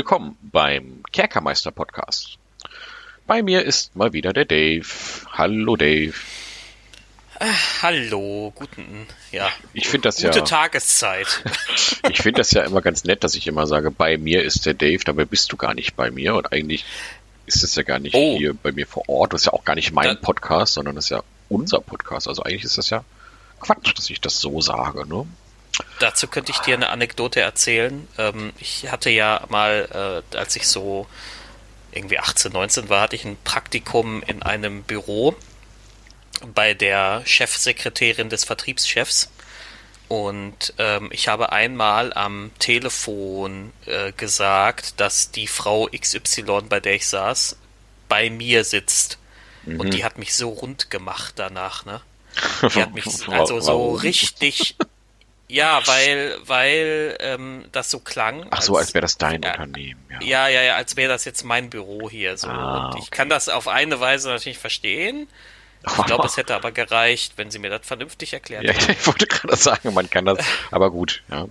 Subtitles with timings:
[0.00, 2.38] Willkommen beim Kerkermeister Podcast.
[3.26, 4.86] Bei mir ist mal wieder der Dave.
[5.30, 6.14] Hallo Dave.
[7.38, 7.44] Äh,
[7.82, 9.50] hallo, guten, ja.
[9.74, 10.44] Ich finde das gute ja.
[10.46, 11.44] Tageszeit.
[12.10, 14.72] ich finde das ja immer ganz nett, dass ich immer sage, bei mir ist der
[14.72, 16.86] Dave, dabei bist du gar nicht bei mir und eigentlich
[17.44, 18.38] ist es ja gar nicht Oh.
[18.38, 19.34] hier bei mir vor Ort.
[19.34, 22.26] Das ist ja auch gar nicht mein Da- Podcast, sondern das ist ja unser Podcast.
[22.26, 23.04] Also eigentlich ist das ja
[23.60, 25.26] Quatsch, dass ich das so sage, ne?
[25.98, 28.06] Dazu könnte ich dir eine Anekdote erzählen.
[28.18, 31.06] Ähm, ich hatte ja mal, äh, als ich so
[31.92, 35.34] irgendwie 18, 19 war, hatte ich ein Praktikum in einem Büro
[36.54, 39.30] bei der Chefsekretärin des Vertriebschefs.
[40.08, 46.94] Und ähm, ich habe einmal am Telefon äh, gesagt, dass die Frau XY, bei der
[46.94, 47.56] ich saß,
[48.08, 49.18] bei mir sitzt.
[49.66, 52.00] Und die hat mich so rund gemacht danach, ne?
[52.74, 54.76] Die hat mich also so richtig.
[55.50, 58.46] Ja, weil, weil ähm, das so klang.
[58.50, 60.00] Ach so, als wäre das dein ja, Unternehmen.
[60.10, 60.20] Ja.
[60.22, 62.46] Ja, ja, ja, als wäre das jetzt mein Büro hier so.
[62.48, 65.28] Ah, und ich kann das auf eine Weise natürlich verstehen.
[65.84, 68.92] Ich glaube, es hätte aber gereicht, wenn sie mir das vernünftig erklärt Ja, hätte.
[69.00, 70.38] ich wollte gerade sagen, man kann das,
[70.70, 71.46] aber gut, ja.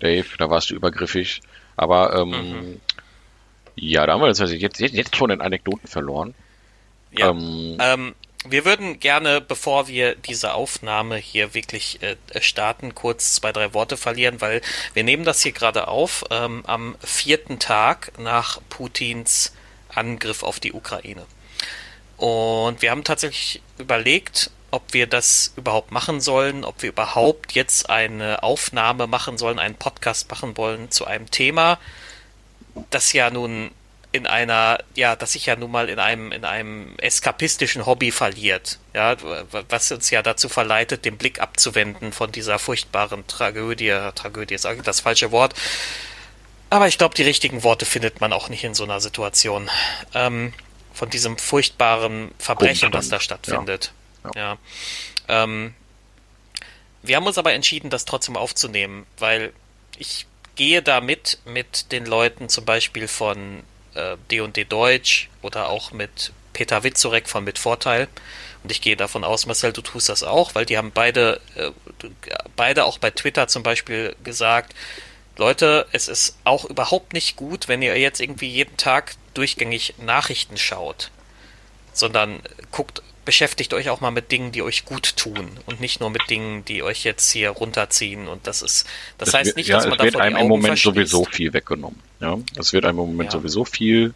[0.00, 1.40] Dave, da warst du übergriffig.
[1.76, 2.80] Aber ähm, Mhm.
[3.76, 6.34] ja, da haben wir das also jetzt, jetzt, jetzt schon in Anekdoten verloren.
[7.12, 7.28] Ja.
[7.30, 8.14] Ähm, Ähm,
[8.46, 13.96] wir würden gerne, bevor wir diese Aufnahme hier wirklich äh, starten, kurz zwei, drei Worte
[13.96, 14.62] verlieren, weil
[14.94, 19.52] wir nehmen das hier gerade auf ähm, am vierten Tag nach Putins
[19.88, 21.26] Angriff auf die Ukraine.
[22.16, 27.88] Und wir haben tatsächlich überlegt, ob wir das überhaupt machen sollen, ob wir überhaupt jetzt
[27.88, 31.78] eine Aufnahme machen sollen, einen Podcast machen wollen zu einem Thema,
[32.90, 33.70] das ja nun
[34.18, 38.78] in einer, ja, das sich ja nun mal in einem, in einem eskapistischen Hobby verliert,
[38.94, 39.16] ja,
[39.68, 44.84] was uns ja dazu verleitet, den Blick abzuwenden von dieser furchtbaren Tragödie, Tragödie ist eigentlich
[44.84, 45.54] das falsche Wort,
[46.68, 49.70] aber ich glaube, die richtigen Worte findet man auch nicht in so einer Situation,
[50.14, 50.52] ähm,
[50.92, 53.92] von diesem furchtbaren Verbrechen, das da stattfindet,
[54.34, 54.58] Ja.
[55.28, 55.44] ja.
[55.44, 55.74] Ähm,
[57.02, 59.52] wir haben uns aber entschieden, das trotzdem aufzunehmen, weil
[59.96, 60.26] ich
[60.56, 63.62] gehe da mit, mit den Leuten zum Beispiel von
[63.98, 68.08] äh, D&D Deutsch oder auch mit Peter Witzorek von Mit Vorteil.
[68.62, 71.70] Und ich gehe davon aus, Marcel, du tust das auch, weil die haben beide, äh,
[72.56, 74.74] beide auch bei Twitter zum Beispiel gesagt,
[75.36, 80.56] Leute, es ist auch überhaupt nicht gut, wenn ihr jetzt irgendwie jeden Tag durchgängig Nachrichten
[80.56, 81.12] schaut,
[81.92, 82.40] sondern
[82.72, 86.22] guckt, beschäftigt euch auch mal mit Dingen, die euch gut tun und nicht nur mit
[86.30, 88.26] Dingen, die euch jetzt hier runterziehen.
[88.26, 88.86] Und das ist,
[89.18, 91.10] das es heißt nicht, ja, dass man es wird davon einem im Moment verschließt.
[91.10, 91.98] sowieso viel weggenommen.
[92.20, 93.38] Ja, es wird einem im Moment Ja.
[93.38, 94.14] sowieso viel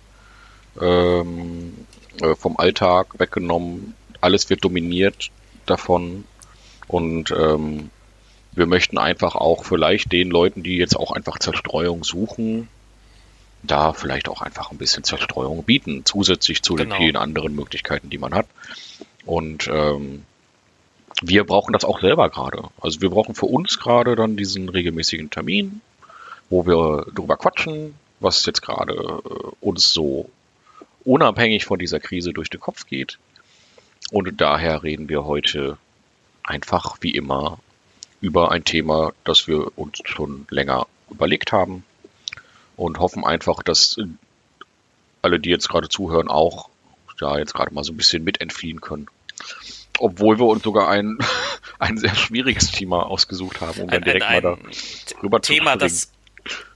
[0.80, 1.74] ähm,
[2.22, 3.94] äh, vom Alltag weggenommen.
[4.22, 5.28] Alles wird dominiert
[5.66, 6.24] davon
[6.88, 7.90] und ähm,
[8.52, 12.68] wir möchten einfach auch vielleicht den Leuten, die jetzt auch einfach Zerstreuung suchen,
[13.62, 16.94] da vielleicht auch einfach ein bisschen Zerstreuung bieten, zusätzlich zu Genau.
[16.94, 18.46] den vielen anderen Möglichkeiten, die man hat.
[19.24, 20.24] Und ähm,
[21.22, 22.64] wir brauchen das auch selber gerade.
[22.80, 25.80] Also wir brauchen für uns gerade dann diesen regelmäßigen Termin,
[26.50, 30.28] wo wir drüber quatschen, was jetzt gerade äh, uns so
[31.04, 33.18] unabhängig von dieser Krise durch den Kopf geht.
[34.10, 35.78] Und daher reden wir heute
[36.44, 37.58] einfach wie immer
[38.20, 41.84] über ein Thema, das wir uns schon länger überlegt haben
[42.76, 43.96] und hoffen einfach, dass
[45.22, 46.68] alle, die jetzt gerade zuhören, auch
[47.22, 49.06] da jetzt gerade mal so ein bisschen mit entfliehen können.
[49.98, 51.18] Obwohl wir uns sogar ein,
[51.78, 54.58] ein sehr schwieriges Thema ausgesucht haben, um dann ein, direkt ein, mal da
[55.22, 55.78] rüber zu Thema, springen.
[55.80, 56.10] das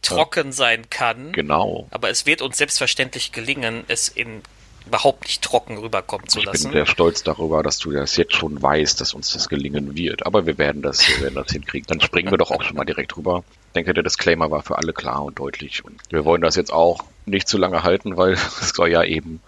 [0.03, 1.89] trocken sein kann, Genau.
[1.91, 4.43] aber es wird uns selbstverständlich gelingen, es in
[4.87, 6.71] überhaupt nicht trocken rüberkommen zu Ich bin lassen.
[6.71, 10.25] sehr stolz darüber, dass du das jetzt schon weißt, dass uns das gelingen wird.
[10.25, 11.89] Aber wir werden das, wir werden das hinkriegen.
[11.89, 13.43] Dann springen wir doch auch schon mal direkt rüber.
[13.71, 15.85] Ich denke, der Disclaimer war für alle klar und deutlich.
[15.85, 19.41] Und wir wollen das jetzt auch nicht zu lange halten, weil es soll ja eben,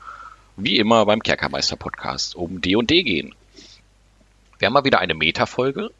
[0.58, 3.34] wie immer beim Kerkermeister-Podcast, um D&D gehen.
[4.58, 5.90] Wir haben mal wieder eine Meta-Folge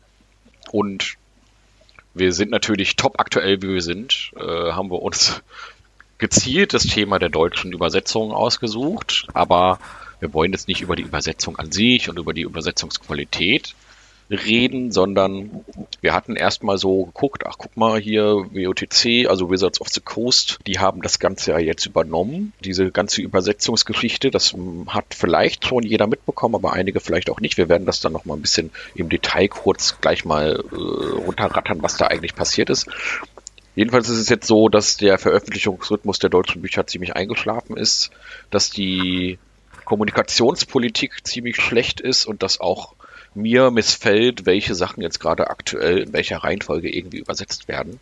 [0.72, 1.14] und
[2.12, 5.43] wir sind natürlich top aktuell, wie wir sind, äh, haben wir uns
[6.19, 9.78] gezielt das Thema der deutschen Übersetzung ausgesucht, aber
[10.19, 13.76] wir wollen jetzt nicht über die Übersetzung an sich und über die Übersetzungsqualität
[14.30, 15.64] reden, sondern
[16.00, 20.58] wir hatten erstmal so geguckt, ach guck mal hier, WOTC, also Wizards of the Coast,
[20.66, 25.82] die haben das Ganze ja jetzt übernommen, diese ganze Übersetzungsgeschichte, das mm, hat vielleicht schon
[25.82, 27.56] jeder mitbekommen, aber einige vielleicht auch nicht.
[27.56, 31.96] Wir werden das dann nochmal ein bisschen im Detail kurz gleich mal äh, runterrattern, was
[31.96, 32.86] da eigentlich passiert ist.
[33.75, 38.10] Jedenfalls ist es jetzt so, dass der Veröffentlichungsrhythmus der deutschen Bücher ziemlich eingeschlafen ist,
[38.50, 39.38] dass die
[39.84, 42.94] Kommunikationspolitik ziemlich schlecht ist und dass auch
[43.38, 47.99] mir missfällt, welche Sachen jetzt gerade aktuell in welcher Reihenfolge irgendwie übersetzt werden.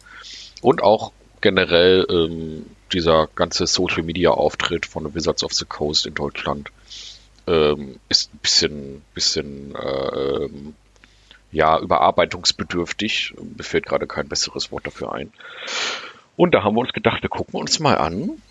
[0.62, 6.14] Und auch generell ähm, dieser ganze Social Media Auftritt von Wizards of the Coast in
[6.14, 6.70] Deutschland
[7.46, 10.48] ähm, ist ein bisschen, bisschen äh,
[11.52, 13.34] ja, überarbeitungsbedürftig.
[13.56, 15.32] Mir fällt gerade kein besseres Wort dafür ein.
[16.36, 18.42] Und da haben wir uns gedacht, wir gucken uns mal an,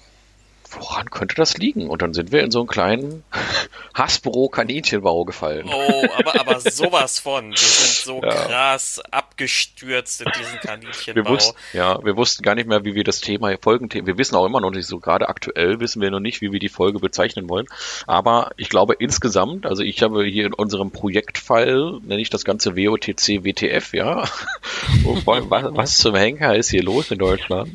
[0.80, 1.90] woran könnte das liegen?
[1.90, 3.24] Und dann sind wir in so einen kleinen
[3.94, 5.70] Hasbro-Kaninchenbau gefallen.
[5.72, 7.52] Oh, aber, aber sowas von.
[7.52, 8.30] Wir sind so ja.
[8.30, 11.24] krass abgestürzt in diesen Kaninchenbau.
[11.24, 14.36] Wir wussten, ja, wir wussten gar nicht mehr, wie wir das Thema, Folgenthema, wir wissen
[14.36, 17.00] auch immer noch nicht so, gerade aktuell wissen wir noch nicht, wie wir die Folge
[17.00, 17.68] bezeichnen wollen.
[18.08, 22.76] Aber ich glaube insgesamt, also ich habe hier in unserem Projektfall, nenne ich das ganze
[22.76, 24.24] WOTC WTF, ja.
[25.04, 27.72] was, was zum Henker ist hier los in Deutschland?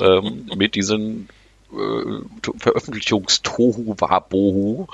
[0.00, 1.28] ähm, mit diesen
[1.72, 4.86] äh, Veröffentlichungstohu Wabohu.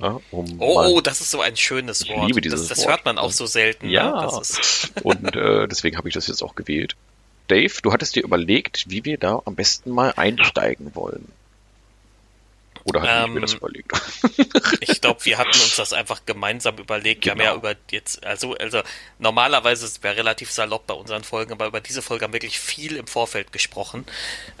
[0.00, 2.18] Ja, um oh, oh, das ist so ein schönes Wort.
[2.20, 2.88] Ich liebe dieses das, das Wort.
[2.88, 3.86] hört man auch so selten.
[3.86, 3.92] Ne?
[3.92, 4.28] Ja,
[5.02, 6.96] und äh, deswegen habe ich das jetzt auch gewählt.
[7.48, 11.26] Dave, du hattest dir überlegt, wie wir da am besten mal einsteigen wollen.
[12.84, 13.92] Oder hatte ähm, ich mir das ähm, überlegt?
[14.80, 17.24] ich glaube, wir hatten uns das einfach gemeinsam überlegt.
[17.24, 17.44] Wir genau.
[17.44, 17.72] haben ja genau.
[17.72, 18.82] über jetzt, also, also
[19.18, 22.60] normalerweise ist es relativ salopp bei unseren Folgen, aber über diese Folge haben wir wirklich
[22.60, 24.06] viel im Vorfeld gesprochen,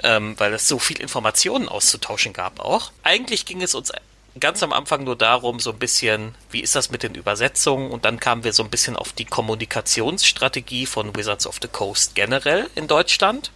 [0.02, 2.92] ähm, weil es so viel Informationen auszutauschen gab auch.
[3.02, 3.92] Eigentlich ging es uns
[4.40, 7.90] ganz am Anfang nur darum, so ein bisschen, wie ist das mit den Übersetzungen?
[7.90, 12.14] Und dann kamen wir so ein bisschen auf die Kommunikationsstrategie von Wizards of the Coast
[12.14, 13.50] generell in Deutschland.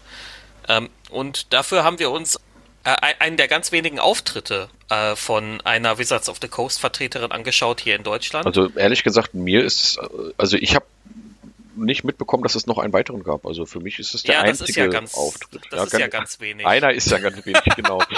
[0.69, 2.39] Ähm, und dafür haben wir uns
[2.85, 7.81] äh, einen der ganz wenigen Auftritte äh, von einer Wizards of the Coast Vertreterin angeschaut
[7.81, 8.47] hier in Deutschland.
[8.47, 9.99] Also ehrlich gesagt, mir ist,
[10.37, 10.87] also ich habe
[11.77, 13.47] nicht mitbekommen, dass es noch einen weiteren gab.
[13.47, 15.63] Also für mich ist es der ja, einzige ja ganz, Auftritt.
[15.71, 16.67] Das ja, ist ganz, ja ganz wenig.
[16.67, 18.01] Einer ist ja ganz wenig, genau.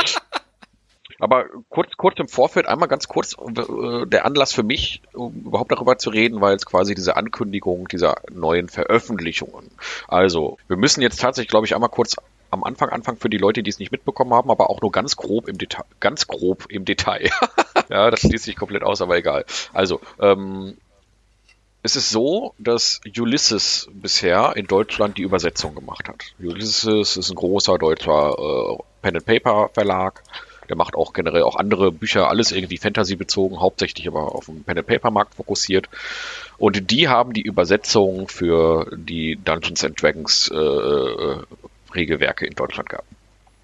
[1.20, 5.70] Aber kurz, kurz im Vorfeld, einmal ganz kurz, äh, der Anlass für mich, um überhaupt
[5.70, 9.70] darüber zu reden, war jetzt quasi diese Ankündigung dieser neuen Veröffentlichungen.
[10.08, 12.16] Also, wir müssen jetzt tatsächlich, glaube ich, einmal kurz
[12.55, 15.17] am Anfang Anfang für die Leute, die es nicht mitbekommen haben, aber auch nur ganz
[15.17, 15.85] grob im Detail.
[16.01, 17.31] Ganz grob im Detail.
[17.91, 19.45] ja, das schließt sich komplett aus, aber egal.
[19.73, 20.77] Also, ähm,
[21.83, 26.25] es ist so, dass Ulysses bisher in Deutschland die Übersetzung gemacht hat.
[26.41, 30.23] Ulysses ist ein großer deutscher äh, Pen and Paper Verlag.
[30.71, 34.65] Der macht auch generell auch andere Bücher, alles irgendwie Fantasy bezogen, hauptsächlich aber auf den
[34.65, 35.91] Pen and Paper Markt fokussiert.
[36.57, 41.43] Und die haben die Übersetzung für die Dungeons and Dragons äh, äh
[41.94, 43.05] Regelwerke in Deutschland gab.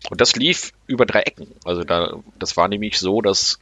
[0.08, 1.48] Und das lief über drei Ecken.
[1.64, 3.60] Also da, das war nämlich so, dass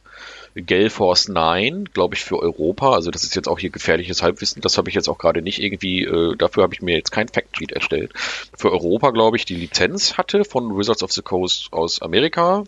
[0.55, 4.61] Gale Force 9, glaube ich, für Europa, also das ist jetzt auch hier gefährliches Halbwissen,
[4.61, 7.27] das habe ich jetzt auch gerade nicht irgendwie, äh, dafür habe ich mir jetzt kein
[7.27, 8.13] Factsheet erstellt.
[8.57, 12.63] Für Europa, glaube ich, die Lizenz hatte von Wizards of the Coast aus Amerika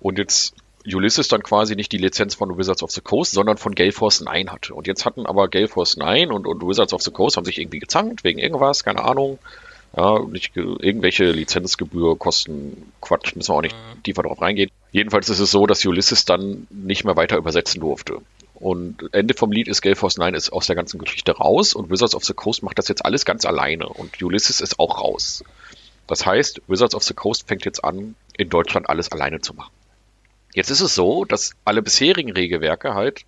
[0.00, 0.54] und jetzt
[0.86, 4.20] Ulysses dann quasi nicht die Lizenz von Wizards of the Coast, sondern von Gale Force
[4.20, 4.74] 9 hatte.
[4.74, 7.58] Und jetzt hatten aber Gale Force 9 und, und Wizards of the Coast haben sich
[7.58, 9.38] irgendwie gezankt wegen irgendwas, keine Ahnung.
[9.96, 14.02] Ja, nicht irgendwelche Lizenzgebühr kosten Quatsch, müssen wir auch nicht mhm.
[14.02, 14.70] tiefer darauf reingehen.
[14.92, 18.20] Jedenfalls ist es so, dass Ulysses dann nicht mehr weiter übersetzen durfte.
[18.54, 21.90] Und Ende vom Lied ist Gale Force 9 ist aus der ganzen Geschichte raus und
[21.90, 25.44] Wizards of the Coast macht das jetzt alles ganz alleine und Ulysses ist auch raus.
[26.06, 29.72] Das heißt, Wizards of the Coast fängt jetzt an, in Deutschland alles alleine zu machen.
[30.54, 33.24] Jetzt ist es so, dass alle bisherigen Regelwerke halt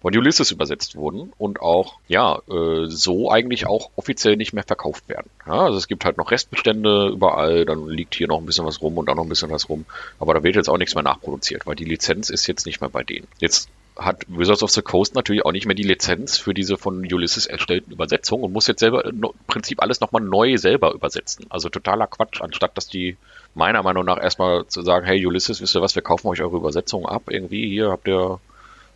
[0.00, 5.08] von Ulysses übersetzt wurden und auch, ja, äh, so eigentlich auch offiziell nicht mehr verkauft
[5.08, 5.28] werden.
[5.46, 8.80] Ja, also es gibt halt noch Restbestände überall, dann liegt hier noch ein bisschen was
[8.80, 9.86] rum und da noch ein bisschen was rum,
[10.20, 12.90] aber da wird jetzt auch nichts mehr nachproduziert, weil die Lizenz ist jetzt nicht mehr
[12.90, 13.26] bei denen.
[13.40, 16.98] Jetzt hat Wizards of the Coast natürlich auch nicht mehr die Lizenz für diese von
[16.98, 21.46] Ulysses erstellten Übersetzungen und muss jetzt selber im Prinzip alles nochmal neu selber übersetzen.
[21.48, 23.16] Also totaler Quatsch, anstatt dass die
[23.54, 26.56] meiner Meinung nach erstmal zu sagen, hey Ulysses, wisst ihr was, wir kaufen euch eure
[26.56, 28.38] Übersetzung ab, irgendwie, hier habt ihr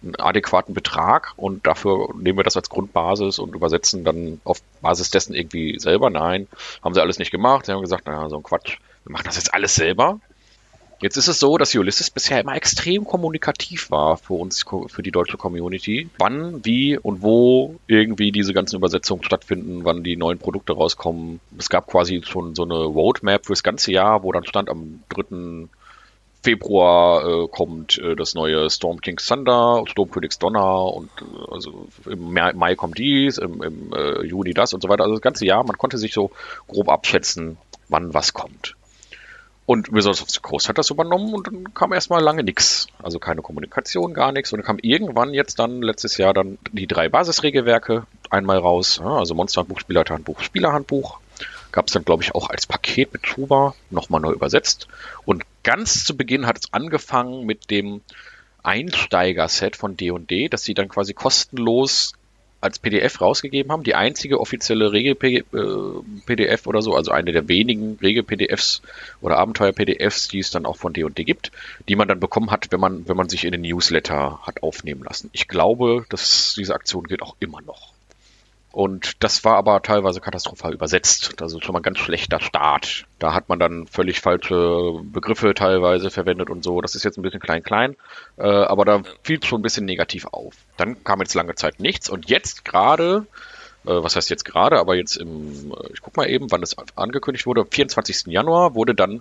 [0.03, 5.11] einen adäquaten Betrag und dafür nehmen wir das als Grundbasis und übersetzen dann auf Basis
[5.11, 6.11] dessen irgendwie selber.
[6.11, 6.49] Nein,
[6.83, 7.67] haben sie alles nicht gemacht.
[7.67, 10.21] Sie haben gesagt, naja, so ein Quatsch, wir machen das jetzt alles selber.
[11.03, 15.11] Jetzt ist es so, dass Ulysses bisher immer extrem kommunikativ war für uns, für die
[15.11, 16.09] deutsche Community.
[16.19, 21.41] Wann, wie und wo irgendwie diese ganzen Übersetzungen stattfinden, wann die neuen Produkte rauskommen.
[21.59, 25.69] Es gab quasi schon so eine Roadmap fürs ganze Jahr, wo dann stand am 3.
[26.43, 31.87] Februar äh, kommt äh, das neue Storm King's Thunder, Storm Phoenix Donner und äh, also
[32.07, 35.05] im Mai kommt dies, im, im äh, Juni das und so weiter.
[35.05, 36.31] Also das ganze Jahr, man konnte sich so
[36.67, 37.59] grob abschätzen,
[37.89, 38.75] wann was kommt.
[39.65, 42.89] Und Wizards of the Coast hat das übernommen und dann kam erstmal lange nichts.
[43.01, 44.53] Also keine Kommunikation, gar nichts.
[44.53, 48.99] Und dann kam irgendwann jetzt dann letztes Jahr dann die drei Basisregelwerke einmal raus.
[49.01, 51.21] Ja, also Monsterhandbuch, Spielerhandbuch, Spielerhandbuch
[51.71, 54.89] gab es dann, glaube ich, auch als Paket mit Tuba nochmal neu übersetzt.
[55.25, 58.01] Und ganz zu Beginn hat es angefangen mit dem
[58.63, 62.13] Einsteiger-Set von D&D, dass sie dann quasi kostenlos
[62.61, 63.83] als PDF rausgegeben haben.
[63.83, 68.83] Die einzige offizielle Regel-PDF oder so, also eine der wenigen Regel-PDFs
[69.21, 71.51] oder Abenteuer-PDFs, die es dann auch von D&D gibt,
[71.89, 75.03] die man dann bekommen hat, wenn man, wenn man sich in den Newsletter hat aufnehmen
[75.03, 75.29] lassen.
[75.33, 77.93] Ich glaube, dass diese Aktion geht auch immer noch.
[78.73, 81.43] Und das war aber teilweise katastrophal übersetzt.
[81.43, 83.05] Also schon mal ein ganz schlechter Start.
[83.19, 86.81] Da hat man dann völlig falsche Begriffe teilweise verwendet und so.
[86.81, 87.97] Das ist jetzt ein bisschen klein-klein,
[88.39, 90.55] äh, aber da fiel schon ein bisschen negativ auf.
[90.79, 93.27] Dann kam jetzt lange Zeit nichts und jetzt gerade,
[93.85, 96.75] äh, was heißt jetzt gerade, aber jetzt im, äh, ich guck mal eben, wann es
[96.97, 98.33] angekündigt wurde, am 24.
[98.33, 99.21] Januar wurde dann,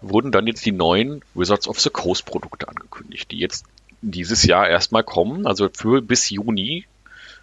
[0.00, 3.66] wurden dann jetzt die neuen Wizards of the Coast Produkte angekündigt, die jetzt
[4.00, 6.86] dieses Jahr erstmal kommen, also für bis Juni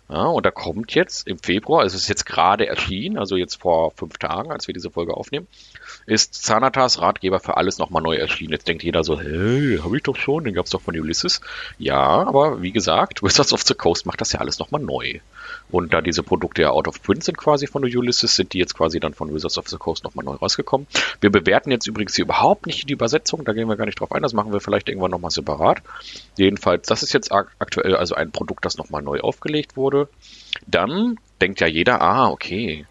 [0.10, 3.92] ja, und da kommt jetzt im Februar, es ist jetzt gerade erschienen, also jetzt vor
[3.92, 5.48] fünf Tagen, als wir diese Folge aufnehmen,
[6.08, 8.52] ist Zanatas Ratgeber für alles nochmal neu erschienen.
[8.52, 11.42] Jetzt denkt jeder so, hey, habe ich doch schon, den gab's doch von Ulysses.
[11.78, 15.20] Ja, aber wie gesagt, Wizards of the Coast macht das ja alles nochmal neu.
[15.72, 18.76] Und da diese Produkte ja out of print sind quasi von Ulysses, sind die jetzt
[18.76, 20.88] quasi dann von Wizards of the Coast nochmal neu rausgekommen.
[21.22, 24.12] Wir bewerten jetzt übrigens hier überhaupt nicht die Übersetzung, da gehen wir gar nicht drauf
[24.12, 25.82] ein, das machen wir vielleicht irgendwann nochmal separat.
[26.38, 30.10] Jedenfalls, das ist jetzt aktuell also ein Produkt, das nochmal neu aufgelegt wurde.
[30.66, 32.86] Dann denkt ja jeder, ah, okay,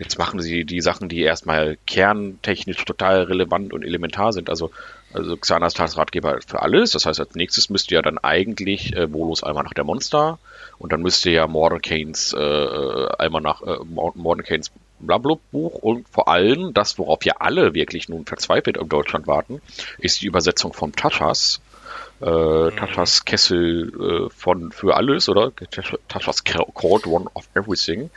[0.00, 4.48] jetzt machen sie die Sachen, die erstmal kerntechnisch total relevant und elementar sind.
[4.48, 4.70] Also,
[5.12, 6.92] also Xanas Ratgeber für alles.
[6.92, 10.38] Das heißt, als nächstes müsste ja dann eigentlich äh, Bolos nach der Monster
[10.78, 16.98] und dann müsste ja Mordenkanes äh, äh nach äh, Mordenkanes Blablub-Buch und vor allem das,
[16.98, 19.60] worauf wir alle wirklich nun verzweifelt in Deutschland warten,
[19.98, 21.60] ist die Übersetzung von Taschas.
[22.22, 22.76] Äh, mhm.
[22.76, 23.92] Taschas Kessel
[24.28, 25.52] äh, von für alles, oder?
[26.08, 28.10] Taschas Called One of Everything.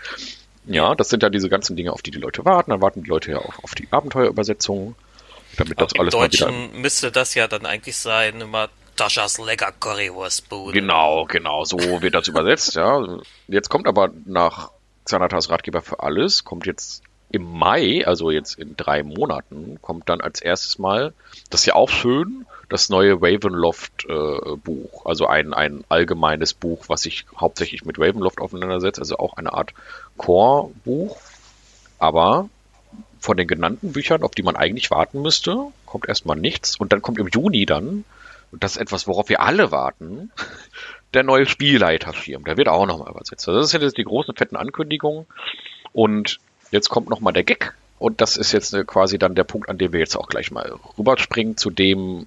[0.66, 2.72] Ja, das sind ja diese ganzen Dinge, auf die die Leute warten.
[2.72, 4.96] Dann warten die Leute ja auch auf die Abenteuerübersetzung,
[5.58, 6.80] damit das Auch alles Im Deutschen mal wieder...
[6.80, 10.74] müsste das ja dann eigentlich sein, immer Taschas lecker Currywurstbude.
[10.74, 13.20] Genau, genau, so wird das übersetzt, ja.
[13.48, 14.72] Jetzt kommt aber nach
[15.06, 20.22] Xanatas Ratgeber für alles, kommt jetzt im Mai, also jetzt in drei Monaten, kommt dann
[20.22, 21.14] als erstes Mal,
[21.50, 24.40] das ist ja auch schön, das neue Ravenloft äh.
[25.06, 29.74] Also ein, ein allgemeines Buch, was sich hauptsächlich mit Ravenloft auseinandersetzt, also auch eine Art
[30.18, 31.18] Core-Buch.
[32.00, 32.50] Aber
[33.20, 36.76] von den genannten Büchern, auf die man eigentlich warten müsste, kommt erstmal nichts.
[36.76, 38.04] Und dann kommt im Juni dann,
[38.52, 40.32] und das ist etwas, worauf wir alle warten,
[41.14, 42.44] der neue Spielleiterschirm.
[42.44, 43.48] Der wird auch nochmal übersetzt.
[43.48, 45.26] Also das sind jetzt die großen, fetten Ankündigungen.
[45.94, 46.40] Und
[46.74, 47.76] Jetzt kommt nochmal der Gag.
[48.00, 50.50] Und das ist jetzt äh, quasi dann der Punkt, an dem wir jetzt auch gleich
[50.50, 52.26] mal rüberspringen zu den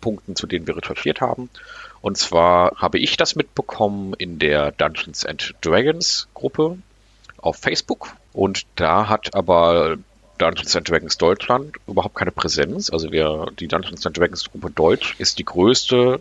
[0.00, 1.50] Punkten, zu denen wir recherchiert haben.
[2.00, 6.78] Und zwar habe ich das mitbekommen in der Dungeons and Dragons Gruppe
[7.38, 8.08] auf Facebook.
[8.32, 9.96] Und da hat aber
[10.42, 12.90] Dungeons and Dragons Deutschland überhaupt keine Präsenz.
[12.90, 16.20] Also wir, die Dungeons and Dragons Gruppe Deutsch ist die größte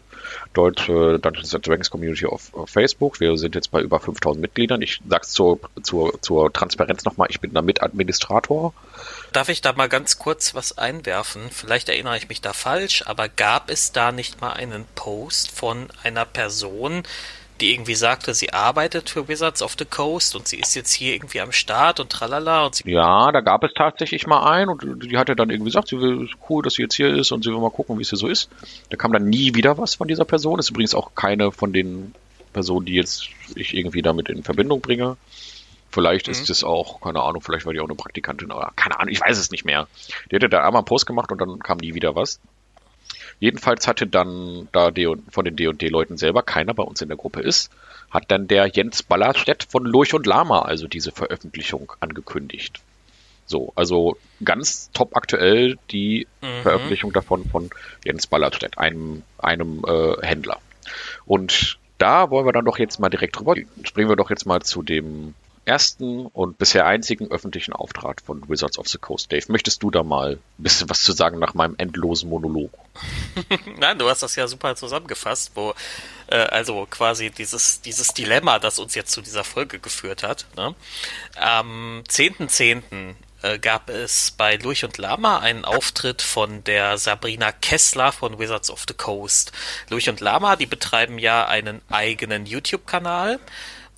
[0.54, 3.20] deutsche Dungeons and Dragons Community auf, auf Facebook.
[3.20, 4.84] Wir sind jetzt bei über 5000 Mitgliedern.
[4.84, 8.74] Ich sag's zur, zur, zur Transparenz nochmal, ich bin da Mitadministrator.
[9.34, 11.50] Darf ich da mal ganz kurz was einwerfen?
[11.50, 15.88] Vielleicht erinnere ich mich da falsch, aber gab es da nicht mal einen Post von
[16.04, 17.04] einer Person,
[17.62, 21.14] die irgendwie sagte, sie arbeitet für Wizards of the Coast und sie ist jetzt hier
[21.14, 22.66] irgendwie am Start und tralala.
[22.66, 26.00] Und ja, da gab es tatsächlich mal einen und die hatte dann irgendwie gesagt, sie
[26.00, 28.18] will cool, dass sie jetzt hier ist und sie will mal gucken, wie es hier
[28.18, 28.50] so ist.
[28.90, 30.58] Da kam dann nie wieder was von dieser Person.
[30.58, 32.14] Das ist übrigens auch keine von den
[32.52, 35.18] Personen, die jetzt ich irgendwie damit in Verbindung bringe.
[35.92, 36.32] Vielleicht mhm.
[36.32, 39.22] ist es auch, keine Ahnung, vielleicht war die auch eine Praktikantin oder keine Ahnung, ich
[39.22, 39.88] weiß es nicht mehr.
[40.32, 42.40] Die hatte da einmal einen Post gemacht und dann kam nie wieder was.
[43.42, 47.42] Jedenfalls hatte dann, da D von den D&D-Leuten selber keiner bei uns in der Gruppe
[47.42, 47.72] ist,
[48.12, 52.82] hat dann der Jens Ballerstedt von Lurch und Lama also diese Veröffentlichung angekündigt.
[53.48, 56.62] So, also ganz top aktuell die mhm.
[56.62, 57.72] Veröffentlichung davon von
[58.06, 60.60] Jens Ballerstedt, einem, einem äh, Händler.
[61.26, 63.56] Und da wollen wir dann doch jetzt mal direkt drüber.
[63.84, 65.34] Springen wir doch jetzt mal zu dem
[65.66, 69.32] ersten und bisher einzigen öffentlichen Auftrag von Wizards of the Coast.
[69.32, 72.72] Dave, möchtest du da mal ein bisschen was zu sagen nach meinem endlosen Monolog?
[73.78, 75.74] Nein, du hast das ja super zusammengefasst, wo
[76.28, 80.46] äh, also quasi dieses, dieses Dilemma, das uns jetzt zu dieser Folge geführt hat.
[80.56, 80.74] Ne?
[81.36, 83.16] Am 10.10.
[83.44, 88.70] Äh, gab es bei Lurch und Lama einen Auftritt von der Sabrina Kessler von Wizards
[88.70, 89.52] of the Coast.
[89.90, 93.40] Lurch und Lama, die betreiben ja einen eigenen YouTube-Kanal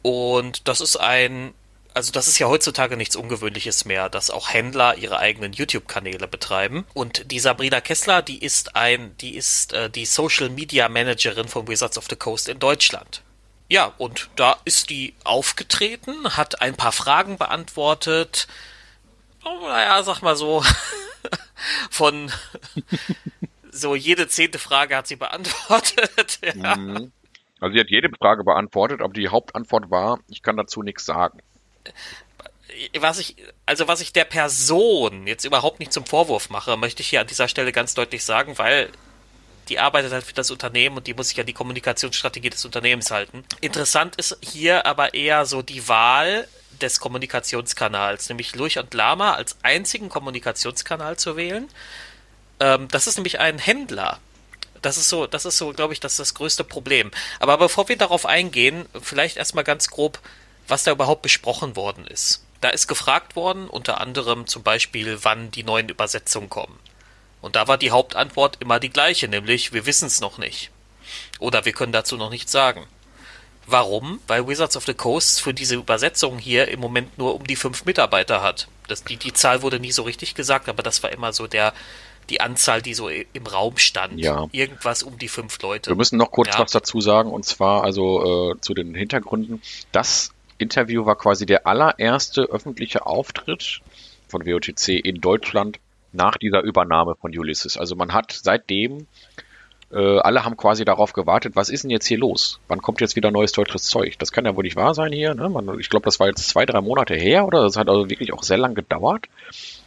[0.04, 1.54] und das ist ein,
[1.96, 6.86] also das ist ja heutzutage nichts Ungewöhnliches mehr, dass auch Händler ihre eigenen YouTube-Kanäle betreiben.
[6.94, 11.68] Und die Sabrina Kessler, die ist ein, die ist äh, die Social Media Managerin von
[11.68, 13.24] Wizards of the Coast in Deutschland.
[13.70, 18.48] Ja, und da ist die aufgetreten, hat ein paar Fragen beantwortet.
[19.44, 20.64] Oh, naja, sag mal so,
[21.90, 22.32] von
[23.72, 26.40] so jede zehnte Frage hat sie beantwortet.
[26.56, 26.76] ja.
[26.76, 27.12] Mhm.
[27.64, 31.40] Also sie hat jede Frage beantwortet, aber die Hauptantwort war, ich kann dazu nichts sagen.
[33.00, 37.08] Was ich, also was ich der Person jetzt überhaupt nicht zum Vorwurf mache, möchte ich
[37.08, 38.90] hier an dieser Stelle ganz deutlich sagen, weil
[39.70, 43.12] die arbeitet halt für das Unternehmen und die muss sich an die Kommunikationsstrategie des Unternehmens
[43.12, 43.46] halten.
[43.62, 46.50] Interessant ist hier aber eher so die Wahl
[46.82, 51.70] des Kommunikationskanals, nämlich Lurch und Lama als einzigen Kommunikationskanal zu wählen.
[52.60, 54.20] Ähm, das ist nämlich ein Händler.
[54.84, 57.10] Das ist so, das ist so, glaube ich, das das größte Problem.
[57.40, 60.20] Aber bevor wir darauf eingehen, vielleicht erstmal ganz grob,
[60.68, 62.46] was da überhaupt besprochen worden ist.
[62.62, 66.78] Da ist gefragt worden, unter anderem zum Beispiel, wann die neuen Übersetzungen kommen.
[67.42, 70.70] Und da war die Hauptantwort immer die gleiche, nämlich wir wissen es noch nicht.
[71.40, 72.86] Oder wir können dazu noch nichts sagen.
[73.66, 74.20] Warum?
[74.28, 77.86] Weil Wizards of the Coast für diese Übersetzung hier im Moment nur um die fünf
[77.86, 78.68] Mitarbeiter hat.
[78.88, 81.74] Das, die, die Zahl wurde nie so richtig gesagt, aber das war immer so der,
[82.30, 84.20] die Anzahl, die so im Raum stand.
[84.20, 84.48] Ja.
[84.52, 85.92] Irgendwas um die fünf Leute.
[85.92, 86.60] Wir müssen noch kurz ja.
[86.60, 89.62] was dazu sagen, und zwar also äh, zu den Hintergründen.
[89.92, 93.82] Das Interview war quasi der allererste öffentliche Auftritt
[94.28, 95.80] von WOTC in Deutschland
[96.12, 97.78] nach dieser Übernahme von Ulysses.
[97.78, 99.08] Also man hat seitdem,
[99.94, 102.60] äh, alle haben quasi darauf gewartet, was ist denn jetzt hier los?
[102.68, 104.18] Wann kommt jetzt wieder neues deutsches Zeug?
[104.18, 105.36] Das kann ja wohl nicht wahr sein hier.
[105.36, 105.50] Ne?
[105.50, 108.34] Man, ich glaube, das war jetzt zwei, drei Monate her oder das hat also wirklich
[108.34, 109.28] auch sehr lang gedauert.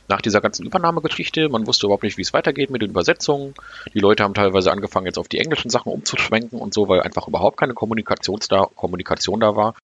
[0.09, 3.55] Nach dieser ganzen Übernahmegeschichte, man wusste überhaupt nicht, wie es weitergeht mit den Übersetzungen.
[3.93, 7.27] Die Leute haben teilweise angefangen, jetzt auf die englischen Sachen umzuschwenken und so, weil einfach
[7.27, 9.75] überhaupt keine Kommunikation da, Kommunikation da war.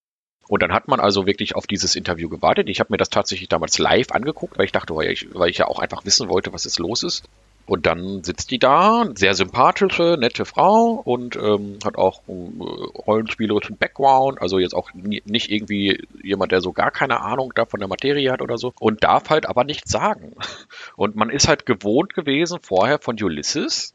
[0.46, 2.68] Und dann hat man also wirklich auf dieses Interview gewartet.
[2.68, 5.58] Ich habe mir das tatsächlich damals live angeguckt, weil ich dachte, weil ich, weil ich
[5.58, 7.24] ja auch einfach wissen wollte, was jetzt los ist.
[7.64, 12.64] Und dann sitzt die da, sehr sympathische, nette Frau und ähm, hat auch einen äh,
[13.06, 17.78] rollenspielerischen Background, also jetzt auch nicht irgendwie jemand, der so gar keine Ahnung da von
[17.78, 20.34] der Materie hat oder so und darf halt aber nichts sagen.
[20.96, 23.92] Und man ist halt gewohnt gewesen vorher von Ulysses,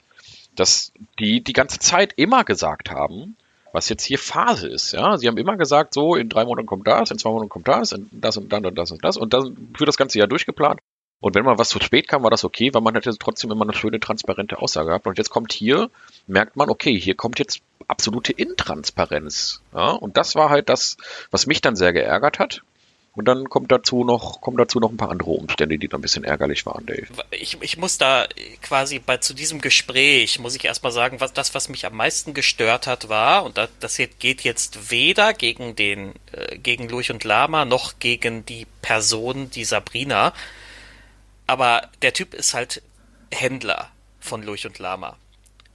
[0.56, 3.36] dass die die ganze Zeit immer gesagt haben,
[3.72, 4.94] was jetzt hier Phase ist.
[4.94, 7.68] Ja, sie haben immer gesagt, so in drei Monaten kommt das, in zwei Monaten kommt
[7.68, 10.28] das, in das und dann und das und das und dann für das ganze Jahr
[10.28, 10.80] durchgeplant.
[11.20, 13.64] Und wenn mal was zu spät kam, war das okay, weil man hätte trotzdem immer
[13.64, 15.08] eine schöne, transparente Aussage gehabt.
[15.08, 15.90] Und jetzt kommt hier,
[16.28, 19.62] merkt man, okay, hier kommt jetzt absolute Intransparenz.
[19.74, 20.98] Ja, und das war halt das,
[21.32, 22.62] was mich dann sehr geärgert hat.
[23.18, 26.02] Und dann kommt dazu noch, kommen dazu noch ein paar andere Umstände, die da ein
[26.02, 27.08] bisschen ärgerlich waren, Dave.
[27.32, 28.28] Ich, ich muss da
[28.62, 32.36] quasi bei zu diesem Gespräch, muss ich erstmal sagen, was das, was mich am meisten
[32.36, 37.24] gestört hat, war, und das, das geht jetzt weder gegen den, äh, gegen Lurch und
[37.24, 40.32] Lama noch gegen die Person, die Sabrina.
[41.48, 42.82] Aber der Typ ist halt
[43.32, 45.18] Händler von Lurch und Lama.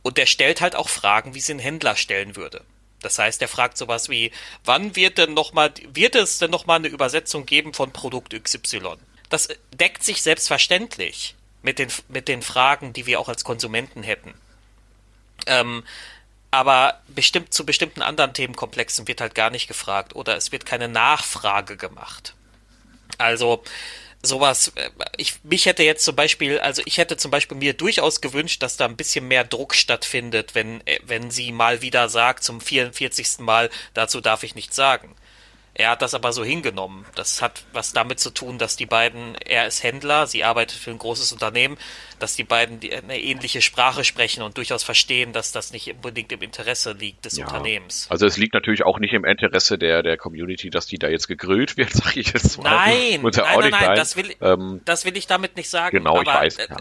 [0.02, 2.62] Und der stellt halt auch Fragen, wie sie ein Händler stellen würde.
[3.00, 4.30] Das heißt, er fragt sowas wie,
[4.64, 8.32] wann wird denn noch mal, wird es denn noch mal eine Übersetzung geben von Produkt
[8.40, 8.96] XY?
[9.28, 14.34] Das deckt sich selbstverständlich mit den, mit den Fragen, die wir auch als Konsumenten hätten.
[15.46, 15.84] Ähm,
[16.50, 20.86] aber bestimmt zu bestimmten anderen Themenkomplexen wird halt gar nicht gefragt oder es wird keine
[20.86, 22.34] Nachfrage gemacht.
[23.18, 23.62] Also
[24.22, 28.20] sowas, äh, ich, mich hätte jetzt zum Beispiel, also ich hätte zum Beispiel mir durchaus
[28.20, 32.44] gewünscht, dass da ein bisschen mehr Druck stattfindet, wenn, äh, wenn sie mal wieder sagt,
[32.44, 33.40] zum 44.
[33.40, 35.14] Mal, dazu darf ich nichts sagen.
[35.74, 37.06] Er hat das aber so hingenommen.
[37.14, 40.90] Das hat was damit zu tun, dass die beiden, er ist Händler, sie arbeitet für
[40.90, 41.78] ein großes Unternehmen,
[42.18, 46.42] dass die beiden eine ähnliche Sprache sprechen und durchaus verstehen, dass das nicht unbedingt im
[46.42, 47.46] Interesse liegt des ja.
[47.46, 48.06] Unternehmens.
[48.10, 51.26] Also es liegt natürlich auch nicht im Interesse der, der Community, dass die da jetzt
[51.26, 52.70] gegrillt wird, sage ich jetzt mal.
[52.70, 55.96] Nein, nein, nein, nein, das will, ähm, das will ich damit nicht sagen.
[55.96, 56.68] Genau, aber, ich weiß.
[56.68, 56.76] Ja.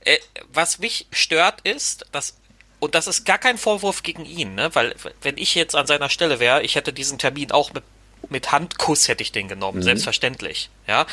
[0.00, 0.18] Äh, äh,
[0.52, 2.38] was mich stört ist, dass
[2.80, 4.68] und das ist gar kein Vorwurf gegen ihn, ne?
[4.74, 7.82] weil wenn ich jetzt an seiner Stelle wäre, ich hätte diesen Termin auch mit
[8.30, 9.82] mit Handkuss hätte ich den genommen, mhm.
[9.82, 10.70] selbstverständlich.
[10.86, 11.06] Ja,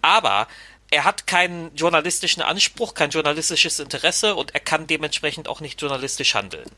[0.00, 0.48] aber
[0.92, 6.34] er hat keinen journalistischen Anspruch, kein journalistisches Interesse und er kann dementsprechend auch nicht journalistisch
[6.34, 6.68] handeln.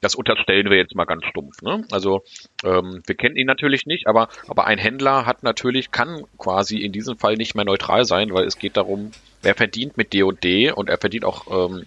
[0.00, 1.60] Das unterstellen wir jetzt mal ganz stumpf.
[1.62, 1.84] Ne?
[1.90, 2.22] Also
[2.62, 6.92] ähm, wir kennen ihn natürlich nicht, aber, aber ein Händler hat natürlich, kann quasi in
[6.92, 9.10] diesem Fall nicht mehr neutral sein, weil es geht darum,
[9.42, 11.86] er verdient mit D&D &D und er verdient auch ähm,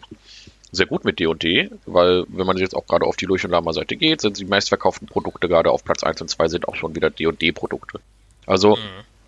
[0.72, 3.72] sehr gut mit D&D, weil wenn man jetzt auch gerade auf die Lurch und Lama
[3.74, 6.96] Seite geht, sind die meistverkauften Produkte gerade auf Platz 1 und 2 sind auch schon
[6.96, 8.00] wieder D&D Produkte.
[8.46, 8.82] Also mhm.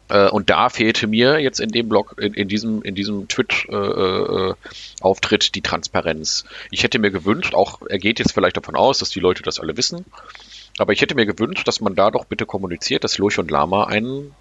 [0.09, 5.43] äh, und da fehlte mir jetzt in dem Blog, in, in diesem, in diesem Twitch-Auftritt
[5.43, 6.45] äh, äh, die Transparenz.
[6.71, 9.59] Ich hätte mir gewünscht, auch er geht jetzt vielleicht davon aus, dass die Leute das
[9.59, 10.05] alle wissen,
[10.77, 13.85] aber ich hätte mir gewünscht, dass man da doch bitte kommuniziert, dass Lurch und Lama
[13.85, 14.31] ein,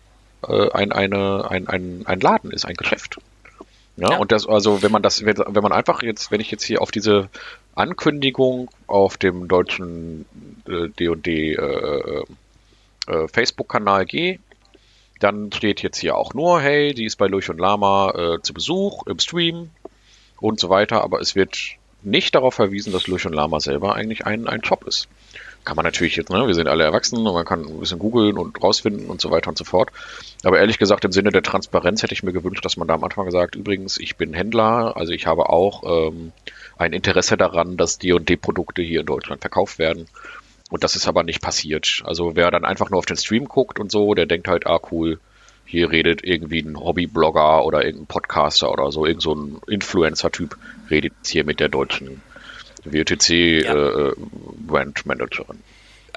[0.47, 3.19] äh, ein, eine, ein, ein, ein Laden ist, ein Geschäft.
[3.99, 6.63] Ja, ja, und das, also wenn man das, wenn man einfach jetzt, wenn ich jetzt
[6.63, 7.29] hier auf diese
[7.75, 10.25] Ankündigung auf dem deutschen
[10.67, 12.25] D&D äh, äh,
[13.09, 14.39] äh, Facebook-Kanal gehe,
[15.19, 18.55] dann steht jetzt hier auch nur, hey, die ist bei Luch und Lama äh, zu
[18.55, 19.71] Besuch im Stream
[20.41, 21.59] und so weiter, aber es wird
[22.03, 25.09] nicht darauf verwiesen, dass Luch und Lama selber eigentlich ein, ein Shop ist.
[25.69, 28.39] Kann man natürlich jetzt, ne, wir sind alle erwachsen und man kann ein bisschen googeln
[28.39, 29.91] und rausfinden und so weiter und so fort.
[30.43, 33.05] Aber ehrlich gesagt, im Sinne der Transparenz hätte ich mir gewünscht, dass man da am
[33.05, 36.33] Anfang gesagt, übrigens, ich bin Händler, also ich habe auch ähm,
[36.79, 40.07] ein Interesse daran, dass die und die Produkte hier in Deutschland verkauft werden.
[40.71, 42.03] Und das ist aber nicht passiert.
[42.07, 44.81] Also wer dann einfach nur auf den Stream guckt und so, der denkt halt, ah
[44.91, 45.21] cool,
[45.67, 50.57] hier redet irgendwie ein Hobbyblogger oder irgendein Podcaster oder so, irgend so ein Influencer-Typ
[50.89, 52.23] redet hier mit der deutschen
[52.93, 53.75] WTC ja.
[53.75, 54.13] äh,
[54.67, 55.59] Brand Managerin.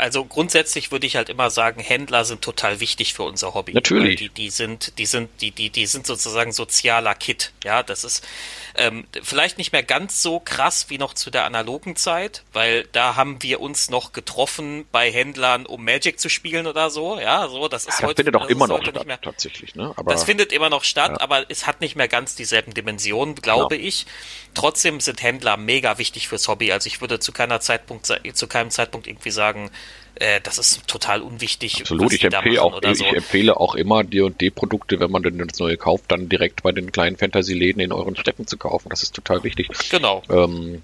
[0.02, 3.74] Also grundsätzlich würde ich halt immer sagen, Händler sind total wichtig für unser Hobby.
[3.74, 4.16] Natürlich.
[4.16, 7.52] Die, die sind, die sind, die, die, die sind sozusagen sozialer Kit.
[7.64, 8.26] Ja, das ist,
[8.74, 13.16] ähm, vielleicht nicht mehr ganz so krass wie noch zu der analogen Zeit, weil da
[13.16, 17.20] haben wir uns noch getroffen bei Händlern, um Magic zu spielen oder so.
[17.20, 18.24] Ja, so das ist das heute.
[18.24, 19.76] Findet auch immer noch statt, mehr, tatsächlich.
[19.76, 19.94] Ne?
[19.98, 21.22] Aber, das findet immer noch statt, ja.
[21.22, 23.88] aber es hat nicht mehr ganz dieselben Dimensionen, glaube genau.
[23.88, 24.08] ich.
[24.56, 26.72] Trotzdem sind Händler mega wichtig fürs Hobby.
[26.72, 29.70] Also ich würde zu keiner Zeitpunkt, zu keinem Zeitpunkt irgendwie sagen,
[30.16, 31.82] äh, das ist total unwichtig.
[31.82, 33.06] Absolut, ich empfehle auch, ich so.
[33.06, 37.18] empfehle auch immer D&D-Produkte, wenn man denn das neue kauft, dann direkt bei den kleinen
[37.18, 38.90] Fantasy-Läden in euren Städten zu kaufen.
[38.90, 39.70] Das ist total wichtig.
[39.90, 40.24] Genau.
[40.30, 40.84] Ähm,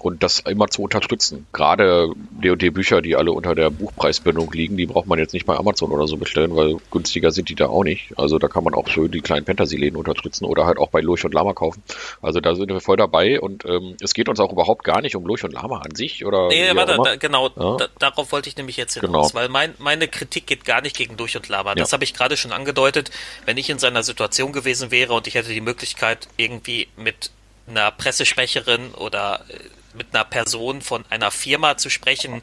[0.00, 1.46] und das immer zu unterstützen.
[1.52, 2.10] Gerade
[2.42, 6.06] D&D-Bücher, die alle unter der Buchpreisbindung liegen, die braucht man jetzt nicht bei Amazon oder
[6.06, 8.12] so bestellen, weil günstiger sind die da auch nicht.
[8.18, 11.24] Also da kann man auch schön die kleinen Fantasy-Läden unterstützen oder halt auch bei Lurch
[11.24, 11.82] und Lama kaufen.
[12.20, 15.16] Also da sind wir voll dabei und ähm, es geht uns auch überhaupt gar nicht
[15.16, 16.48] um Lurch und Lama an sich oder.
[16.48, 17.76] Nee, warte, da, genau, ja?
[17.76, 19.40] da, darauf wollte ich nämlich jetzt hinaus, genau.
[19.40, 21.74] weil mein, meine Kritik geht gar nicht gegen Lurch und Lama.
[21.74, 21.94] Das ja.
[21.94, 23.10] habe ich gerade schon angedeutet.
[23.46, 27.30] Wenn ich in seiner Situation gewesen wäre und ich hätte die Möglichkeit, irgendwie mit
[27.68, 29.54] einer Pressesprecherin oder äh,
[29.96, 32.42] mit einer Person von einer Firma zu sprechen,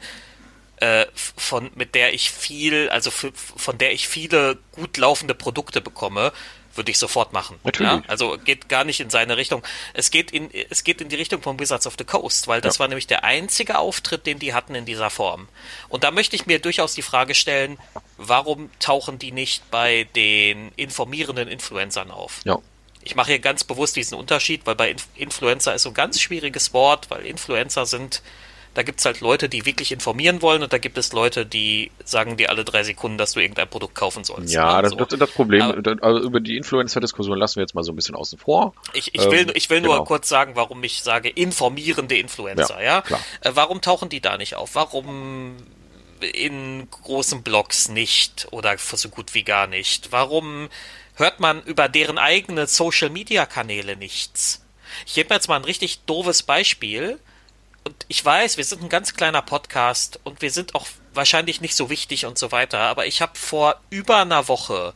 [0.76, 6.32] äh, von mit der ich viel, also von der ich viele gut laufende Produkte bekomme,
[6.76, 7.58] würde ich sofort machen.
[7.62, 7.92] Natürlich.
[7.92, 8.02] Ja?
[8.08, 9.62] Also geht gar nicht in seine Richtung.
[9.92, 12.76] Es geht in, es geht in die Richtung von Wizards of the Coast, weil das
[12.76, 12.80] ja.
[12.80, 15.48] war nämlich der einzige Auftritt, den die hatten in dieser Form.
[15.88, 17.78] Und da möchte ich mir durchaus die Frage stellen,
[18.16, 22.40] warum tauchen die nicht bei den informierenden Influencern auf?
[22.44, 22.58] Ja.
[23.04, 26.72] Ich mache hier ganz bewusst diesen Unterschied, weil bei Influencer ist so ein ganz schwieriges
[26.72, 28.22] Wort, weil Influencer sind,
[28.72, 31.90] da gibt es halt Leute, die wirklich informieren wollen und da gibt es Leute, die
[32.04, 34.52] sagen dir alle drei Sekunden, dass du irgendein Produkt kaufen sollst.
[34.52, 35.62] Ja, das, das ist das Problem.
[35.62, 38.74] Aber, also über die Influencer-Diskussion lassen wir jetzt mal so ein bisschen außen vor.
[38.94, 39.96] Ich, ich will, ähm, ich will genau.
[39.96, 42.82] nur kurz sagen, warum ich sage informierende Influencer.
[42.82, 43.18] Ja, ja?
[43.42, 44.74] Äh, warum tauchen die da nicht auf?
[44.74, 45.56] Warum
[46.32, 50.10] in großen Blogs nicht oder so gut wie gar nicht?
[50.10, 50.68] Warum
[51.14, 54.64] hört man über deren eigene Social-Media-Kanäle nichts.
[55.06, 57.18] Ich gebe mir jetzt mal ein richtig doofes Beispiel.
[57.84, 61.76] Und ich weiß, wir sind ein ganz kleiner Podcast und wir sind auch wahrscheinlich nicht
[61.76, 64.94] so wichtig und so weiter, aber ich habe vor über einer Woche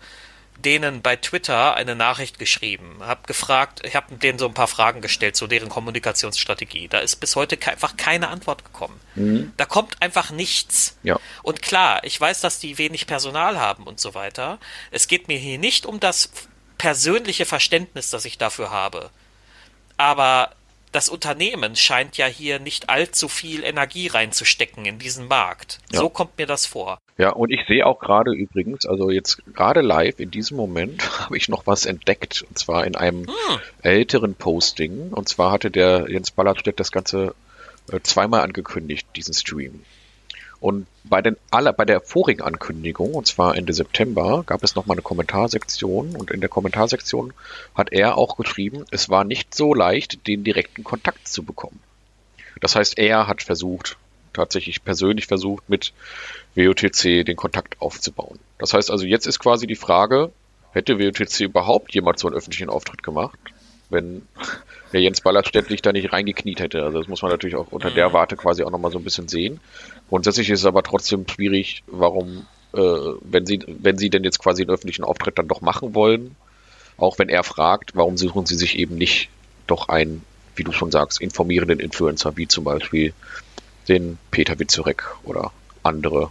[0.58, 5.00] denen bei Twitter eine Nachricht geschrieben, habe gefragt, ich habe denen so ein paar Fragen
[5.00, 6.88] gestellt zu deren Kommunikationsstrategie.
[6.88, 9.00] Da ist bis heute einfach keine Antwort gekommen.
[9.14, 9.52] Mhm.
[9.56, 10.98] Da kommt einfach nichts.
[11.04, 11.18] Ja.
[11.42, 14.58] Und klar, ich weiß, dass die wenig Personal haben und so weiter.
[14.90, 16.30] Es geht mir hier nicht um das
[16.76, 19.10] persönliche Verständnis, das ich dafür habe.
[19.96, 20.52] Aber
[20.92, 25.78] das Unternehmen scheint ja hier nicht allzu viel Energie reinzustecken in diesen Markt.
[25.90, 26.00] Ja.
[26.00, 26.98] So kommt mir das vor.
[27.16, 31.36] Ja, und ich sehe auch gerade übrigens, also jetzt gerade live in diesem Moment habe
[31.36, 32.44] ich noch was entdeckt.
[32.48, 33.58] Und zwar in einem hm.
[33.82, 35.10] älteren Posting.
[35.10, 37.34] Und zwar hatte der Jens Ballerstedt das Ganze
[37.92, 39.82] äh, zweimal angekündigt, diesen Stream.
[40.60, 44.96] Und bei, den aller, bei der vorigen Ankündigung, und zwar Ende September, gab es nochmal
[44.96, 47.32] eine Kommentarsektion und in der Kommentarsektion
[47.74, 51.78] hat er auch geschrieben, es war nicht so leicht, den direkten Kontakt zu bekommen.
[52.60, 53.96] Das heißt, er hat versucht,
[54.32, 55.92] tatsächlich persönlich versucht, mit
[56.56, 58.38] WOTC den Kontakt aufzubauen.
[58.58, 60.32] Das heißt also, jetzt ist quasi die Frage,
[60.72, 63.38] hätte WOTC überhaupt jemals so einen öffentlichen Auftritt gemacht,
[63.90, 64.26] wenn
[64.92, 66.82] der Jens Ballerstedt da nicht reingekniet hätte.
[66.82, 68.12] Also das muss man natürlich auch unter der mhm.
[68.14, 69.60] Warte quasi auch nochmal so ein bisschen sehen.
[70.08, 74.62] Grundsätzlich ist es aber trotzdem schwierig, warum, äh, wenn sie, wenn sie denn jetzt quasi
[74.62, 76.36] einen öffentlichen Auftritt dann doch machen wollen,
[76.96, 79.28] auch wenn er fragt, warum suchen sie sich eben nicht
[79.66, 80.22] doch einen,
[80.56, 83.12] wie du schon sagst, informierenden Influencer, wie zum Beispiel
[83.88, 86.30] den Peter Witzurek oder andere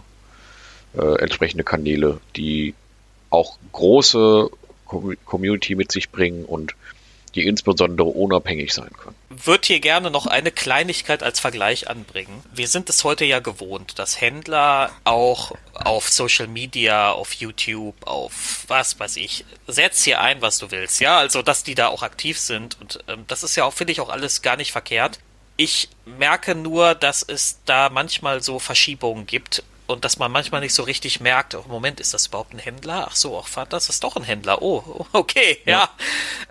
[0.94, 2.74] äh, entsprechende Kanäle, die
[3.30, 4.50] auch große
[5.24, 6.74] Community mit sich bringen und
[7.30, 9.16] die insbesondere unabhängig sein können.
[9.30, 12.42] Wird hier gerne noch eine Kleinigkeit als Vergleich anbringen.
[12.52, 18.64] Wir sind es heute ja gewohnt, dass Händler auch auf Social Media, auf YouTube, auf
[18.68, 22.02] was weiß ich, setz hier ein, was du willst, ja, also dass die da auch
[22.02, 25.18] aktiv sind und ähm, das ist ja auch, finde ich, auch alles gar nicht verkehrt.
[25.56, 30.74] Ich merke nur, dass es da manchmal so Verschiebungen gibt und dass man manchmal nicht
[30.74, 33.08] so richtig merkt, oh Moment, ist das überhaupt ein Händler?
[33.10, 34.60] Ach so, ach Vater, das ist doch ein Händler.
[34.60, 35.78] Oh, okay, ja.
[35.78, 35.90] ja.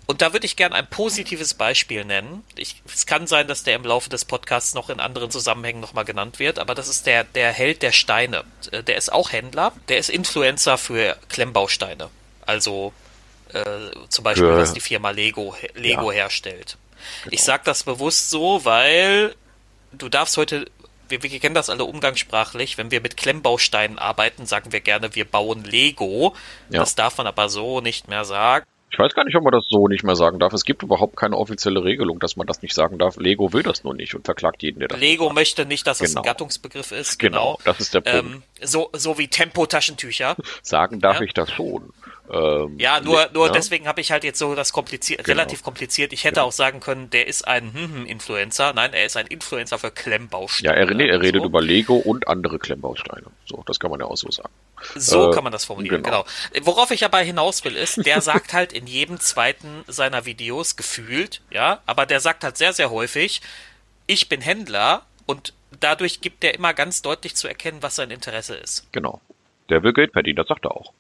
[0.08, 2.44] Und da würde ich gerne ein positives Beispiel nennen.
[2.56, 6.04] Ich, es kann sein, dass der im Laufe des Podcasts noch in anderen Zusammenhängen nochmal
[6.04, 8.44] genannt wird, aber das ist der, der Held der Steine.
[8.72, 12.10] Äh, der ist auch Händler, der ist Influencer für Klemmbausteine.
[12.48, 12.92] Also
[13.54, 13.64] äh,
[14.10, 16.24] zum Beispiel, was die Firma Lego, Lego ja.
[16.24, 16.78] herstellt.
[17.24, 17.36] Genau.
[17.36, 19.36] Ich sage das bewusst so, weil
[19.92, 20.66] du darfst heute
[21.10, 25.26] wir, wir kennen das alle umgangssprachlich, wenn wir mit Klemmbausteinen arbeiten, sagen wir gerne, wir
[25.26, 26.34] bauen Lego.
[26.70, 26.80] Ja.
[26.80, 28.66] Das darf man aber so nicht mehr sagen.
[28.90, 30.54] Ich weiß gar nicht, ob man das so nicht mehr sagen darf.
[30.54, 33.18] Es gibt überhaupt keine offizielle Regelung, dass man das nicht sagen darf.
[33.18, 35.36] Lego will das nur nicht und verklagt jeden, der das Lego sagt.
[35.36, 36.10] möchte nicht, dass genau.
[36.10, 36.24] es ein.
[36.24, 37.20] Gattungsbegriff ist.
[37.20, 38.36] Genau, genau das ist der Punkt.
[38.36, 40.38] Ähm, so, so wie Tempo-Taschentücher.
[40.62, 41.26] Sagen darf ja.
[41.26, 41.94] ich das schon.
[42.30, 43.52] Ähm, ja, nur, nur ja.
[43.54, 45.38] deswegen habe ich halt jetzt so das kompliziert, genau.
[45.38, 46.12] relativ kompliziert.
[46.12, 46.48] Ich hätte genau.
[46.48, 48.74] auch sagen können, der ist ein hm Influencer.
[48.74, 50.74] Nein, er ist ein Influencer für Klemmbausteine.
[50.74, 51.48] Ja, er, nee, er redet so.
[51.48, 53.28] über Lego und andere Klemmbausteine.
[53.46, 54.50] So, das kann man ja auch so sagen.
[54.96, 56.26] So äh, kann man das formulieren, genau.
[56.54, 56.66] genau.
[56.66, 61.42] Worauf ich aber hinaus will, ist, der sagt halt in jedem zweiten seiner Videos gefühlt,
[61.50, 63.42] ja, aber der sagt halt sehr, sehr häufig,
[64.06, 68.56] ich bin Händler und dadurch gibt er immer ganz deutlich zu erkennen, was sein Interesse
[68.56, 68.88] ist.
[68.92, 69.22] Genau.
[69.70, 70.94] Der will Geld verdienen, das sagt er auch.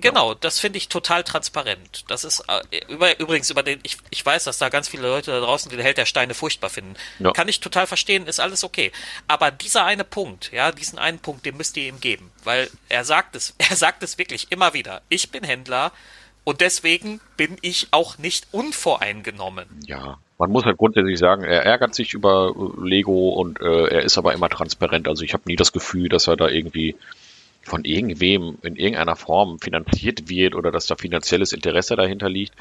[0.00, 2.04] Genau, das finde ich total transparent.
[2.08, 5.32] Das ist äh, über, übrigens über den, ich, ich weiß, dass da ganz viele Leute
[5.32, 6.94] da draußen den Held der Steine furchtbar finden.
[7.18, 7.32] Ja.
[7.32, 8.92] Kann ich total verstehen, ist alles okay.
[9.26, 12.30] Aber dieser eine Punkt, ja, diesen einen Punkt, den müsst ihr ihm geben.
[12.44, 15.02] Weil er sagt es, er sagt es wirklich immer wieder.
[15.08, 15.92] Ich bin Händler
[16.44, 19.66] und deswegen bin ich auch nicht unvoreingenommen.
[19.84, 24.16] Ja, man muss halt grundsätzlich sagen, er ärgert sich über Lego und äh, er ist
[24.16, 25.08] aber immer transparent.
[25.08, 26.94] Also ich habe nie das Gefühl, dass er da irgendwie
[27.68, 32.54] von irgendwem in irgendeiner Form finanziert wird oder dass da finanzielles Interesse dahinter liegt,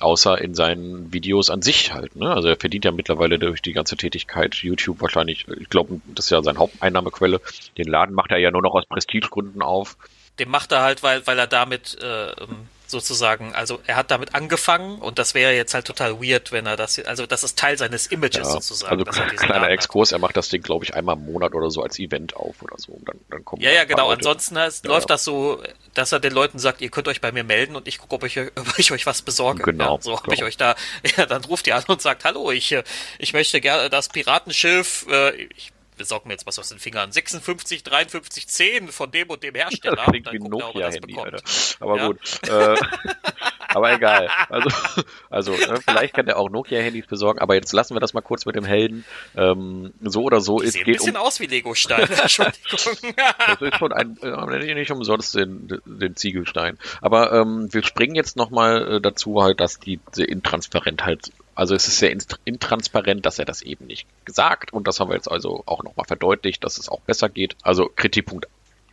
[0.00, 2.16] außer in seinen Videos an sich halt.
[2.16, 2.30] Ne?
[2.30, 6.30] Also er verdient ja mittlerweile durch die ganze Tätigkeit YouTube wahrscheinlich, ich glaube, das ist
[6.30, 7.40] ja seine Haupteinnahmequelle.
[7.78, 9.96] Den Laden macht er ja nur noch aus Prestigegründen auf.
[10.38, 14.34] Den macht er halt, weil, weil er damit äh, ähm, sozusagen, also er hat damit
[14.34, 17.76] angefangen und das wäre jetzt halt total weird, wenn er das, also das ist Teil
[17.76, 19.06] seines Images ja, sozusagen.
[19.06, 21.98] Also kleiner Exkurs, er macht das Ding, glaube ich, einmal im Monat oder so als
[21.98, 22.92] Event auf oder so.
[22.92, 24.08] Und dann, dann kommt ja, ja, genau.
[24.08, 24.20] Leute.
[24.20, 27.32] Ansonsten heißt, ja, läuft das so, dass er den Leuten sagt, ihr könnt euch bei
[27.32, 29.62] mir melden und ich gucke, ob ich, ob ich euch was besorge.
[29.64, 29.96] Genau.
[29.96, 30.76] Ja, so habe ich euch da,
[31.16, 32.74] ja, dann ruft ihr an und sagt, hallo, ich,
[33.18, 37.12] ich möchte gerne das Piratenschiff, äh, ich besorgen mir jetzt was aus den Fingern.
[37.12, 39.96] 56, 53, 10 von dem und dem Hersteller.
[39.96, 41.16] Das klingt wie ein Nokia-Handy.
[41.80, 42.06] Aber ja.
[42.06, 42.18] gut.
[42.48, 42.76] Äh,
[43.68, 44.28] aber egal.
[44.48, 48.20] Also, also ne, vielleicht kann er auch Nokia-Handys besorgen, aber jetzt lassen wir das mal
[48.20, 49.04] kurz mit dem Helden.
[49.36, 52.08] Ähm, so oder so Die ist sehen geht ein bisschen um, aus wie Lego-Steine.
[52.22, 53.14] Entschuldigung.
[53.46, 56.78] das ist schon ein, äh, nicht umsonst den, den Ziegelstein.
[57.00, 61.74] Aber ähm, wir springen jetzt nochmal äh, dazu halt, dass die, die Intransparent halt also
[61.74, 65.30] es ist sehr intransparent, dass er das eben nicht gesagt und das haben wir jetzt
[65.30, 67.56] also auch nochmal verdeutlicht, dass es auch besser geht.
[67.62, 68.46] Also Kritikpunkt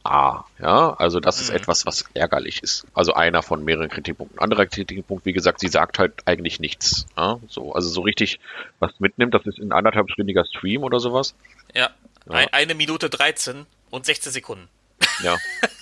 [0.03, 1.43] A, ja, also das mhm.
[1.43, 2.87] ist etwas, was ärgerlich ist.
[2.95, 4.39] Also einer von mehreren Kritikpunkten.
[4.39, 7.05] Anderer Kritikpunkt, wie gesagt, sie sagt halt eigentlich nichts.
[7.15, 7.39] Ja?
[7.47, 8.39] So, also so richtig
[8.79, 11.35] was mitnimmt, das ist ein anderthalbstündiger Stream oder sowas.
[11.75, 11.91] Ja,
[12.27, 12.47] ja.
[12.51, 14.69] eine Minute 13 und 16 Sekunden.
[15.23, 15.37] Ja.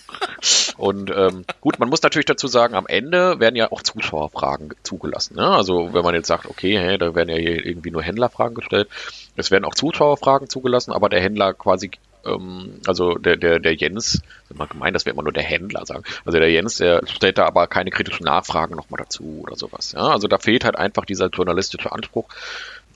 [0.77, 5.35] Und ähm, gut, man muss natürlich dazu sagen, am Ende werden ja auch Zuschauerfragen zugelassen.
[5.35, 5.47] Ne?
[5.47, 8.87] Also wenn man jetzt sagt, okay, hey, da werden ja hier irgendwie nur Händlerfragen gestellt,
[9.35, 11.91] es werden auch Zuschauerfragen zugelassen, aber der Händler quasi
[12.25, 15.85] ähm, also der, der, der Jens, ist mal gemein, dass wir immer nur der Händler
[15.85, 16.03] sagen.
[16.25, 19.93] Also der Jens, der stellt da aber keine kritischen Nachfragen nochmal dazu oder sowas.
[19.93, 20.07] Ja?
[20.07, 22.29] Also da fehlt halt einfach dieser journalistische Anspruch.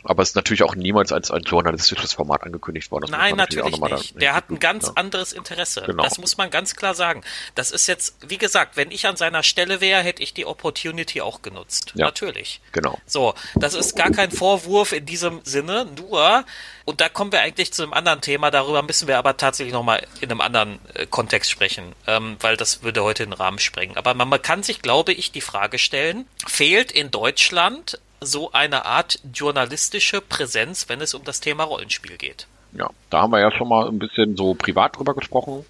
[0.04, 3.04] Aber es ist natürlich auch niemals als ein journalistisches Format angekündigt worden.
[3.04, 4.22] Das Nein, natürlich, natürlich nicht.
[4.22, 4.94] Der hat ein ganz ja.
[4.96, 5.84] anderes Interesse.
[5.86, 6.04] Genau.
[6.04, 7.24] Das muss man ganz klar sagen.
[7.56, 11.22] Das ist jetzt, wie gesagt, wenn ich an seiner Stelle wäre, hätte ich die Opportunity
[11.22, 11.94] auch genutzt.
[11.96, 12.06] Ja.
[12.06, 12.62] Natürlich.
[12.72, 13.00] Genau.
[13.06, 16.44] So, das ist gar kein Vorwurf in diesem Sinne, nur,
[16.86, 20.06] und da kommen wir eigentlich zu einem anderen Thema, darüber müssen wir aber tatsächlich nochmal
[20.22, 23.98] in einem anderen äh, Kontext sprechen, ähm, weil das würde heute den Rahmen sprengen.
[23.98, 28.86] Aber man, man kann sich, glaube ich, die Frage stellen, fehlt in Deutschland so eine
[28.86, 32.48] Art journalistische Präsenz, wenn es um das Thema Rollenspiel geht.
[32.74, 35.66] Ja, da haben wir ja schon mal ein bisschen so privat drüber gesprochen.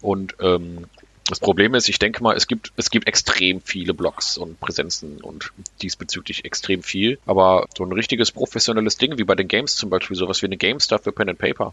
[0.00, 0.86] Und ähm,
[1.28, 5.20] das Problem ist, ich denke mal, es gibt, es gibt extrem viele Blogs und Präsenzen
[5.20, 7.18] und diesbezüglich extrem viel.
[7.24, 10.56] Aber so ein richtiges professionelles Ding, wie bei den Games zum Beispiel, sowas wie eine
[10.56, 11.72] GameStar für Pen and Paper.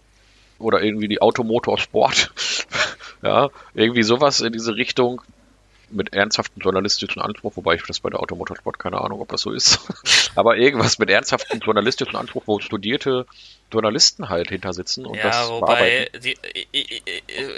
[0.60, 2.32] Oder irgendwie die Automotorsport.
[3.24, 5.22] ja, irgendwie sowas in diese Richtung
[5.90, 9.52] mit ernsthaftem journalistischen Anspruch, wobei ich das bei der Automotorsport keine Ahnung, ob das so
[9.52, 9.80] ist.
[10.36, 13.26] Aber irgendwas mit ernsthaftem journalistischen Anspruch, wo studierte
[13.72, 16.38] Journalisten halt hinter sitzen und ja, das wobei die,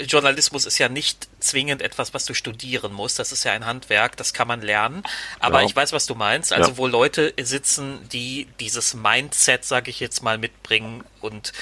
[0.05, 3.19] Journalismus ist ja nicht zwingend etwas, was du studieren musst.
[3.19, 5.03] Das ist ja ein Handwerk, das kann man lernen.
[5.39, 5.67] Aber ja.
[5.67, 6.51] ich weiß, was du meinst.
[6.51, 6.77] Also ja.
[6.77, 11.53] wo Leute sitzen, die dieses Mindset, sage ich jetzt mal, mitbringen und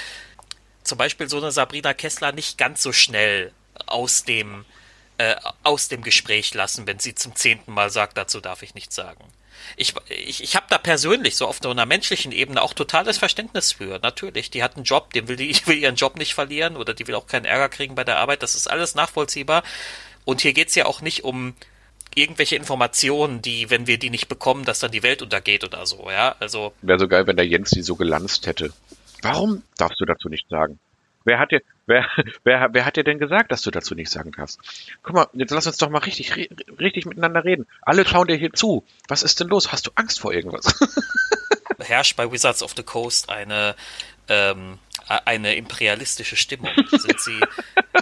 [0.83, 3.51] zum Beispiel so eine Sabrina Kessler nicht ganz so schnell
[3.85, 4.65] aus dem
[5.17, 8.95] äh, aus dem Gespräch lassen, wenn sie zum zehnten Mal sagt, dazu darf ich nichts
[8.95, 9.23] sagen.
[9.75, 13.99] Ich, ich, ich habe da persönlich so auf einer menschlichen Ebene auch totales Verständnis für.
[14.01, 16.93] Natürlich, die hat einen Job, den will die, ich will ihren Job nicht verlieren oder
[16.93, 18.43] die will auch keinen Ärger kriegen bei der Arbeit.
[18.43, 19.63] Das ist alles nachvollziehbar.
[20.25, 21.55] Und hier geht's ja auch nicht um
[22.15, 26.09] irgendwelche Informationen, die, wenn wir die nicht bekommen, dass dann die Welt untergeht oder so,
[26.09, 26.35] ja.
[26.39, 26.73] Also.
[26.81, 28.73] Wäre so geil, wenn der Jens die so gelanzt hätte.
[29.21, 30.79] Warum darfst du dazu nicht sagen?
[31.27, 32.07] Wer hat dir, wer,
[32.45, 34.59] wer, wer hat dir denn gesagt, dass du dazu nichts sagen darfst?
[35.03, 37.67] Guck mal, jetzt lass uns doch mal richtig, richtig miteinander reden.
[37.81, 38.85] Alle schauen dir hier zu.
[39.09, 39.73] Was ist denn los?
[39.73, 40.79] Hast du Angst vor irgendwas?
[41.79, 43.75] Herrscht bei Wizards of the Coast eine,
[44.29, 44.79] ähm,
[45.25, 46.71] eine imperialistische Stimmung.
[46.91, 47.39] Sind sie,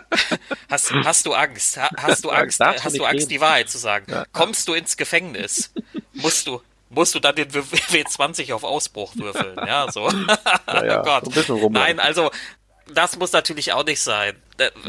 [0.69, 1.79] hast, hast du Angst?
[1.97, 2.59] Hast du Angst?
[2.59, 4.05] Hast du Angst, die Wahrheit zu sagen?
[4.07, 4.25] Ja.
[4.33, 5.73] Kommst du ins Gefängnis?
[6.13, 10.09] Musst du, musst du dann den W20 auf Ausbruch würfeln, ja, so.
[10.67, 11.01] Ja, ja.
[11.01, 11.71] oh Gott.
[11.71, 12.29] Nein, also
[12.93, 14.35] das muss natürlich auch nicht sein.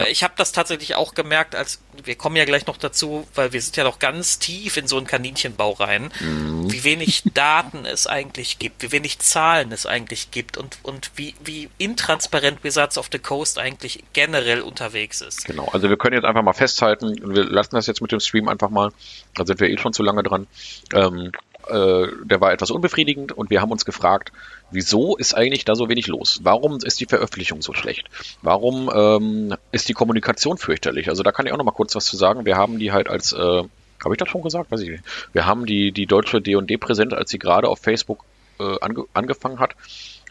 [0.08, 3.60] Ich habe das tatsächlich auch gemerkt, als wir kommen ja gleich noch dazu, weil wir
[3.60, 6.70] sind ja noch ganz tief in so einen Kaninchenbau rein, mhm.
[6.70, 11.34] wie wenig Daten es eigentlich gibt, wie wenig Zahlen es eigentlich gibt und, und wie,
[11.42, 15.46] wie intransparent Wizards of the Coast eigentlich generell unterwegs ist.
[15.46, 18.48] Genau, also wir können jetzt einfach mal festhalten, wir lassen das jetzt mit dem Stream
[18.48, 18.92] einfach mal,
[19.34, 20.46] da sind wir eh schon zu lange dran.
[20.92, 21.32] Ähm,
[21.68, 24.30] äh, der war etwas unbefriedigend und wir haben uns gefragt,
[24.70, 26.40] wieso ist eigentlich da so wenig los?
[26.42, 28.08] Warum ist die Veröffentlichung so schlecht?
[28.42, 31.08] Warum ähm, ist die Kommunikation fürchterlich?
[31.08, 32.44] Also da kann ich auch noch mal kurz was zu sagen.
[32.44, 34.70] Wir haben die halt als, äh, habe ich das schon gesagt?
[34.70, 35.04] Weiß ich nicht.
[35.32, 38.24] Wir haben die, die deutsche D&D präsent, als sie gerade auf Facebook
[38.58, 39.74] äh, ange angefangen hat,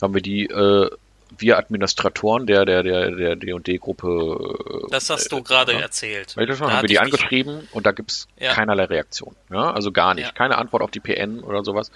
[0.02, 0.90] haben wir die äh,
[1.38, 4.86] wir Administratoren der der der der D&D-Gruppe.
[4.88, 6.38] Äh, das hast du gerade ja, erzählt.
[6.38, 8.54] Weißt du schon, haben wir die angeschrieben und da gibt's ja.
[8.54, 9.36] keinerlei Reaktion.
[9.52, 10.28] Ja, also gar nicht.
[10.28, 10.32] Ja.
[10.32, 11.92] Keine Antwort auf die PN oder sowas.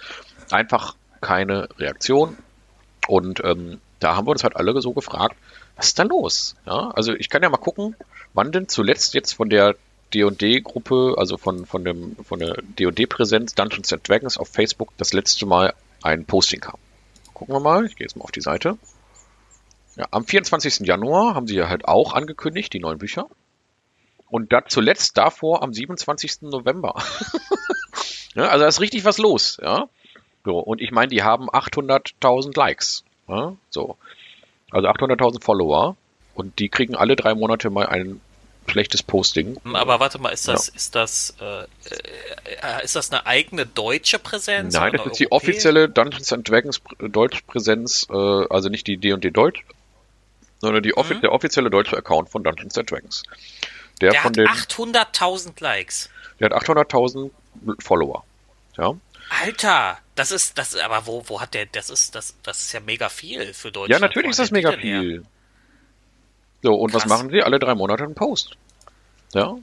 [0.50, 2.36] Einfach keine Reaktion.
[3.06, 5.36] Und ähm, da haben wir uns halt alle so gefragt,
[5.76, 6.56] was ist da los?
[6.66, 7.96] Ja, also ich kann ja mal gucken,
[8.34, 9.76] wann denn zuletzt jetzt von der
[10.12, 15.46] D&D-Gruppe, also von, von, dem, von der D&D-Präsenz Dungeons and Dragons auf Facebook das letzte
[15.46, 16.78] Mal ein Posting kam.
[17.32, 18.76] Gucken wir mal, ich gehe jetzt mal auf die Seite.
[19.96, 20.80] Ja, am 24.
[20.80, 23.26] Januar haben sie ja halt auch angekündigt, die neuen Bücher.
[24.28, 26.42] Und da zuletzt davor am 27.
[26.42, 27.02] November.
[28.34, 29.88] ja, also da ist richtig was los, ja.
[30.44, 33.04] So, und ich meine, die haben 800.000 Likes.
[33.28, 33.96] Ja, so.
[34.70, 35.96] Also 800.000 Follower.
[36.34, 38.20] Und die kriegen alle drei Monate mal ein
[38.70, 39.58] schlechtes Posting.
[39.72, 40.74] Aber warte mal, ist das, ja.
[40.74, 44.74] ist das, äh, äh, ist das eine eigene deutsche Präsenz?
[44.74, 49.30] Nein, das ist die offizielle Dungeons and Dragons Deutsch Präsenz, äh, also nicht die D&D
[49.30, 49.64] Deutsch,
[50.60, 51.20] sondern die offi mhm.
[51.22, 53.22] der offizielle deutsche Account von Dungeons and Dragons.
[54.00, 56.08] Der, der hat 800.000 Likes.
[56.38, 57.30] Der hat 800.000
[57.80, 58.24] Follower.
[58.78, 58.94] Ja.
[59.30, 62.80] Alter, das ist, das, aber wo, wo hat der, das ist, das, das ist ja
[62.80, 63.90] mega viel für Deutschland.
[63.90, 65.24] Ja, natürlich ist das mega viel.
[66.62, 67.02] So, und Krass.
[67.02, 67.42] was machen sie?
[67.42, 68.56] Alle drei Monate einen Post.
[69.32, 69.56] Ja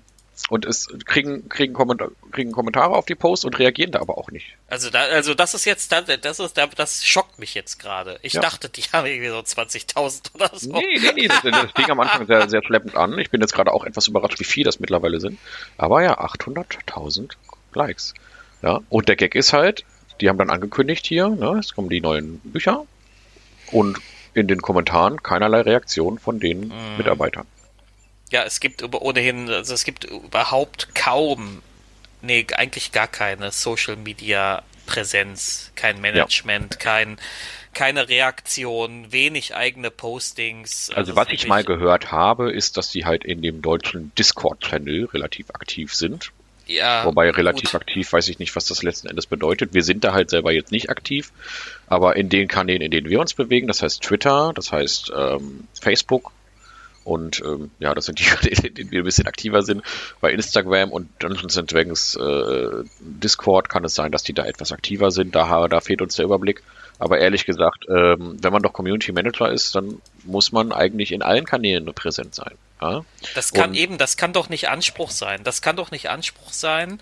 [0.49, 4.31] und es kriegen, kriegen, Kommentar, kriegen Kommentare auf die Posts und reagieren da aber auch
[4.31, 4.55] nicht.
[4.69, 8.19] Also da, also das ist jetzt, das ist, das schockt mich jetzt gerade.
[8.21, 8.41] Ich ja.
[8.41, 10.71] dachte, die haben irgendwie so 20.000 oder so.
[10.71, 13.17] Nee, nee, nee, das, das fing am Anfang sehr, sehr schleppend an.
[13.17, 15.39] Ich bin jetzt gerade auch etwas überrascht, wie viel das mittlerweile sind.
[15.77, 17.31] Aber ja, 800.000
[17.73, 18.13] Likes.
[18.61, 19.85] Ja, und der Gag ist halt,
[20.19, 22.85] die haben dann angekündigt hier, ne, es kommen die neuen Bücher
[23.71, 23.97] und
[24.33, 26.97] in den Kommentaren keinerlei Reaktion von den mm.
[26.97, 27.45] Mitarbeitern.
[28.31, 31.61] Ja, es gibt ohnehin, also es gibt überhaupt kaum,
[32.21, 36.79] nee, eigentlich gar keine Social Media Präsenz, kein Management, ja.
[36.79, 37.17] kein,
[37.73, 40.89] keine Reaktion, wenig eigene Postings.
[40.89, 45.05] Also, also was ich mal gehört habe, ist, dass sie halt in dem deutschen Discord-Channel
[45.05, 46.31] relativ aktiv sind.
[46.67, 47.05] Ja.
[47.05, 47.81] Wobei relativ gut.
[47.81, 49.73] aktiv weiß ich nicht, was das letzten Endes bedeutet.
[49.73, 51.31] Wir sind da halt selber jetzt nicht aktiv,
[51.87, 55.67] aber in den Kanälen, in denen wir uns bewegen, das heißt Twitter, das heißt ähm,
[55.79, 56.31] Facebook,
[57.07, 59.81] und ähm, ja, das sind die, in denen wir ein bisschen aktiver sind.
[60.19, 64.73] Bei Instagram und Dungeons and Dragons äh, Discord kann es sein, dass die da etwas
[64.73, 65.33] aktiver sind.
[65.33, 66.63] Da, da fehlt uns der Überblick.
[66.99, 71.21] Aber ehrlich gesagt, ähm, wenn man doch Community Manager ist, dann muss man eigentlich in
[71.21, 72.55] allen Kanälen präsent sein.
[72.81, 73.03] Ja?
[73.35, 75.43] Das kann und, eben, das kann doch nicht Anspruch sein.
[75.43, 76.99] Das kann doch nicht Anspruch sein,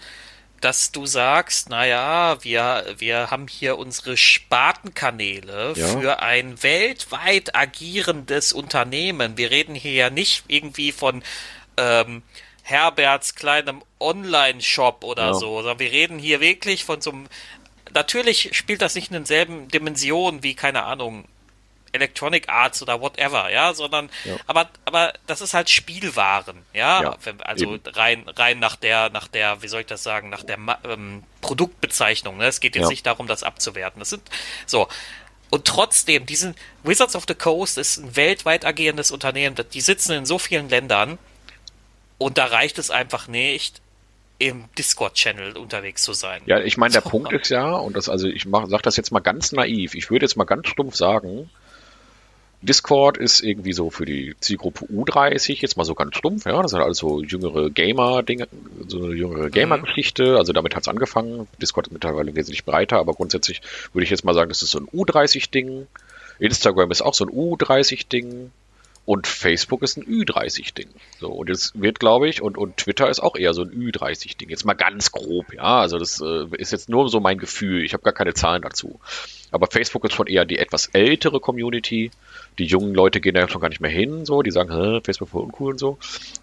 [0.61, 5.87] dass du sagst, naja, wir, wir haben hier unsere Spartenkanäle ja.
[5.87, 9.37] für ein weltweit agierendes Unternehmen.
[9.37, 11.23] Wir reden hier ja nicht irgendwie von
[11.77, 12.23] ähm,
[12.63, 15.33] Herberts kleinem Online-Shop oder ja.
[15.33, 17.27] so, sondern wir reden hier wirklich von so einem.
[17.93, 21.25] Natürlich spielt das nicht in denselben Dimensionen wie, keine Ahnung,
[21.95, 24.35] Electronic Arts oder whatever, ja, sondern ja.
[24.47, 27.81] aber aber das ist halt Spielwaren, ja, ja also eben.
[27.87, 32.37] rein rein nach der nach der wie soll ich das sagen nach der ähm, Produktbezeichnung.
[32.37, 32.45] Ne?
[32.45, 32.89] Es geht jetzt ja.
[32.89, 33.99] nicht darum, das abzuwerten.
[33.99, 34.23] Das sind
[34.65, 34.87] so
[35.49, 39.55] und trotzdem diesen Wizards of the Coast ist ein weltweit agierendes Unternehmen.
[39.73, 41.17] Die sitzen in so vielen Ländern
[42.17, 43.81] Und da reicht es einfach nicht,
[44.37, 46.41] im Discord-Channel unterwegs zu sein.
[46.45, 47.09] Ja, ich meine, der so.
[47.09, 50.25] Punkt ist ja, und das, also ich sage das jetzt mal ganz naiv, ich würde
[50.25, 51.49] jetzt mal ganz stumpf sagen,
[52.61, 56.71] Discord ist irgendwie so für die Zielgruppe U30, jetzt mal so ganz stumpf, ja, das
[56.71, 58.47] sind also jüngere Gamer-Dinge,
[58.87, 59.51] so eine jüngere mhm.
[59.51, 61.47] Gamer-Geschichte, also damit hat es angefangen.
[61.61, 63.61] Discord ist mittlerweile wesentlich breiter, aber grundsätzlich
[63.93, 65.87] würde ich jetzt mal sagen, das ist so ein U30-Ding.
[66.39, 68.51] Instagram ist auch so ein U30-Ding.
[69.05, 70.89] Und Facebook ist ein Ü30-Ding.
[71.19, 74.49] So, und jetzt wird, glaube ich, und, und Twitter ist auch eher so ein Ü30-Ding.
[74.49, 75.79] Jetzt mal ganz grob, ja.
[75.79, 77.83] Also das äh, ist jetzt nur so mein Gefühl.
[77.83, 78.99] Ich habe gar keine Zahlen dazu.
[79.51, 82.09] Aber Facebook ist schon eher die etwas ältere Community.
[82.57, 84.41] Die jungen Leute gehen da schon gar nicht mehr hin, so.
[84.41, 85.97] Die sagen, Facebook voll uncool und so.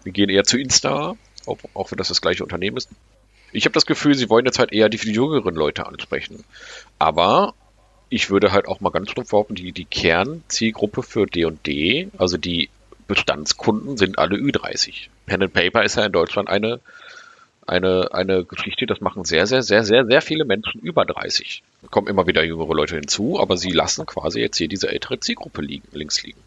[0.05, 2.89] Die gehen eher zu Insta, auch, auch wenn das das gleiche Unternehmen ist.
[3.51, 6.43] Ich habe das Gefühl, sie wollen jetzt halt eher die jüngeren Leute ansprechen.
[6.97, 7.53] Aber
[8.09, 12.69] ich würde halt auch mal ganz stumpf behaupten, die, die Kernzielgruppe für D&D, also die
[13.07, 15.07] Bestandskunden sind alle Ü30.
[15.25, 16.79] Pen and Paper ist ja in Deutschland eine,
[17.67, 21.63] eine, eine Geschichte, das machen sehr, sehr, sehr, sehr, sehr viele Menschen über 30.
[21.81, 25.19] Da kommen immer wieder jüngere Leute hinzu, aber sie lassen quasi jetzt hier diese ältere
[25.19, 26.39] Zielgruppe liegen, links liegen.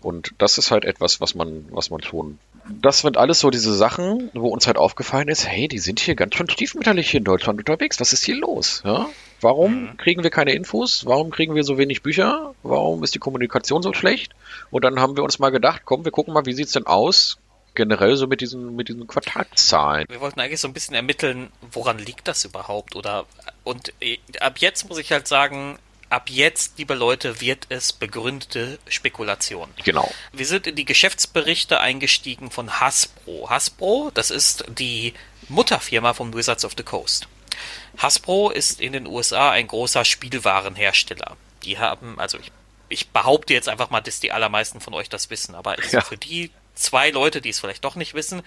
[0.00, 2.38] Und das ist halt etwas, was man, was man schon.
[2.80, 6.14] Das sind alles so diese Sachen, wo uns halt aufgefallen ist, hey, die sind hier
[6.14, 7.98] ganz schön stiefmütterlich hier in Deutschland unterwegs.
[8.00, 8.82] Was ist hier los?
[8.84, 9.08] Ja?
[9.40, 9.96] Warum mhm.
[9.96, 11.06] kriegen wir keine Infos?
[11.06, 12.54] Warum kriegen wir so wenig Bücher?
[12.62, 14.32] Warum ist die Kommunikation so schlecht?
[14.70, 17.38] Und dann haben wir uns mal gedacht, komm, wir gucken mal, wie sieht's denn aus?
[17.76, 20.06] Generell so mit diesen, mit diesen Quartalszahlen.
[20.08, 22.96] Wir wollten eigentlich so ein bisschen ermitteln, woran liegt das überhaupt?
[22.96, 23.26] Oder
[23.62, 25.78] und äh, ab jetzt muss ich halt sagen,
[26.10, 29.68] ab jetzt, liebe Leute, wird es begründete Spekulation.
[29.84, 30.10] Genau.
[30.32, 33.48] Wir sind in die Geschäftsberichte eingestiegen von Hasbro.
[33.50, 35.14] Hasbro, das ist die
[35.48, 37.28] Mutterfirma von Wizards of the Coast.
[37.98, 41.36] Hasbro ist in den USA ein großer Spielwarenhersteller.
[41.62, 42.52] Die haben, also ich,
[42.88, 46.00] ich behaupte jetzt einfach mal, dass die allermeisten von euch das wissen, aber ja.
[46.02, 48.42] für die zwei Leute, die es vielleicht doch nicht wissen,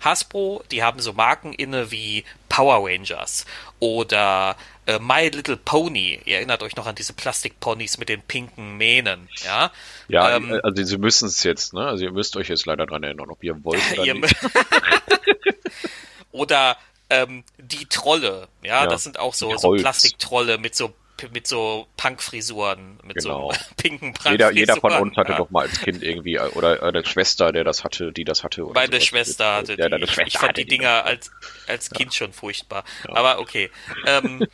[0.00, 3.46] Hasbro, die haben so Marken inne wie Power Rangers
[3.80, 4.56] oder
[4.86, 6.20] äh, My Little Pony.
[6.24, 9.72] Ihr erinnert euch noch an diese Plastikponys mit den pinken Mähnen, ja?
[10.06, 11.86] Ja, ähm, also sie müssen es jetzt, ne?
[11.86, 14.36] Also ihr müsst euch jetzt leider dran erinnern, ob ihr wollt oder ihr nicht.
[16.32, 16.76] oder
[17.10, 20.94] ähm, die Trolle, ja, ja, das sind auch so, so Plastiktrolle mit so
[21.32, 23.52] mit so Punkfrisuren, mit genau.
[23.52, 24.32] so pinken Punkfrisuren.
[24.32, 25.38] Jeder, jeder von uns hatte ja.
[25.38, 28.62] doch mal als Kind irgendwie, oder eine Schwester, der das hatte, die das hatte.
[28.62, 29.04] Meine sowas.
[29.04, 30.06] Schwester hatte ja, die.
[30.06, 31.30] Schwester ich fand die Dinger als,
[31.66, 32.84] als Kind schon furchtbar.
[33.08, 33.70] Aber okay.
[34.06, 34.46] Ähm,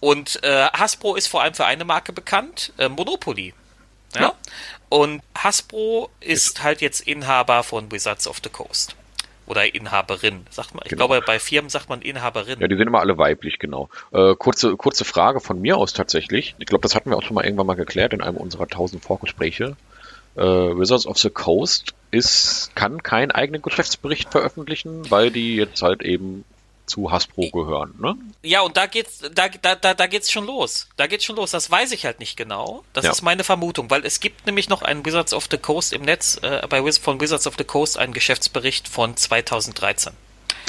[0.00, 3.54] und äh, Hasbro ist vor allem für eine Marke bekannt, äh, Monopoly.
[4.14, 4.34] Ja?
[4.88, 8.96] Und Hasbro ist halt jetzt Inhaber von Wizards of the Coast
[9.48, 10.82] oder Inhaberin, sagt man.
[10.84, 11.08] Ich genau.
[11.08, 12.60] glaube, bei Firmen sagt man Inhaberin.
[12.60, 13.88] Ja, die sind immer alle weiblich, genau.
[14.12, 16.54] Äh, kurze, kurze Frage von mir aus tatsächlich.
[16.58, 19.02] Ich glaube, das hatten wir auch schon mal irgendwann mal geklärt in einem unserer tausend
[19.02, 19.76] Vorgespräche.
[20.36, 26.02] Äh, Wizards of the Coast ist, kann keinen eigenen Geschäftsbericht veröffentlichen, weil die jetzt halt
[26.02, 26.44] eben
[26.88, 28.16] zu Hasbro gehören, ne?
[28.42, 30.88] Ja, und da geht's, da, da, da, da geht's schon los.
[30.96, 31.50] Da geht's schon los.
[31.50, 32.84] Das weiß ich halt nicht genau.
[32.92, 33.10] Das ja.
[33.10, 36.38] ist meine Vermutung, weil es gibt nämlich noch einen Wizards of the Coast im Netz,
[36.42, 40.12] äh, bei Wiz von Wizards of the Coast einen Geschäftsbericht von 2013.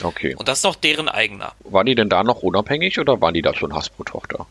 [0.04, 0.36] Okay.
[0.36, 1.54] Und das ist noch deren eigener.
[1.64, 4.46] Waren die denn da noch unabhängig oder waren die da schon Hasbro-Tochter?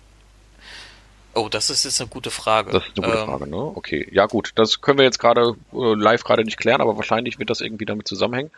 [1.34, 2.72] Oh, das ist jetzt eine gute Frage.
[2.72, 3.56] Das ist eine gute ähm, Frage, ne?
[3.56, 4.08] Okay.
[4.10, 4.52] Ja, gut.
[4.56, 7.84] Das können wir jetzt gerade äh, live gerade nicht klären, aber wahrscheinlich wird das irgendwie
[7.84, 8.50] damit zusammenhängen.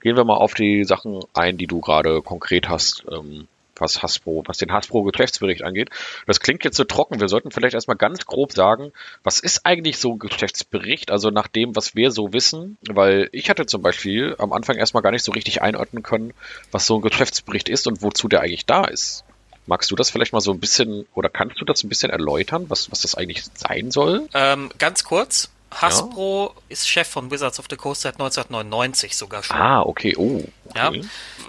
[0.00, 3.48] Gehen wir mal auf die Sachen ein, die du gerade konkret hast, ähm,
[3.80, 5.90] was Hasbro, was den Hasbro-Geschäftsbericht angeht.
[6.26, 7.20] Das klingt jetzt so trocken.
[7.20, 8.92] Wir sollten vielleicht erstmal ganz grob sagen,
[9.22, 11.10] was ist eigentlich so ein Geschäftsbericht?
[11.10, 15.02] Also nach dem, was wir so wissen, weil ich hatte zum Beispiel am Anfang erstmal
[15.02, 16.32] gar nicht so richtig einordnen können,
[16.72, 19.24] was so ein Geschäftsbericht ist und wozu der eigentlich da ist.
[19.66, 22.66] Magst du das vielleicht mal so ein bisschen oder kannst du das ein bisschen erläutern,
[22.68, 24.26] was, was das eigentlich sein soll?
[24.32, 25.50] Ähm, ganz kurz.
[25.70, 26.62] Hasbro ja.
[26.70, 29.56] ist Chef von Wizards of the Coast seit 1999 sogar schon.
[29.56, 30.42] Ah, okay, oh.
[30.68, 30.74] Okay.
[30.74, 30.92] Ja,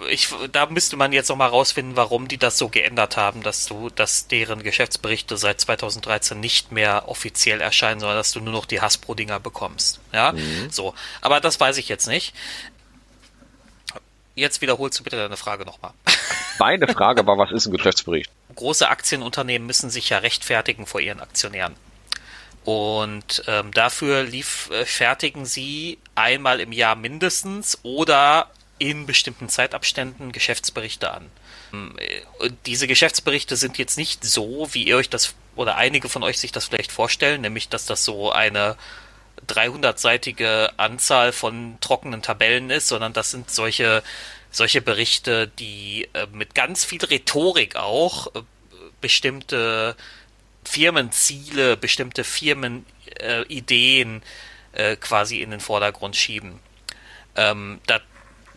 [0.08, 3.66] ich, da müsste man jetzt noch mal rausfinden, warum die das so geändert haben, dass
[3.66, 8.66] du, dass deren Geschäftsberichte seit 2013 nicht mehr offiziell erscheinen, sondern dass du nur noch
[8.66, 10.00] die Hasbro-Dinger bekommst.
[10.12, 10.70] Ja, mhm.
[10.70, 10.94] so.
[11.22, 12.34] Aber das weiß ich jetzt nicht.
[14.34, 15.92] Jetzt wiederholst du bitte deine Frage nochmal.
[16.58, 18.30] Meine Frage war, was ist ein Geschäftsbericht?
[18.54, 21.74] Große Aktienunternehmen müssen sich ja rechtfertigen vor ihren Aktionären.
[22.70, 28.48] Und ähm, dafür lief, äh, fertigen sie einmal im Jahr mindestens oder
[28.78, 31.30] in bestimmten Zeitabständen Geschäftsberichte an.
[31.72, 31.96] Ähm,
[32.38, 36.38] und diese Geschäftsberichte sind jetzt nicht so, wie ihr euch das oder einige von euch
[36.38, 38.76] sich das vielleicht vorstellen, nämlich dass das so eine
[39.48, 44.04] 300-seitige Anzahl von trockenen Tabellen ist, sondern das sind solche,
[44.52, 48.42] solche Berichte, die äh, mit ganz viel Rhetorik auch äh,
[49.00, 49.96] bestimmte
[50.70, 54.22] Firmenziele, bestimmte Firmenideen
[54.72, 56.60] äh, quasi in den Vordergrund schieben.
[57.34, 58.00] Ähm, da,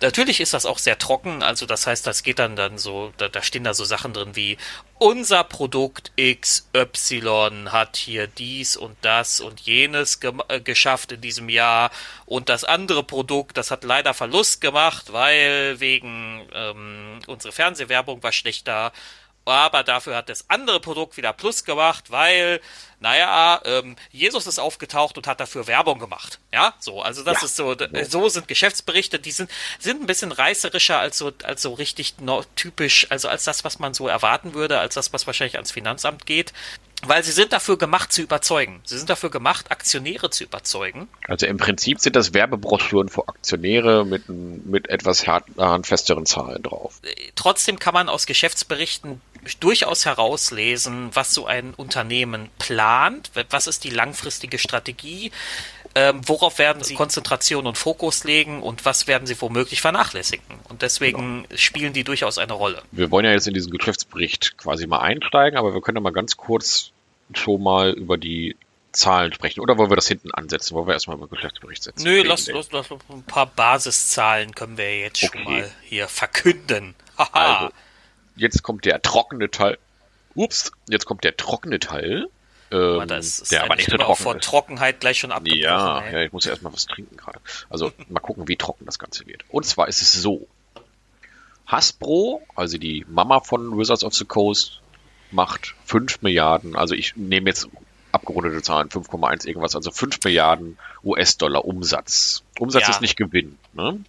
[0.03, 3.29] Natürlich ist das auch sehr trocken, also das heißt, das geht dann dann so, da,
[3.29, 4.57] da stehen da so Sachen drin wie
[4.99, 11.47] unser Produkt XY hat hier dies und das und jenes ge äh, geschafft in diesem
[11.47, 11.89] Jahr
[12.25, 18.33] und das andere Produkt, das hat leider Verlust gemacht, weil wegen ähm, unsere Fernsehwerbung war
[18.33, 18.91] schlechter
[19.45, 22.61] aber dafür hat das andere Produkt wieder Plus gemacht, weil,
[22.99, 26.39] naja, ähm, Jesus ist aufgetaucht und hat dafür Werbung gemacht.
[26.53, 27.45] Ja, so, also das ja.
[27.45, 27.75] ist so,
[28.07, 32.15] so sind Geschäftsberichte, die sind, sind ein bisschen reißerischer als so, als so richtig
[32.55, 36.25] typisch, also als das, was man so erwarten würde, als das, was wahrscheinlich ans Finanzamt
[36.25, 36.53] geht.
[37.05, 38.79] Weil sie sind dafür gemacht zu überzeugen.
[38.85, 41.09] Sie sind dafür gemacht, Aktionäre zu überzeugen.
[41.27, 45.25] Also im Prinzip sind das Werbebroschüren für Aktionäre mit, mit etwas
[45.83, 47.01] festeren Zahlen drauf.
[47.35, 49.19] Trotzdem kann man aus Geschäftsberichten
[49.59, 55.31] durchaus herauslesen, was so ein Unternehmen plant, was ist die langfristige Strategie,
[55.95, 60.59] ähm, worauf werden sie Konzentration und Fokus legen und was werden sie womöglich vernachlässigen.
[60.69, 61.55] Und deswegen genau.
[61.55, 62.81] spielen die durchaus eine Rolle.
[62.91, 66.13] Wir wollen ja jetzt in diesen Geschäftsbericht quasi mal einsteigen, aber wir können ja mal
[66.13, 66.91] ganz kurz
[67.33, 68.55] schon mal über die
[68.91, 69.59] Zahlen sprechen.
[69.59, 70.75] Oder wollen wir das hinten ansetzen?
[70.75, 72.03] Wollen wir erstmal über Geschäftsbericht setzen?
[72.03, 75.37] Nö, lass, lass, lass, ein paar Basiszahlen können wir jetzt okay.
[75.37, 76.95] schon mal hier verkünden.
[77.17, 77.71] also,
[78.35, 79.77] jetzt kommt der trockene Teil.
[80.35, 82.27] Ups, jetzt kommt der trockene Teil.
[82.71, 84.43] Ähm, das ist der aber nicht so trocken vor ist.
[84.45, 85.61] Trockenheit gleich schon abgebrochen.
[85.61, 87.39] Ja, ja, ich muss ja erstmal was trinken gerade.
[87.69, 89.43] Also mal gucken, wie trocken das Ganze wird.
[89.49, 90.47] Und zwar ist es so.
[91.67, 94.81] Hasbro, also die Mama von Wizards of the Coast,
[95.31, 97.67] macht 5 Milliarden, also ich nehme jetzt
[98.11, 102.43] abgerundete Zahlen, 5,1 irgendwas, also 5 Milliarden US-Dollar Umsatz.
[102.59, 102.89] Umsatz ja.
[102.89, 103.57] ist nicht Gewinn.
[103.73, 103.99] Ne?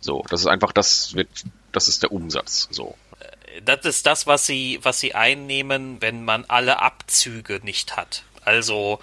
[0.00, 1.28] So, das ist einfach, das wird,
[1.70, 2.68] das ist der Umsatz.
[2.72, 2.96] So
[3.62, 8.24] das ist das, was sie, was sie einnehmen, wenn man alle Abzüge nicht hat.
[8.44, 9.00] Also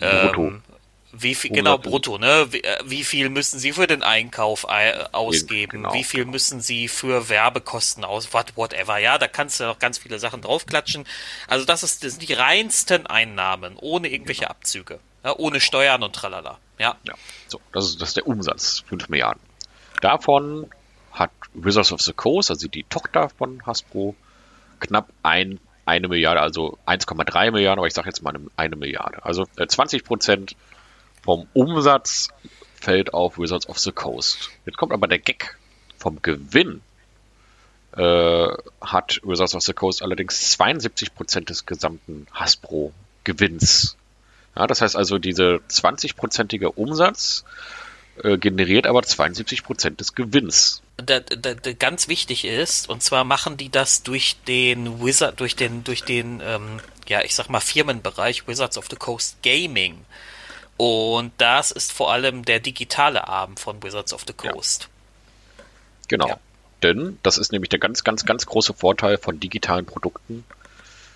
[0.00, 0.62] ähm,
[1.12, 2.46] wie viel, genau, brutto, ne?
[2.50, 5.82] Wie, äh, wie, viel müssen Sie für den Einkauf äh, ausgeben?
[5.82, 5.92] Genau.
[5.92, 9.18] Wie viel müssen Sie für Werbekosten aus, what, whatever, ja?
[9.18, 11.04] Da kannst du noch ganz viele Sachen draufklatschen.
[11.48, 14.52] Also das, ist, das sind die reinsten Einnahmen, ohne irgendwelche genau.
[14.52, 15.00] Abzüge.
[15.22, 16.58] Ja, ohne Steuern und tralala.
[16.78, 16.96] Ja.
[17.04, 17.14] ja.
[17.46, 19.42] So, das ist, das ist der Umsatz, 5 Milliarden.
[20.00, 20.70] Davon
[21.12, 24.14] hat Wizards of the Coast, also die Tochter von Hasbro,
[24.80, 29.24] knapp ein, eine Milliarde, also 1,3 Milliarden, aber ich sage jetzt mal eine, Milliarde.
[29.24, 30.56] Also äh, 20 Prozent
[31.22, 32.28] vom Umsatz
[32.74, 34.50] fällt auf Wizards of the Coast.
[34.66, 35.56] Jetzt kommt aber der Gag
[35.98, 36.80] vom Gewinn.
[37.96, 38.48] Äh,
[38.80, 43.96] hat Wizards of the Coast allerdings 72 Prozent des gesamten Hasbro-Gewinns.
[44.56, 47.44] Ja, das heißt also, diese 20-prozentige Umsatz
[48.22, 50.82] äh, generiert aber 72 Prozent des Gewinns.
[50.96, 55.56] Da, da, da, ganz wichtig ist, und zwar machen die das durch den Wizard, durch
[55.56, 60.04] den, durch den, ähm, ja, ich sag mal, Firmenbereich Wizards of the Coast Gaming.
[60.76, 64.82] Und das ist vor allem der digitale Arm von Wizards of the Coast.
[64.82, 65.64] Ja.
[66.08, 66.28] Genau.
[66.28, 66.38] Ja.
[66.82, 70.44] Denn das ist nämlich der ganz, ganz, ganz große Vorteil von digitalen Produkten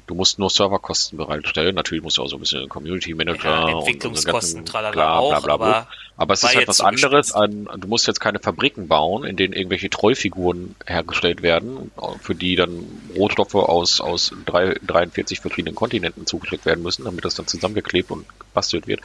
[0.07, 1.75] Du musst nur Serverkosten bereitstellen.
[1.75, 5.31] Natürlich musst du auch so ein bisschen Community Manager ja, Entwicklungskosten, und, tralala klar, auch,
[5.31, 5.67] bla, bla, bla.
[5.67, 7.33] aber, aber es ist halt was anderes.
[7.33, 11.91] An, du musst jetzt keine Fabriken bauen, in denen irgendwelche Trollfiguren hergestellt werden,
[12.21, 12.87] für die dann
[13.17, 18.27] Rohstoffe aus, aus drei, 43 verschiedenen Kontinenten zugeschickt werden müssen, damit das dann zusammengeklebt und
[18.39, 19.01] gebastelt wird.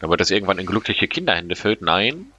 [0.00, 1.82] Damit das irgendwann in glückliche Kinderhände fällt.
[1.82, 2.32] Nein,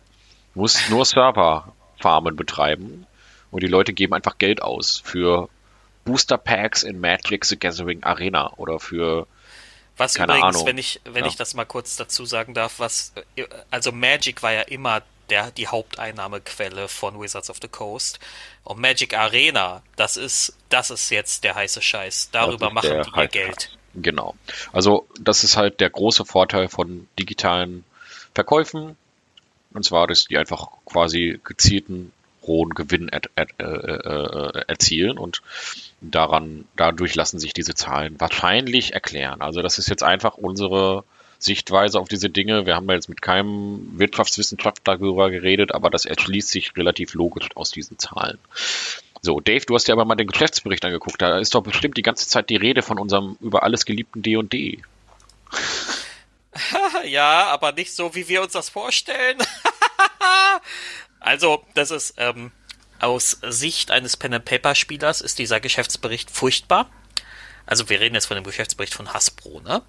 [0.56, 3.06] du musst nur Serverfarmen betreiben
[3.52, 5.50] und die Leute geben einfach Geld aus für
[6.08, 9.28] Booster Packs in Magic the Gathering Arena oder für
[9.98, 10.68] was keine übrigens, Ahnung.
[10.68, 11.30] wenn ich wenn ja.
[11.30, 13.14] ich das mal kurz dazu sagen darf, was
[13.72, 18.20] also Magic war ja immer der die Haupteinnahmequelle von Wizards of the Coast
[18.64, 22.30] und Magic Arena, das ist das ist jetzt der heiße Scheiß.
[22.32, 23.78] Darüber machen die ihr Geld.
[23.96, 24.36] Genau.
[24.72, 27.84] Also das ist halt der große Vorteil von digitalen
[28.34, 28.96] Verkäufen.
[29.74, 32.14] Und zwar, dass die einfach quasi gezielten
[32.48, 35.42] hohen Gewinn er, er, äh, erzielen und
[36.02, 39.42] daran, dadurch lassen sich diese Zahlen wahrscheinlich erklären.
[39.42, 41.04] Also das ist jetzt einfach unsere
[41.40, 42.66] Sichtweise auf diese Dinge.
[42.66, 47.50] Wir haben ja jetzt mit keinem Wirtschaftswissenschaftler darüber geredet, aber das erschließt sich relativ logisch
[47.56, 48.40] aus diesen Zahlen.
[49.22, 51.22] So, Dave, du hast dir aber mal den Geschäftsbericht angeguckt.
[51.22, 54.82] Da ist doch bestimmt die ganze Zeit die Rede von unserem über alles geliebten D&D.
[57.06, 59.38] ja, aber nicht so, wie wir uns das vorstellen.
[61.20, 62.52] Also, das ist ähm,
[63.00, 66.90] aus Sicht eines Pen-and-Paper-Spielers ist dieser Geschäftsbericht furchtbar.
[67.66, 69.82] Also wir reden jetzt von dem Geschäftsbericht von Hasbro, ne?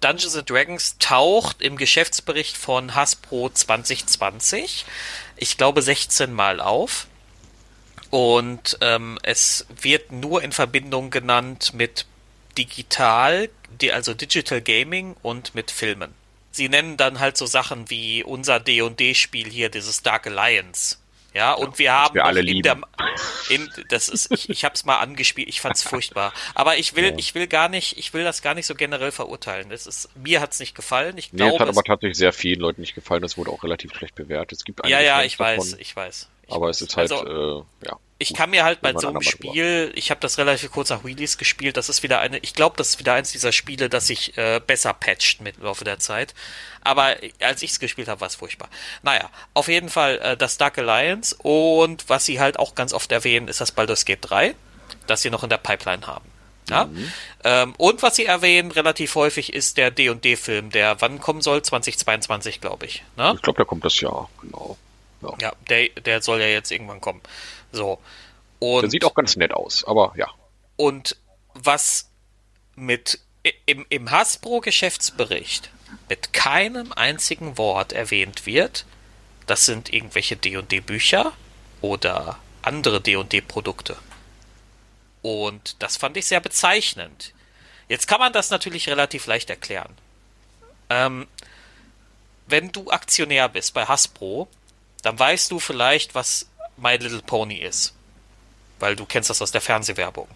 [0.00, 4.86] Dungeons and Dragons taucht im Geschäftsbericht von Hasbro 2020,
[5.36, 7.06] ich glaube 16 Mal auf.
[8.08, 12.06] Und ähm, es wird nur in Verbindung genannt mit
[12.56, 13.50] digital,
[13.92, 16.14] also Digital Gaming und mit Filmen
[16.50, 20.96] sie nennen dann halt so Sachen wie unser D&D-Spiel hier, dieses Dark Alliance.
[21.32, 22.80] Ja, und wir haben wir alle in der,
[23.50, 26.32] in, das ist, ich, ich habe es mal angespielt, ich fand's furchtbar.
[26.56, 27.14] Aber ich will, Ja.
[27.16, 29.70] ich will gar nicht, ich will das gar nicht so generell verurteilen.
[29.70, 31.16] Das ist, mir hat's nicht gefallen.
[31.18, 33.22] Ich Nee, glaube, es hat es- aber tatsächlich sehr vielen Leuten nicht gefallen.
[33.22, 34.58] Das wurde auch relativ schlecht bewertet.
[34.58, 36.28] Es gibt ja, einige ja, Fans ich weiß, davon, ich weiß.
[36.48, 36.80] Ich aber weiß.
[36.80, 37.96] es ist halt, Also, äh, ja.
[38.20, 39.22] Ich kann mir halt bei so ein einem.
[39.22, 42.76] Spiel, ich habe das relativ kurz nach Release gespielt, das ist wieder eine, ich glaube,
[42.76, 46.34] das ist wieder eins dieser Spiele, das sich äh, besser patcht mit Laufe der Zeit.
[46.82, 48.68] Aber als ich es gespielt habe, war es furchtbar.
[49.02, 53.10] Naja, auf jeden Fall äh, das Dark Alliance und was sie halt auch ganz oft
[53.10, 54.54] erwähnen, ist das Baldur's Gate 3,
[55.06, 56.30] das sie noch in der Pipeline haben.
[56.68, 56.84] Ja?
[56.84, 57.12] Mhm.
[57.42, 61.62] Ähm, und was sie erwähnen relativ häufig ist der D&D-Film, der wann kommen soll?
[61.62, 63.02] 2022, glaube ich.
[63.16, 63.32] Ne?
[63.34, 64.76] Ich glaube, da kommt das Jahr, genau.
[65.22, 65.34] Ja.
[65.40, 67.20] Ja, der, der soll ja jetzt irgendwann kommen.
[67.72, 67.98] So.
[68.58, 70.28] Und Der sieht auch ganz nett aus, aber ja.
[70.76, 71.16] und
[71.54, 72.10] was
[72.76, 73.20] mit
[73.66, 75.70] im, im Hasbro-Geschäftsbericht
[76.08, 78.84] mit keinem einzigen Wort erwähnt wird,
[79.46, 81.32] das sind irgendwelche D&D-Bücher
[81.80, 83.96] oder andere D&D-Produkte.
[85.22, 87.32] Und das fand ich sehr bezeichnend.
[87.88, 89.92] Jetzt kann man das natürlich relativ leicht erklären.
[90.88, 91.26] Ähm,
[92.46, 94.48] wenn du Aktionär bist bei Hasbro,
[95.02, 96.46] dann weißt du vielleicht, was
[96.80, 97.94] My Little Pony ist.
[98.78, 100.26] Weil du kennst das aus der Fernsehwerbung.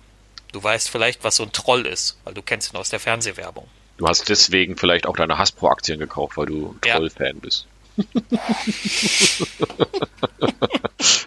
[0.52, 3.66] Du weißt vielleicht, was so ein Troll ist, weil du kennst ihn aus der Fernsehwerbung.
[3.96, 6.96] Du hast deswegen vielleicht auch deine Hasbro-Aktien gekauft, weil du Ja.
[6.96, 7.66] Troll-Fan bist.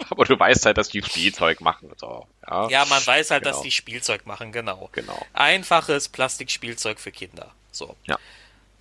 [0.09, 1.89] aber du weißt halt, dass die Spielzeug machen.
[1.97, 2.27] So.
[2.47, 3.55] Ja, Ja, man weiß halt, Genau.
[3.55, 4.89] dass die Spielzeug machen, genau.
[4.91, 5.25] Genau.
[5.33, 7.51] Einfaches Plastikspielzeug für Kinder.
[7.71, 7.95] So.
[8.05, 8.17] Ja.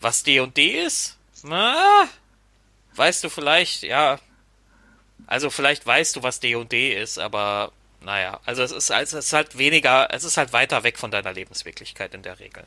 [0.01, 1.16] Was D&D ist?
[1.43, 2.09] Na,
[2.95, 4.18] weißt du vielleicht, ja.
[5.27, 9.59] Also vielleicht weißt du, was D&D ist, aber naja, also es ist, es ist halt
[9.59, 12.64] weniger, es ist halt weiter weg von deiner Lebenswirklichkeit in der Regel.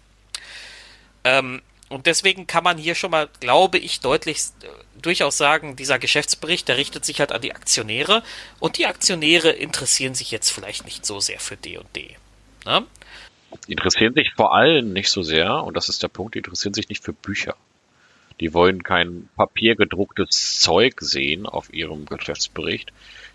[1.24, 4.68] Ähm, und deswegen kann man hier schon mal, glaube ich, deutlich äh,
[5.02, 8.24] durchaus sagen, dieser Geschäftsbericht, der richtet sich halt an die Aktionäre
[8.60, 12.16] und die Aktionäre interessieren sich jetzt vielleicht nicht so sehr für D&D.
[12.66, 12.86] Ne?
[13.68, 16.74] Die interessieren sich vor allem nicht so sehr, und das ist der Punkt, die interessieren
[16.74, 17.56] sich nicht für Bücher.
[18.40, 22.92] Die wollen kein papiergedrucktes Zeug sehen auf ihrem Geschäftsbericht.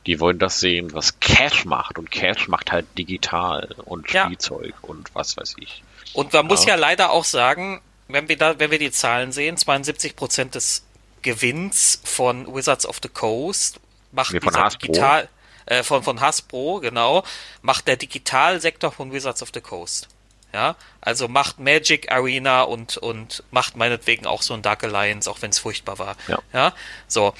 [0.06, 1.98] Die wollen das sehen, was Cash macht.
[1.98, 4.24] Und Cash macht halt digital und Ja.
[4.26, 5.82] Spielzeug und was weiß ich.
[6.12, 6.70] Und man muss Ja.
[6.70, 10.84] ja leider auch sagen, wenn wir da, wenn wir die Zahlen sehen, 72 Prozent des
[11.22, 13.80] Gewinns von Wizards of the Coast
[14.12, 15.28] macht Nee, dieser digital
[15.66, 17.24] äh, von von Hasbro genau
[17.62, 20.08] macht der Digitalsektor von Wizards of the Coast.
[20.54, 25.42] Ja, also macht Magic Arena und und macht meinetwegen auch so ein Dark Alliance, auch
[25.42, 26.16] wenn es furchtbar war.
[26.28, 26.38] Ja.
[26.52, 26.74] ja?
[27.08, 27.34] so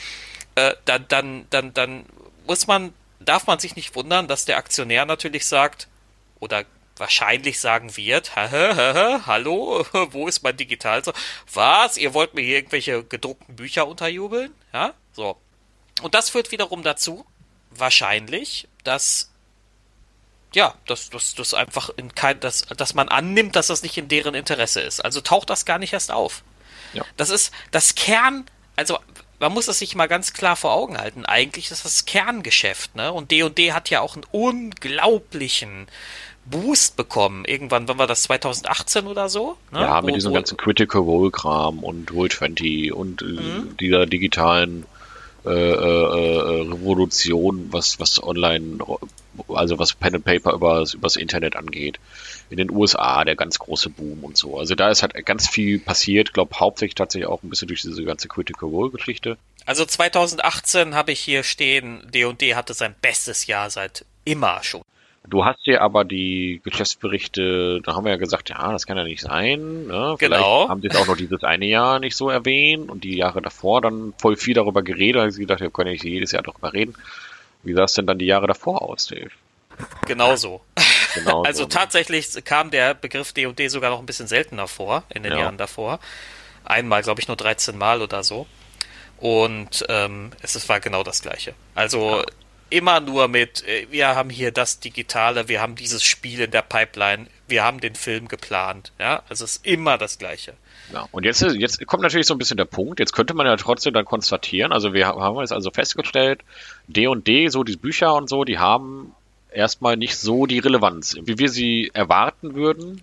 [0.56, 2.06] äh, dann dann dann dann
[2.44, 5.86] muss man darf man sich nicht wundern, dass der Aktionär natürlich sagt
[6.40, 6.64] oder
[6.96, 11.02] wahrscheinlich sagen wird, hallo, wo ist mein Digital?
[11.52, 11.96] Was?
[11.96, 14.52] Ihr wollt mir hier irgendwelche gedruckten Bücher unterjubeln?
[14.72, 15.36] Ja, so.
[16.02, 17.24] Und das führt wiederum dazu,
[17.70, 19.30] wahrscheinlich, dass
[20.54, 24.08] ja, dass das das einfach in kein, dass, dass man annimmt, dass das nicht in
[24.08, 25.04] deren Interesse ist.
[25.04, 26.42] Also taucht das gar nicht erst auf.
[26.92, 27.04] Ja.
[27.16, 28.44] Das ist das Kern,
[28.76, 28.98] also
[29.40, 31.26] man muss es sich mal ganz klar vor Augen halten.
[31.26, 33.12] Eigentlich ist das Kerngeschäft, ne?
[33.12, 35.86] Und D&D hat ja auch einen unglaublichen
[36.46, 37.44] Boost bekommen.
[37.46, 39.56] Irgendwann, wann war das 2018 oder so?
[39.72, 39.80] Ne?
[39.80, 43.76] Ja, mit Wo- diesem wo- ganzen Critical Role Kram und Roll20 und äh, Mhm.
[43.78, 44.84] dieser digitalen
[45.44, 48.78] äh, äh, äh, Revolution, was was online,
[49.48, 51.98] also was Pen and Paper übers, übers Internet angeht.
[52.50, 54.58] In den USA der ganz große Boom und so.
[54.58, 56.32] Also da ist halt ganz viel passiert.
[56.32, 59.36] glaube hauptsächlich tatsächlich auch ein bisschen durch diese ganze Critical Role Geschichte.
[59.66, 64.82] Also 2018 habe ich hier stehen, D&D hatte sein bestes Jahr seit immer schon.
[65.26, 69.04] Du hast hier aber die Geschäftsberichte, da haben wir ja gesagt, ja, das kann ja
[69.04, 69.86] nicht sein.
[69.86, 70.16] Ne?
[70.18, 70.68] Vielleicht Genau.
[70.68, 74.12] haben sie auch noch dieses eine Jahr nicht so erwähnt und die Jahre davor dann
[74.18, 75.16] voll viel darüber geredet.
[75.16, 76.94] Da habe ich gedacht, wir können ja nicht jedes Jahr darüber reden.
[77.62, 79.30] Wie sah es denn dann die Jahre davor aus, Dave?
[80.06, 80.60] Genauso.
[81.14, 85.22] Genau Also so, tatsächlich kam der Begriff D&D sogar noch ein bisschen seltener vor in
[85.22, 85.38] den Ja.
[85.40, 86.00] Jahren davor.
[86.64, 88.46] Einmal, glaube ich, nur 13 Mal oder so.
[89.18, 91.54] Und ähm, es war genau das Gleiche.
[91.74, 92.22] Also
[92.76, 96.62] immer nur mit, äh, wir haben hier das Digitale, wir haben dieses Spiel in der
[96.62, 98.92] Pipeline, wir haben den Film geplant.
[98.98, 100.54] Ja, also es ist immer das Gleiche.
[100.92, 103.00] Ja, und jetzt, ist- jetzt kommt natürlich so ein bisschen der Punkt.
[103.00, 106.40] Jetzt könnte man ja trotzdem dann konstatieren, also wir haben jetzt also festgestellt,
[106.88, 109.14] D und D, so die Bücher und so, die haben
[109.50, 113.02] erstmal nicht so die Relevanz, wie wir sie erwarten würden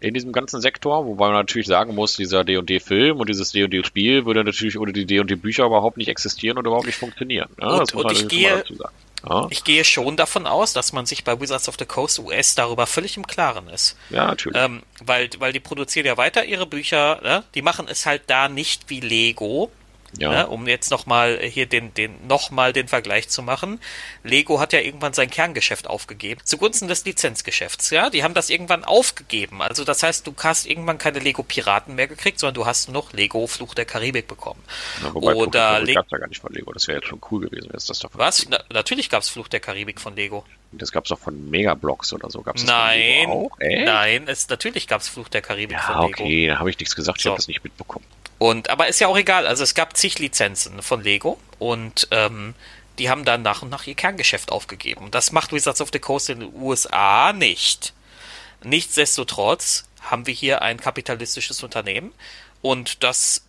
[0.00, 4.42] in diesem ganzen Sektor, wobei man natürlich sagen muss, dieser D&D-Film und dieses D&D-Spiel würde
[4.42, 7.50] natürlich ohne die D&D-Bücher überhaupt nicht existieren und überhaupt nicht funktionieren.
[7.60, 8.64] Ja, Und- das muss und man ich gehe-.
[9.28, 12.54] Ja, Ich gehe schon davon aus, dass man sich bei Wizards of the Coast US
[12.54, 13.96] darüber völlig im Klaren ist.
[14.10, 14.60] ja natürlich.
[14.60, 17.44] Ähm, weil, weil die produzieren ja weiter ihre Bücher, ne?
[17.54, 19.70] die machen es halt da nicht wie Lego,
[20.18, 20.30] Ja.
[20.30, 23.80] Ne, um jetzt nochmal hier den, den, nochmal den Vergleich zu machen.
[24.24, 26.40] Lego hat ja irgendwann sein Kerngeschäft aufgegeben.
[26.44, 28.10] Zugunsten des Lizenzgeschäfts, ja.
[28.10, 29.62] Die haben das irgendwann aufgegeben.
[29.62, 33.02] Also das heißt, du hast irgendwann keine Lego Piraten mehr gekriegt, sondern du hast nur
[33.02, 34.62] noch Lego Fluch der Karibik bekommen.
[35.02, 36.72] Ja, wobei Oder Fluch der gab's ja gar nicht von Lego.
[36.72, 38.46] Das wäre jetzt schon cool gewesen, wenn es das davon Was?
[38.48, 40.44] Na, natürlich gab's Fluch der Karibik von Lego.
[40.72, 42.42] Das gab's doch von Megablocks oder so.
[42.42, 43.50] Gab's das nein, auch?
[43.58, 46.22] nein, es, natürlich gab's Fluch der Karibik ja, von Lego.
[46.22, 47.18] okay, da habe ich nichts gesagt.
[47.18, 47.30] Ich so.
[47.30, 48.04] habe das nicht mitbekommen.
[48.40, 49.46] Und aber ist ja auch egal.
[49.46, 52.54] Also es gab zig Lizenzen von Lego und ähm,
[52.98, 55.10] die haben dann nach und nach ihr Kerngeschäft aufgegeben.
[55.10, 57.92] Das macht Wizards of the Coast in den USA nicht.
[58.62, 62.14] Nichtsdestotrotz haben wir hier ein kapitalistisches Unternehmen
[62.62, 63.44] und das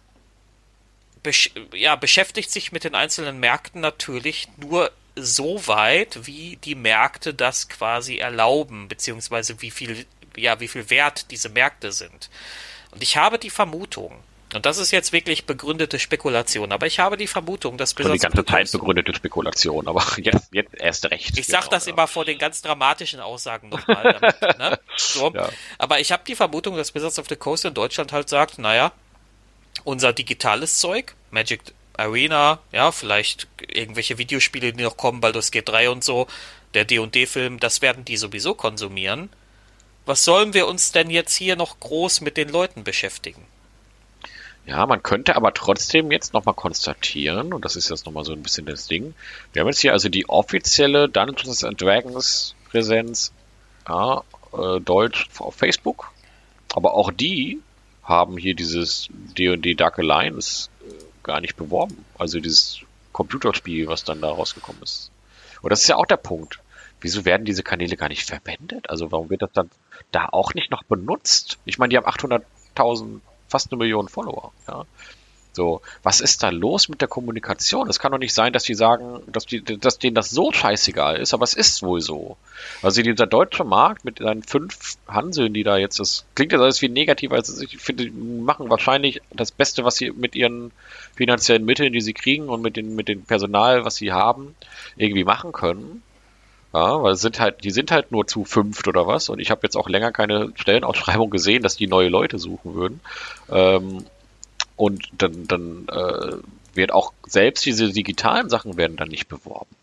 [1.24, 7.34] besch ja, beschäftigt sich mit den einzelnen Märkten natürlich nur so weit, wie die Märkte
[7.34, 12.30] das quasi erlauben, beziehungsweise wie viel, ja, wie viel wert diese Märkte sind.
[12.92, 14.22] Und ich habe die Vermutung,
[14.54, 18.16] und das ist jetzt wirklich begründete Spekulation, aber ich habe die Vermutung, dass Blizzard.
[18.16, 21.38] die ganze Zeit begründete Spekulation, aber jetzt, jetzt erst recht.
[21.38, 21.93] Ich sag genau, das ja.
[21.93, 24.20] immer vor den ganz dramatischen Aussagen nochmal.
[24.58, 24.80] Ne?
[24.97, 25.32] so.
[25.34, 25.49] ja.
[25.78, 28.91] Aber ich habe die Vermutung, dass Wizards of the Coast in Deutschland halt sagt, naja,
[29.84, 31.62] unser digitales Zeug, Magic
[31.93, 36.28] Arena, ja, vielleicht irgendwelche Videospiele, die noch kommen, Baldur's Gate 3 und so,
[36.74, 39.30] der D&D-Film, das werden die sowieso konsumieren.
[40.06, 43.45] Was sollen wir uns denn jetzt hier noch groß mit den Leuten beschäftigen?
[44.66, 48.43] Ja, man könnte aber trotzdem jetzt nochmal konstatieren, und das ist jetzt nochmal so ein
[48.43, 49.16] bisschen das Ding,
[49.53, 53.34] wir haben jetzt hier also die offizielle Dungeons and Dragons Präsenz,
[53.88, 56.12] ja, äh, Deutsch auf Facebook,
[56.74, 57.59] aber auch die
[58.03, 60.93] haben hier dieses D&D Dark Alliance äh,
[61.24, 62.82] gar nicht beworben, also dieses
[63.14, 65.12] Computerspiel, was dann da rausgekommen ist.
[65.62, 66.59] Und das ist ja auch der Punkt.
[67.01, 68.89] Wieso werden diese Kanäle gar nicht verwendet?
[68.89, 69.72] Also warum wird das dann
[70.12, 71.57] da auch nicht noch benutzt?
[71.66, 73.22] Ich meine, die haben 800.000
[73.52, 74.52] fast eine Million Follower.
[74.68, 74.86] Ja.
[75.54, 77.89] So, was ist da los mit der Kommunikation?
[77.89, 81.18] Es kann doch nicht sein, dass die sagen, dass, die, dass denen das so scheißegal
[81.18, 82.38] ist, aber es ist wohl so.
[82.82, 86.80] Also dieser deutsche Markt mit seinen fünf Hanseln, die da jetzt, das klingt jetzt alles
[86.80, 90.72] viel negativer, als ich finde, die machen wahrscheinlich das Beste, was sie mit ihren
[91.16, 94.56] finanziellen Mitteln, die sie kriegen und mit, den, mit dem Personal, was sie haben,
[94.95, 96.02] irgendwie machen können.
[96.74, 99.30] Ja, weil sind halt, die sind halt nur zu fünft oder was.
[99.30, 103.02] Und ich habe jetzt auch länger keine Stellenausschreibung gesehen, dass die neue Leute suchen würden.
[103.50, 104.06] Ähm,
[104.78, 106.38] und dann, dann äh,
[106.74, 109.76] wird auch selbst diese digitalen Sachen werden dann nicht beworben.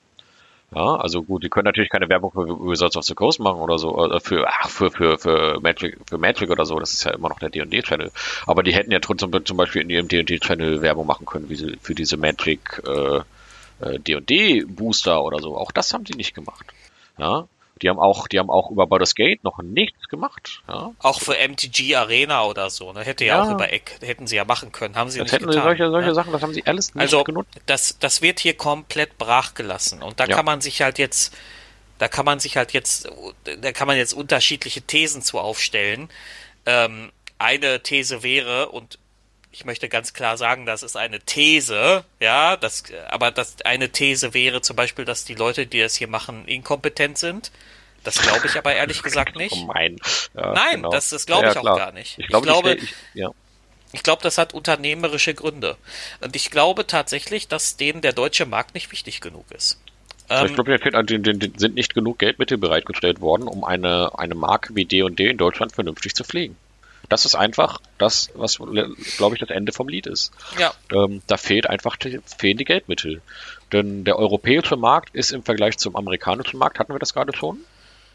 [0.74, 3.78] Ja, also gut, die können natürlich keine Werbung für Wizards of the Coast machen oder
[3.78, 7.12] so, äh, für, ach, für, für, für Magic, für Magic oder so, das ist ja
[7.12, 8.10] immer noch der D&D-Channel.
[8.46, 11.78] Aber die hätten ja trotzdem zum Beispiel in ihrem D&D-Channel Werbung machen können, wie sie
[11.80, 13.20] für diese Magic, äh,
[14.00, 15.56] D&D Booster oder so.
[15.56, 16.66] Auch das haben die nicht gemacht.
[17.18, 17.48] Ja,
[17.82, 20.62] die haben auch, die haben auch über Baldur's Gate noch nichts gemacht.
[20.68, 20.92] Ja.
[20.98, 23.00] Auch für MTG Arena oder so, ne?
[23.00, 25.32] Hätte ja, ja auch über Eck, hätten sie ja machen können, haben sie das nicht
[25.34, 25.64] hätten getan.
[25.64, 26.14] Solche, solche ne?
[26.14, 27.50] Sachen, das haben sie alles nicht also, genutzt.
[27.66, 30.02] Das, das wird hier komplett brachgelassen.
[30.02, 30.36] Und da ja.
[30.36, 31.36] kann man sich halt jetzt,
[31.98, 33.08] da kann man sich halt jetzt,
[33.60, 36.08] da kann man jetzt unterschiedliche Thesen zu aufstellen.
[36.66, 38.98] Ähm, eine These wäre, und
[39.50, 44.34] ich möchte ganz klar sagen, das ist eine These, ja, das, aber das eine These
[44.34, 47.50] wäre zum Beispiel, dass die Leute, die das hier machen, inkompetent sind.
[48.04, 49.54] Das glaube ich aber ehrlich gesagt nicht.
[49.54, 49.96] Oh mein.
[50.34, 50.90] Ja, Nein, genau.
[50.90, 52.18] das, das glaube ich ja, auch gar nicht.
[52.18, 53.30] Ich, glaub, ich glaube, ich, ja.
[53.92, 55.76] ich glaube, das hat unternehmerische Gründe.
[56.20, 59.80] Und ich glaube tatsächlich, dass denen der deutsche Markt nicht wichtig genug ist.
[60.30, 64.84] Ähm, ich glaube, denen sind nicht genug Geldmittel bereitgestellt worden, um eine, eine Marke wie
[64.84, 66.56] D&D in Deutschland vernünftig zu pflegen.
[67.08, 70.32] Das ist einfach das, was, glaube ich, das Ende vom Lied ist.
[70.58, 70.74] Ja.
[70.92, 73.22] Ähm, da fehlt einfach die, fehlen die Geldmittel.
[73.72, 77.58] Denn der europäische Markt ist im Vergleich zum amerikanischen Markt, hatten wir das gerade schon?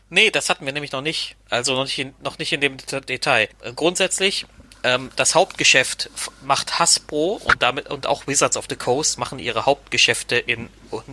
[0.10, 1.36] Nee, das hatten wir nämlich noch nicht.
[1.50, 3.50] Also noch nicht in, noch nicht in dem Detail.
[3.76, 4.46] Grundsätzlich,
[4.84, 6.10] ähm, das Hauptgeschäft
[6.44, 10.70] macht Hasbro und damit und auch Wizards of the Coast machen ihre Hauptgeschäfte in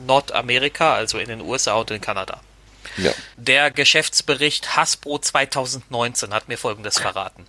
[0.06, 2.40] Nordamerika, also in den USA und in Kanada.
[2.96, 3.12] Ja.
[3.36, 7.46] Der Geschäftsbericht Hasbro 2019 hat mir folgendes verraten.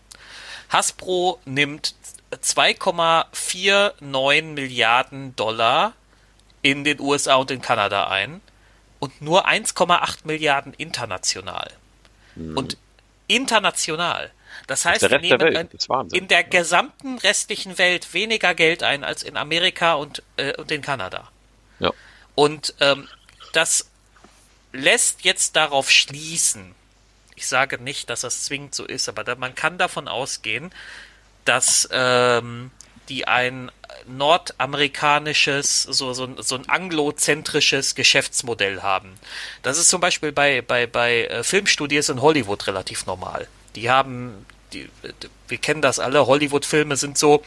[0.72, 1.96] Hasbro nimmt
[2.32, 5.94] 2,49 Milliarden Dollar
[6.62, 8.42] in den USA und in Kanada ein
[9.00, 11.72] und nur 1,8 Milliarden international.
[12.36, 12.58] Mhm.
[12.58, 12.78] Und
[13.28, 14.32] international.
[14.68, 15.70] Das heißt, das wir nehmen
[16.14, 20.82] in der gesamten restlichen Welt weniger Geld ein als in Amerika und, äh, und in
[20.82, 21.30] Kanada.
[21.80, 21.92] Ja.
[22.36, 23.08] Und ähm,
[23.54, 23.90] das
[24.72, 26.76] lässt jetzt darauf schließen,
[27.42, 30.72] ich sage nicht, dass das zwingend so ist, aber da, man kann davon ausgehen,
[31.44, 32.70] dass ähm,
[33.10, 33.72] die ein
[34.08, 39.14] nordamerikanisches, so, so, so ein anglozentrisches Geschäftsmodell haben.
[39.64, 43.48] Das ist zum Beispiel bei, bei, bei äh, Filmstudios in Hollywood relativ normal.
[43.76, 44.88] Die haben, die,
[45.48, 47.44] wir kennen das alle, Hollywood-Filme sind so,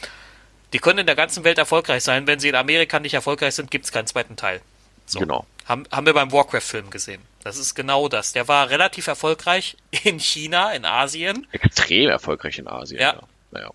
[0.73, 2.27] Die können in der ganzen Welt erfolgreich sein.
[2.27, 4.61] Wenn sie in Amerika nicht erfolgreich sind, gibt es keinen zweiten Teil.
[5.07, 5.21] So.
[5.21, 5.47] Genau.
[5.67, 7.23] Haben, haben wir beim Warcraft-Film gesehen.
[7.43, 8.33] Das ist genau das.
[8.33, 11.47] Der war relativ erfolgreich in China, in Asien.
[11.53, 13.01] Extrem erfolgreich in Asien.
[13.01, 13.15] Ja.
[13.15, 13.21] ja.
[13.51, 13.71] Naja.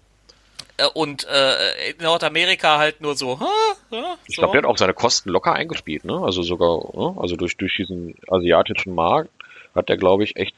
[0.77, 3.39] Äh, Und äh, in Nordamerika halt nur so.
[3.39, 3.45] Huh,
[3.91, 6.21] huh, Ich glaube, der hat auch seine Kosten locker eingespielt, ne?
[6.23, 7.15] Also sogar, ne?
[7.19, 9.29] also durch, durch diesen asiatischen Markt
[9.75, 10.55] hat der, glaube ich, echt.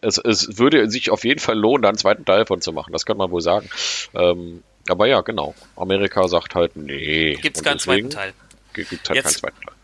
[0.00, 2.92] Es, es würde sich auf jeden Fall lohnen, da einen zweiten Teil von zu machen.
[2.92, 3.68] Das kann man wohl sagen.
[4.14, 5.54] Ähm, aber ja, genau.
[5.76, 7.34] Amerika sagt halt, nee.
[7.34, 8.32] Gibt's Und keinen zweiten Teil.
[8.72, 9.74] Gibt halt Jetzt- keinen zweiten Teil.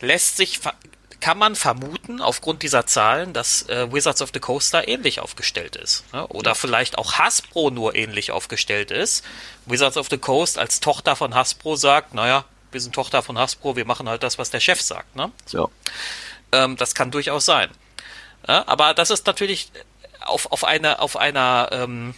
[0.00, 0.60] Lässt sich,
[1.20, 5.76] kann man vermuten, aufgrund dieser Zahlen, dass äh, Wizards of the Coast da ähnlich aufgestellt
[5.76, 6.04] ist.
[6.12, 6.26] Ne?
[6.26, 9.24] Oder vielleicht auch Hasbro nur ähnlich aufgestellt ist.
[9.66, 13.76] Wizards of the Coast als Tochter von Hasbro sagt, naja, wir sind Tochter von Hasbro,
[13.76, 15.14] wir machen halt das, was der Chef sagt.
[15.14, 15.30] Ne?
[15.50, 15.68] Ja.
[16.50, 17.70] Ähm, das kann durchaus sein.
[18.48, 19.70] Ja, aber das ist natürlich
[20.20, 22.14] auf, auf einer, auf einer, ähm,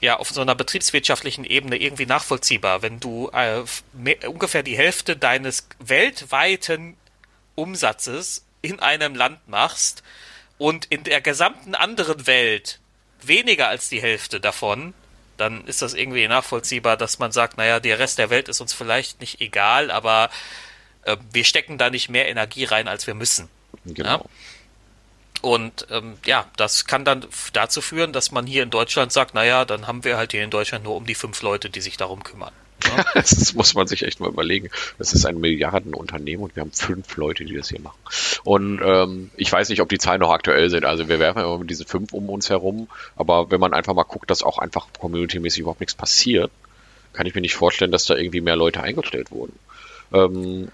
[0.00, 5.16] ja, auf so einer betriebswirtschaftlichen Ebene irgendwie nachvollziehbar, wenn du äh, mehr, ungefähr die Hälfte
[5.16, 6.96] deines weltweiten
[7.54, 10.02] Umsatzes in einem Land machst
[10.58, 12.80] und in der gesamten anderen Welt
[13.22, 14.92] weniger als die Hälfte davon,
[15.36, 18.72] dann ist das irgendwie nachvollziehbar, dass man sagt, naja, der Rest der Welt ist uns
[18.72, 20.30] vielleicht nicht egal, aber
[21.02, 23.48] äh, wir stecken da nicht mehr Energie rein, als wir müssen.
[23.84, 24.08] Genau.
[24.08, 24.24] Ja.
[25.46, 29.64] Und ähm, ja, das kann dann dazu führen, dass man hier in Deutschland sagt, naja,
[29.64, 32.24] dann haben wir halt hier in Deutschland nur um die fünf Leute, die sich darum
[32.24, 32.52] kümmern.
[33.14, 34.70] Das muss man sich echt mal überlegen.
[34.98, 37.96] Das ist ein Milliardenunternehmen und wir haben fünf Leute, die das hier machen.
[38.42, 40.84] Und ähm, ich weiß nicht, ob die Zahlen noch aktuell sind.
[40.84, 42.88] Also wir werfen immer mit diesen fünf um uns herum.
[43.14, 46.50] Aber wenn man einfach mal guckt, dass auch einfach community-mäßig überhaupt nichts passiert,
[47.12, 49.56] kann ich mir nicht vorstellen, dass da irgendwie mehr Leute eingestellt wurden.
[50.12, 50.72] Ähm,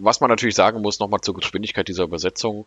[0.00, 2.66] was man natürlich sagen muss, nochmal zur Geschwindigkeit dieser Übersetzung,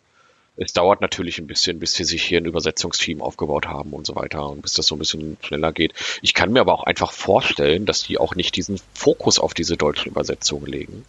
[0.56, 4.14] es dauert natürlich ein bisschen, bis sie sich hier ein Übersetzungsteam aufgebaut haben und so
[4.14, 5.94] weiter und bis das so ein bisschen schneller geht.
[6.20, 9.76] Ich kann mir aber auch einfach vorstellen, dass die auch nicht diesen Fokus auf diese
[9.76, 11.04] deutschen Übersetzungen legen,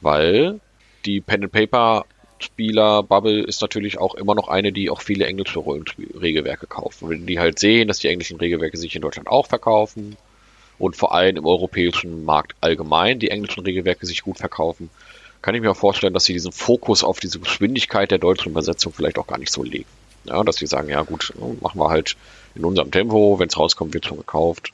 [0.00, 0.60] weil
[1.04, 2.06] die Pen and Paper
[2.38, 6.98] Spieler Bubble ist natürlich auch immer noch eine, die auch viele englische Rollenregelwerke kauft.
[7.00, 10.16] Wenn die halt sehen, dass die englischen Regelwerke sich in Deutschland auch verkaufen
[10.78, 14.90] und vor allem im europäischen Markt allgemein die englischen Regelwerke sich gut verkaufen,
[15.42, 18.92] kann ich mir auch vorstellen, dass sie diesen Fokus auf diese Geschwindigkeit der deutschen Übersetzung
[18.92, 19.86] vielleicht auch gar nicht so legen.
[20.24, 22.16] Ja, dass sie sagen, ja gut, machen wir halt
[22.54, 24.72] in unserem Tempo, wenn es rauskommt, wird schon gekauft.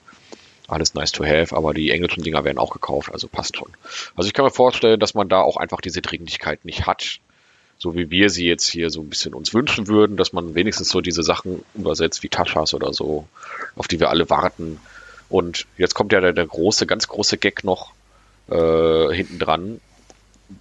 [0.68, 3.68] Alles nice to have, aber die englischen Dinger werden auch gekauft, also passt schon.
[4.16, 7.18] Also ich kann mir vorstellen, dass man da auch einfach diese Dringlichkeit nicht hat,
[7.76, 10.88] so wie wir sie jetzt hier so ein bisschen uns wünschen würden, dass man wenigstens
[10.88, 13.26] so diese Sachen übersetzt wie Taschas oder so,
[13.76, 14.80] auf die wir alle warten.
[15.28, 17.92] Und jetzt kommt ja der, der große, ganz große Gag noch
[18.48, 19.80] äh, hinten dran.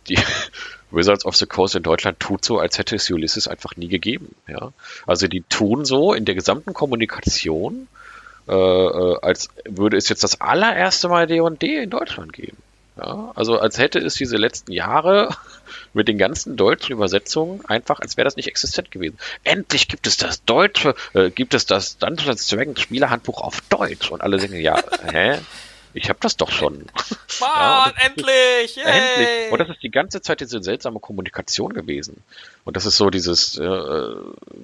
[0.08, 0.18] Die
[0.92, 4.36] Wizards of the Coast in Deutschland tut so, als hätte es Ulysses einfach nie gegeben.
[4.48, 4.74] Ja?
[5.08, 7.88] Also die tun so in der gesamten Kommunikation,
[8.48, 12.58] äh, äh, als würde es jetzt das allererste Mal D&D in Deutschland geben.
[12.98, 13.32] Ja?
[13.36, 15.30] Also als hätte es diese letzten Jahre
[15.94, 19.18] mit den ganzen deutschen Übersetzungen einfach, als wäre das nicht existent gewesen.
[19.44, 24.22] Endlich gibt es das deutsche, äh, gibt es das Dungeons Dragons Spielerhandbuch auf Deutsch und
[24.22, 24.82] alle denken, ja,
[25.12, 25.40] hä?
[25.94, 26.86] Ich habe das doch schon.
[27.40, 28.76] Mann, Ja, endlich!
[28.76, 28.86] Yay!
[28.86, 29.52] Endlich.
[29.52, 32.24] Und das ist die ganze Zeit diese seltsame Kommunikation gewesen.
[32.64, 34.16] Und das ist so dieses, äh, äh,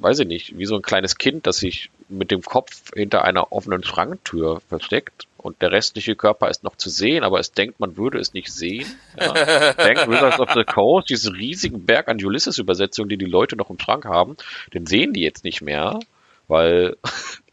[0.01, 3.51] weiß ich nicht, wie so ein kleines Kind, das sich mit dem Kopf hinter einer
[3.51, 7.95] offenen Schranktür versteckt und der restliche Körper ist noch zu sehen, aber es denkt, man
[7.95, 8.85] würde es nicht sehen.
[9.19, 9.33] Ja.
[9.73, 13.79] Denkt Wizards of the Coast, diesen riesigen Berg an Ulysses-Übersetzungen, die die Leute noch im
[13.79, 14.35] Schrank haben,
[14.73, 15.99] den sehen die jetzt nicht mehr,
[16.47, 16.97] weil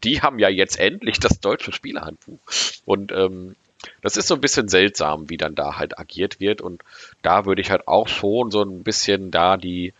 [0.03, 2.39] die haben ja jetzt endlich das deutsche Spielerhandbuch.
[2.85, 3.55] Und ähm,
[4.01, 6.61] das ist so ein bisschen seltsam, wie dann da halt agiert wird.
[6.61, 6.83] Und
[7.21, 9.93] da würde ich halt auch schon so ein bisschen da die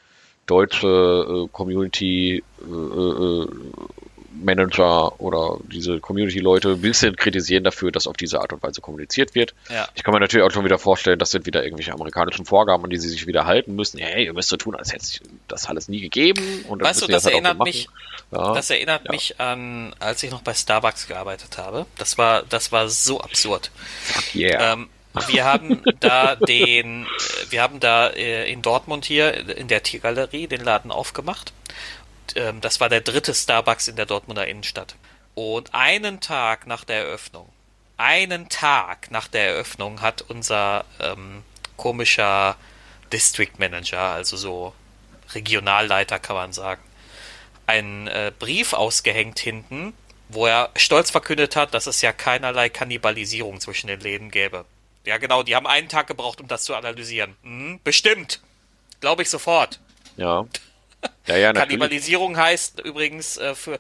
[0.45, 3.47] deutsche äh, Community äh, äh,
[4.43, 9.35] Manager oder diese Community-Leute ein bisschen kritisieren dafür, dass auf diese Art und Weise kommuniziert
[9.35, 9.53] wird.
[9.69, 9.87] Ja.
[9.95, 12.89] Ich kann mir natürlich auch schon wieder vorstellen, das sind wieder irgendwelche amerikanischen Vorgaben, an
[12.89, 13.99] die sie sich wieder halten müssen.
[13.99, 16.65] Hey, ihr müsst so tun, als hätte es das alles nie gegeben.
[16.67, 17.87] Und Weißt du, die das halt erinnert mich,
[18.31, 18.53] Ja.
[18.53, 19.11] das erinnert Ja.
[19.11, 21.85] mich an, als ich noch bei Starbucks gearbeitet habe.
[21.97, 23.71] Das war, das war so absurd.
[24.03, 24.73] Fuck yeah.
[24.73, 24.89] Ähm,
[25.27, 27.07] wir haben da den,
[27.49, 31.53] wir haben da äh, in Dortmund hier in der Tiergalerie den Laden aufgemacht.
[32.35, 34.95] Ähm, das war der dritte Starbucks in der Dortmunder Innenstadt.
[35.35, 37.49] Und einen Tag nach der Eröffnung,
[37.97, 41.43] einen Tag nach der Eröffnung hat unser ähm,
[41.77, 42.57] komischer
[43.11, 44.73] District Manager, also so
[45.33, 46.81] Regionalleiter kann man sagen,
[47.67, 49.93] einen äh, Brief ausgehängt hinten,
[50.29, 54.65] wo er stolz verkündet hat, dass es ja keinerlei Kannibalisierung zwischen den Läden gäbe.
[55.05, 57.35] Ja, genau, die haben einen Tag gebraucht, um das zu analysieren.
[57.43, 58.41] Mhm, bestimmt.
[59.01, 59.79] Glaube ich sofort.
[60.17, 60.45] ja.
[61.27, 63.79] Ja, ja, Kannibalisierung heißt übrigens äh, für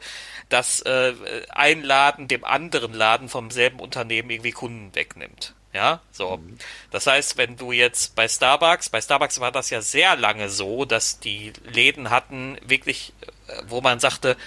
[0.49, 1.13] dass äh,
[1.49, 5.53] ein Laden dem anderen Laden vom selben Unternehmen irgendwie Kunden wegnimmt.
[5.75, 6.37] Ja, so.
[6.37, 6.57] Mhm.
[6.89, 10.85] Das heißt, wenn du jetzt bei Starbucks, bei Starbucks war das ja sehr lange so,
[10.85, 13.11] dass die Läden hatten wirklich,
[13.47, 14.37] äh, wo man sagte,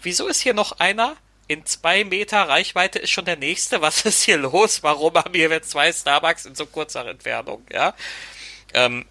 [0.00, 1.16] wieso ist hier noch einer?
[1.46, 3.80] In zwei Meter Reichweite ist schon der nächste.
[3.82, 4.82] Was ist hier los?
[4.82, 7.66] Warum haben wir jetzt zwei Starbucks in so kurzer Entfernung?
[7.70, 7.94] Ja.
[8.72, 9.04] Ähm,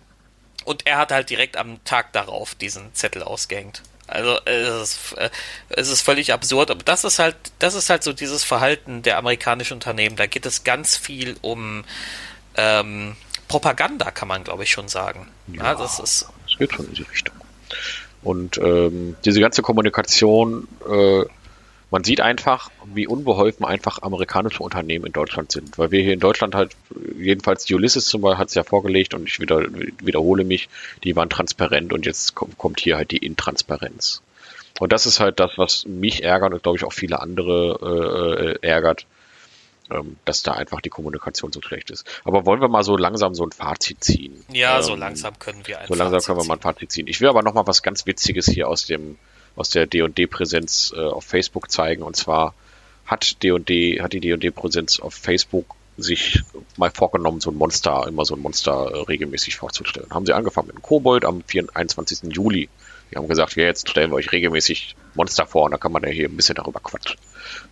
[0.68, 3.82] und er hat halt direkt am Tag darauf diesen Zettel ausgehängt.
[4.06, 5.30] Also es ist, äh,
[5.70, 9.18] es ist völlig absurd, aber das ist halt, das ist halt so dieses Verhalten der
[9.18, 10.18] amerikanischen Unternehmen.
[10.18, 11.86] Da geht es ganz viel um
[12.56, 13.16] ähm,
[13.48, 15.30] Propaganda, kann man glaube ich schon sagen.
[15.48, 16.28] Ja, ja, das ist.
[16.46, 17.36] Es geht schon in die Richtung.
[18.22, 21.24] Und ähm, diese ganze Kommunikation äh,
[21.90, 25.78] man sieht einfach, wie unbeholfen einfach amerikanische Unternehmen in Deutschland sind.
[25.78, 26.76] Weil wir hier in Deutschland halt,
[27.18, 29.62] jedenfalls die Ulysses zum Beispiel hat es ja vorgelegt und ich wieder,
[30.00, 30.70] wiederhole mich,
[31.04, 34.22] die waren transparent und jetzt kommt hier halt die Intransparenz.
[34.80, 38.68] Und das ist halt das, was mich ärgert und glaube ich auch viele andere äh,
[38.68, 39.06] ärgert,
[39.90, 42.06] ähm, dass da einfach die Kommunikation so schlecht ist.
[42.26, 44.44] Aber wollen wir mal so langsam so ein Fazit ziehen?
[44.52, 46.92] Ja, ähm, so langsam können wir ein So langsam Fazit können wir mal ein Fazit
[46.92, 47.08] ziehen.
[47.08, 49.18] Ich will aber noch mal was ganz Witziges hier aus dem
[49.58, 52.04] aus der D&D-Präsenz äh, auf Facebook zeigen.
[52.04, 52.54] Und zwar
[53.06, 56.44] hat D&D, hat die D&D-Präsenz auf Facebook sich
[56.78, 60.10] mal vorgenommen, so ein Monster, immer so ein Monster äh, regelmäßig vorzustellen.
[60.12, 61.44] Haben sie angefangen mit dem Kobold am
[61.74, 62.34] 21.
[62.34, 62.70] Juli.
[63.12, 66.04] Die haben gesagt, ja, jetzt stellen wir euch regelmäßig Monster vor und dann kann man
[66.04, 67.18] ja hier ein bisschen darüber quatschen.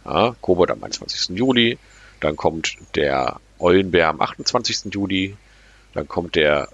[0.06, 1.38] Ja, Kobold am 21.
[1.38, 1.78] Juli,
[2.20, 4.94] dann kommt der Eulenbär am 28.
[4.94, 5.36] Juli,
[5.94, 6.70] dann kommt der,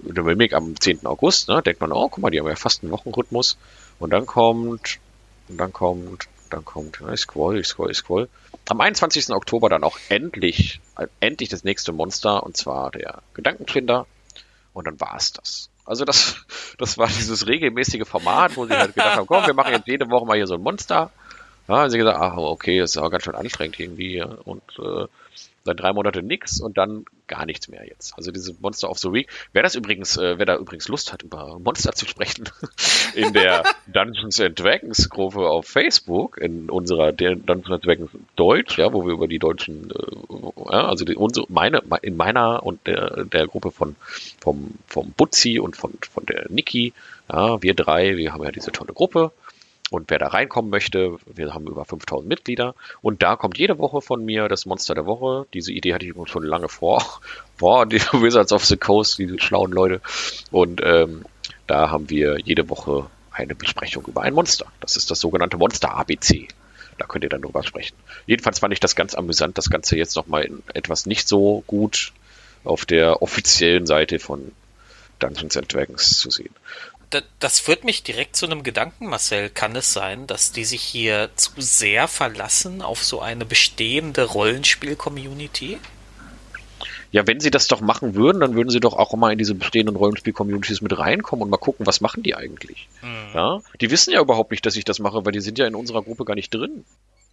[0.00, 1.04] der Mimik am 10.
[1.06, 1.60] August, ne?
[1.62, 3.58] denkt man, oh, guck mal, die haben ja fast einen Wochenrhythmus.
[4.04, 4.98] Und dann kommt,
[5.48, 8.28] und dann kommt, dann kommt, ich scroll, ich scroll, ich scroll.
[8.68, 9.30] Am 21.
[9.30, 10.82] Oktober dann auch endlich,
[11.20, 14.06] endlich das nächste Monster, und zwar der Gedankenfinder.
[14.74, 15.70] Und dann war es das.
[15.86, 16.36] Also das,
[16.78, 20.10] das war dieses regelmäßige Format, wo sie halt gedacht haben, komm, wir machen jetzt jede
[20.10, 21.10] Woche mal hier so ein Monster.
[21.68, 24.22] Ja, haben sie gesagt, ach, okay, das ist auch ganz schön anstrengend irgendwie.
[24.22, 25.06] Und äh,
[25.64, 28.14] dann drei Monate nix und dann gar nichts mehr jetzt.
[28.16, 29.28] Also diese Monster of the Week.
[29.52, 32.48] Wer das übrigens, äh, wer da übrigens Lust hat, über Monster zu sprechen,
[33.14, 38.92] in der Dungeons and Dragons Gruppe auf Facebook, in unserer Dungeons and Dragons Deutsch, ja,
[38.92, 43.24] wo wir über die deutschen, äh, ja, also die, unsere, meine, in meiner und der,
[43.24, 43.96] der Gruppe von
[44.40, 46.92] vom vom Butzi und von von der Niki,
[47.32, 49.32] ja, wir drei, wir haben ja diese tolle Gruppe
[49.90, 52.74] und wer da reinkommen möchte, wir haben über 5000 Mitglieder.
[53.02, 55.46] Und da kommt jede Woche von mir das Monster der Woche.
[55.52, 57.04] Diese Idee hatte ich schon lange vor.
[57.56, 60.00] Vor die Wizards of the Coast, diese schlauen Leute.
[60.50, 61.24] Und ähm,
[61.68, 64.66] da haben wir jede Woche eine Besprechung über ein Monster.
[64.80, 66.48] Das ist das sogenannte Monster ABC.
[66.98, 67.94] Da könnt ihr dann drüber sprechen.
[68.26, 72.12] Jedenfalls fand ich das ganz amüsant, das Ganze jetzt nochmal in etwas nicht so gut
[72.64, 74.50] auf der offiziellen Seite von
[75.20, 76.54] Dungeons and Dragons zu sehen
[77.38, 79.50] das führt mich direkt zu einem Gedanken, Marcel.
[79.50, 85.78] Kann es sein, dass die sich hier zu sehr verlassen auf so eine bestehende Rollenspiel-Community?
[87.12, 89.54] Ja, wenn sie das doch machen würden, dann würden sie doch auch mal in diese
[89.54, 92.88] bestehenden Rollenspiel-Communities mit reinkommen und mal gucken, was machen die eigentlich.
[93.02, 93.34] Mhm.
[93.34, 93.60] Ja?
[93.80, 96.02] Die wissen ja überhaupt nicht, dass ich das mache, weil die sind ja in unserer
[96.02, 96.84] Gruppe gar nicht drin.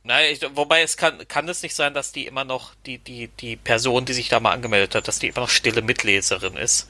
[0.03, 3.29] Nein, ich, wobei es kann, kann es nicht sein, dass die immer noch, die, die,
[3.39, 6.87] die Person, die sich da mal angemeldet hat, dass die immer noch stille Mitleserin ist.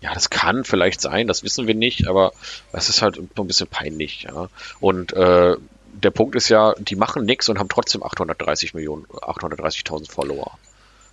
[0.00, 2.32] Ja, das kann vielleicht sein, das wissen wir nicht, aber
[2.72, 4.48] es ist halt so ein bisschen peinlich, ja.
[4.80, 5.56] Und äh,
[5.92, 10.52] der Punkt ist ja, die machen nichts und haben trotzdem 830 Millionen, 830.000 Follower.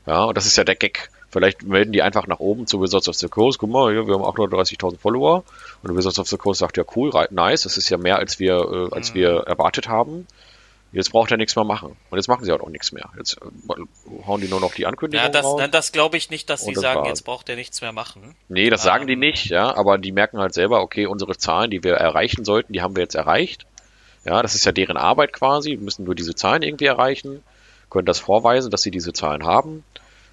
[0.06, 1.10] Ja, und das ist ja der Gag.
[1.30, 3.60] Vielleicht melden die einfach nach oben zu Wizards of the Coast.
[3.60, 5.44] Guck mal, hier, wir haben 830.000 Follower.
[5.84, 8.56] Und Wizards of the Coast sagt, ja cool, nice, das ist ja mehr, als wir,
[8.56, 9.16] äh, als mhm.
[9.16, 10.28] wir erwartet haben.
[10.96, 11.98] Jetzt braucht er nichts mehr machen.
[12.10, 13.10] Und jetzt machen sie halt auch nichts mehr.
[13.18, 15.62] Jetzt äh, hauen die nur noch die Ankündigung ja, das, raus.
[15.70, 17.10] Das glaube ich nicht, dass sie sagen, war's.
[17.10, 18.34] jetzt braucht er nichts mehr machen.
[18.48, 19.76] Nee, das ähm, sagen die nicht, ja.
[19.76, 23.04] Aber die merken halt selber, okay, unsere Zahlen, die wir erreichen sollten, die haben wir
[23.04, 23.66] jetzt erreicht.
[24.24, 25.72] Ja, das ist ja deren Arbeit quasi.
[25.72, 27.44] Wir müssen nur diese Zahlen irgendwie erreichen,
[27.90, 29.84] können das vorweisen, dass sie diese Zahlen haben.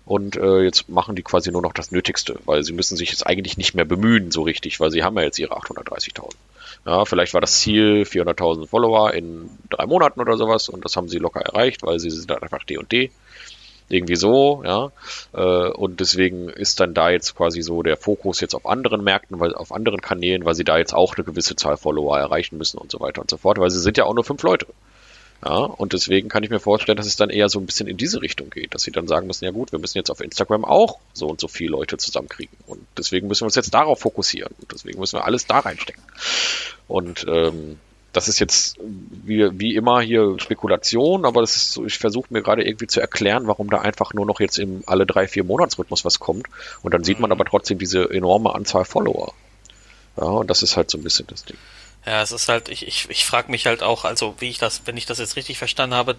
[0.04, 3.26] Und äh, jetzt machen die quasi nur noch das Nötigste, weil sie müssen sich jetzt
[3.26, 6.30] eigentlich nicht mehr bemühen so richtig, weil sie haben ja jetzt ihre 830.000.
[6.84, 11.08] Ja, vielleicht war das Ziel 400.000 Follower in drei Monaten oder sowas und das haben
[11.08, 13.10] sie locker erreicht, weil sie sind dann einfach D und D.
[13.88, 14.90] Irgendwie so, ja.
[15.32, 19.38] Äh, und deswegen ist dann da jetzt quasi so der Fokus jetzt auf anderen Märkten,
[19.38, 22.78] weil auf anderen Kanälen, weil sie da jetzt auch eine gewisse Zahl Follower erreichen müssen
[22.78, 24.66] und so weiter und so fort, weil sie sind ja auch nur fünf Leute.
[25.44, 27.96] Ja, und deswegen kann ich mir vorstellen, dass es dann eher so ein bisschen in
[27.96, 30.64] diese Richtung geht, dass sie dann sagen müssen, ja gut, wir müssen jetzt auf Instagram
[30.64, 32.56] auch so und so viele Leute zusammenkriegen.
[32.68, 34.54] Und deswegen müssen wir uns jetzt darauf fokussieren.
[34.60, 36.02] Und deswegen müssen wir alles da reinstecken.
[36.86, 37.78] Und ähm,
[38.12, 42.42] das ist jetzt wie, wie immer hier Spekulation, aber das ist so, ich versuche mir
[42.42, 46.04] gerade irgendwie zu erklären, warum da einfach nur noch jetzt im alle drei, vier Monatsrhythmus
[46.04, 46.46] was kommt.
[46.82, 47.32] Und dann sieht man mhm.
[47.32, 49.32] aber trotzdem diese enorme Anzahl Follower.
[50.16, 51.56] Ja, und das ist halt so ein bisschen das Ding.
[52.04, 54.82] Ja, es ist halt, ich, ich, ich frage mich halt auch, also wie ich das,
[54.86, 56.16] wenn ich das jetzt richtig verstanden habe,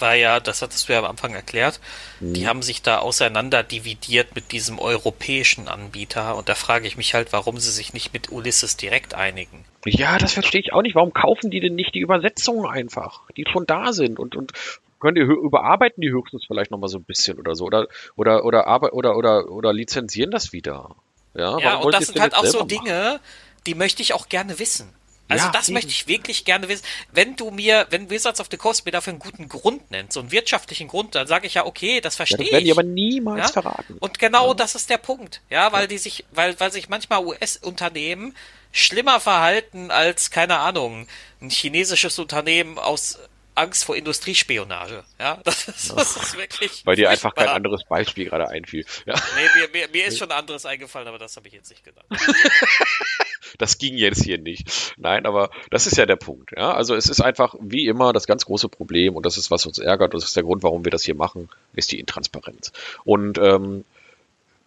[0.00, 1.78] war ja, das hattest du ja am Anfang erklärt,
[2.18, 2.34] mhm.
[2.34, 7.14] die haben sich da auseinander dividiert mit diesem europäischen Anbieter und da frage ich mich
[7.14, 9.64] halt, warum sie sich nicht mit Ulysses direkt einigen.
[9.84, 10.96] Ja, das verstehe ich auch nicht.
[10.96, 14.52] Warum kaufen die denn nicht die Übersetzungen einfach, die schon da sind und, und
[14.98, 18.66] können die überarbeiten die höchstens vielleicht nochmal so ein bisschen oder so oder oder oder
[18.66, 20.96] oder oder oder, oder lizenzieren das wieder.
[21.34, 23.20] Ja, ja und das sind halt auch so Dinge,
[23.66, 24.92] die möchte ich auch gerne wissen.
[25.32, 25.74] Also ja, das eben.
[25.74, 26.84] möchte ich wirklich gerne wissen.
[27.10, 30.20] Wenn du mir, wenn Wizards of the Coast mir dafür einen guten Grund nennt, so
[30.20, 32.82] einen wirtschaftlichen Grund, dann sage ich ja, okay, das verstehe ja, das werden die aber
[32.82, 33.62] niemals ja?
[33.62, 33.96] verraten.
[33.98, 34.54] Und genau ja.
[34.54, 35.40] das ist der Punkt.
[35.50, 38.36] Ja, weil die sich, weil, weil sich manchmal US-Unternehmen
[38.72, 41.06] schlimmer verhalten als, keine Ahnung,
[41.40, 43.18] ein chinesisches Unternehmen aus
[43.54, 45.04] Angst vor Industriespionage.
[45.18, 46.84] Ja, das ist, das ist wirklich.
[46.84, 48.84] Weil dir einfach kein anderes Beispiel gerade einfiel.
[49.06, 49.14] Ja.
[49.14, 51.84] Nee, mir, mir, mir ist schon ein anderes eingefallen, aber das habe ich jetzt nicht
[51.84, 52.06] genannt.
[53.58, 54.94] das ging jetzt hier nicht.
[54.96, 56.52] Nein, aber das ist ja der Punkt.
[56.56, 59.66] Ja, also es ist einfach wie immer das ganz große Problem und das ist, was
[59.66, 60.14] uns ärgert.
[60.14, 62.72] Das ist der Grund, warum wir das hier machen, ist die Intransparenz.
[63.04, 63.84] Und ähm,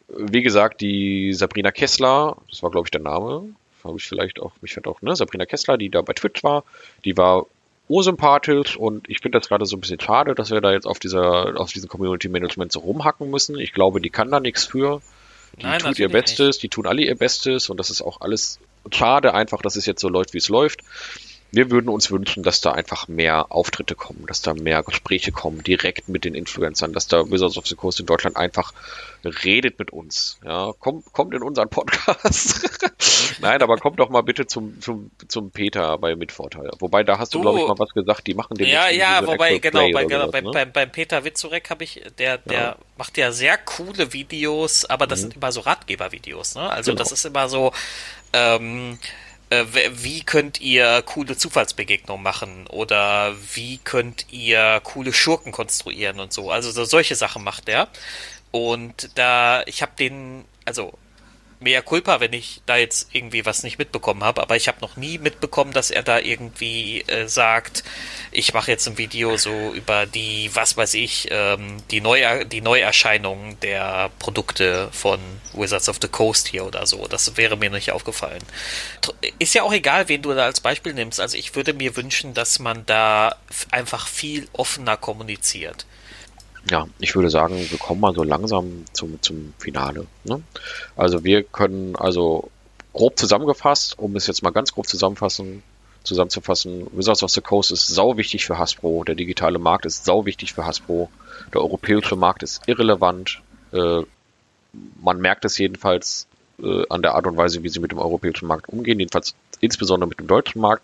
[0.10, 3.50] wie gesagt, die Sabrina Kessler, das war glaube ich der Name,
[3.84, 6.64] habe ich vielleicht auch, mich fand auch, ne, Sabrina Kessler, die da bei Twitch war,
[7.06, 7.46] die war
[7.88, 11.00] ursympathisch und ich finde das gerade so ein bisschen schade, dass wir da jetzt auf
[11.00, 13.60] dieser, auf diesem Community Management so rumhacken müssen.
[13.60, 15.02] Ich glaube, die kann da nichts für.
[15.60, 16.64] Die Nein, tut ihr Bestes, nicht.
[16.64, 18.60] die tun alle ihr Bestes und das ist auch alles
[18.92, 20.82] schade einfach, dass es jetzt so läuft, wie es läuft.
[21.52, 25.64] Wir würden uns wünschen, dass da einfach mehr Auftritte kommen, dass da mehr Gespräche kommen,
[25.64, 28.74] direkt mit den Influencern, dass da Wizards of the Coast in Deutschland einfach
[29.24, 30.38] redet mit uns.
[30.44, 32.70] Ja, kommt, kommt in unseren Podcast.
[33.42, 36.72] Nein, aber kommt doch mal bitte zum, zum, zum Peter bei Mitvorteil.
[36.80, 39.26] Wobei, da hast du, du glaube ich, mal was gesagt, die machen den Ja, ja,
[39.26, 40.52] wobei, genau, bei, genau, sowas, ne?
[40.52, 42.76] beim, beim Peter Witzurek habe ich, der, der ja.
[42.98, 45.24] macht ja sehr coole Videos, aber das mhm.
[45.24, 46.70] sind immer so Ratgebervideos, ne?
[46.70, 47.00] Also genau.
[47.00, 47.72] das ist immer so,
[48.36, 49.00] ähm,
[49.50, 56.34] äh, wie könnt ihr coole Zufallsbegegnungen machen oder wie könnt ihr coole Schurken konstruieren und
[56.34, 56.52] so.
[56.52, 57.88] Also so, solche Sachen macht er.
[58.52, 60.94] Und da, ich habe den, also
[61.66, 64.98] mehr Culpa, wenn ich da jetzt irgendwie was nicht mitbekommen habe, aber ich habe noch
[64.98, 67.84] nie mitbekommen, dass er da irgendwie äh, sagt,
[68.32, 72.62] ich mache jetzt ein Video so über die, was weiß ich, ähm, die, Neu die
[72.62, 75.20] Neuerscheinungen der Produkte von
[75.54, 77.08] Wizards of the Coast hier oder so.
[77.08, 78.44] Das wäre mir nicht aufgefallen.
[79.40, 81.20] Ist ja auch egal, wen du da als Beispiel nimmst.
[81.20, 83.38] Also ich würde mir wünschen, dass man da
[83.72, 85.88] einfach viel offener kommuniziert
[86.70, 90.08] ja, ich würde sagen, wir kommen mal so langsam zum, zum Finale.
[90.24, 90.42] Ne?
[90.96, 92.50] Also wir können also
[92.94, 95.64] grob zusammengefasst, um es jetzt mal ganz grob zusammenfassen,
[96.04, 100.26] zusammenzufassen, Wizards of the Coast ist sau wichtig für Hasbro, der digitale Markt ist sau
[100.26, 101.10] wichtig für Hasbro,
[101.54, 103.42] der europäische Markt ist irrelevant.
[103.72, 104.04] Äh,
[105.02, 106.28] man merkt es jedenfalls
[106.62, 110.10] äh, an der Art und Weise, wie sie mit dem europäischen Markt umgehen, jedenfalls insbesondere
[110.10, 110.84] mit dem deutschen Markt.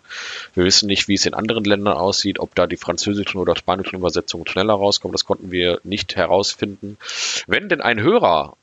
[0.54, 3.96] Wir wissen nicht, wie es in anderen Ländern aussieht, ob da die französischen oder spanischen
[3.96, 5.12] Übersetzungen schneller rauskommen.
[5.12, 6.98] Das konnten wir nicht herausfinden.
[7.46, 8.56] Wenn denn ein Hörer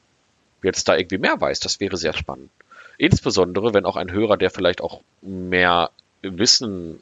[0.63, 2.49] jetzt da irgendwie mehr weiß, das wäre sehr spannend.
[2.97, 5.91] Insbesondere, wenn auch ein Hörer, der vielleicht auch mehr
[6.21, 7.01] Wissen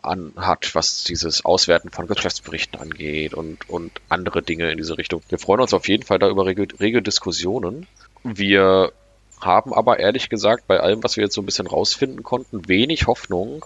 [0.00, 5.20] an, hat, was dieses Auswerten von Geschäftsberichten angeht und, und andere Dinge in diese Richtung.
[5.28, 7.86] Wir freuen uns auf jeden Fall da über rege, rege Diskussionen.
[8.22, 8.92] Wir
[9.40, 13.06] haben aber ehrlich gesagt bei allem, was wir jetzt so ein bisschen rausfinden konnten, wenig
[13.06, 13.64] Hoffnung,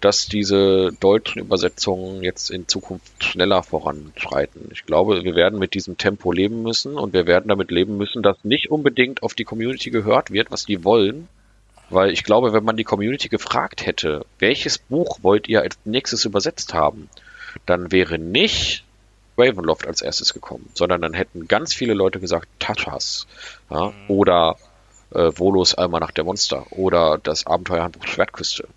[0.00, 4.70] dass diese deutschen Übersetzungen jetzt in Zukunft schneller voranschreiten.
[4.72, 8.22] Ich glaube, wir werden mit diesem Tempo leben müssen und wir werden damit leben müssen,
[8.22, 11.28] dass nicht unbedingt auf die Community gehört wird, was die wollen.
[11.90, 16.24] Weil ich glaube, wenn man die Community gefragt hätte, welches Buch wollt ihr als nächstes
[16.24, 17.10] übersetzt haben,
[17.66, 18.84] dann wäre nicht
[19.36, 23.26] Ravenloft als erstes gekommen, sondern dann hätten ganz viele Leute gesagt Tatas
[23.70, 23.94] ja, mhm.
[24.08, 24.56] oder
[25.12, 28.68] äh, Volos Almanach der Monster oder das Abenteuerhandbuch Schwertküste.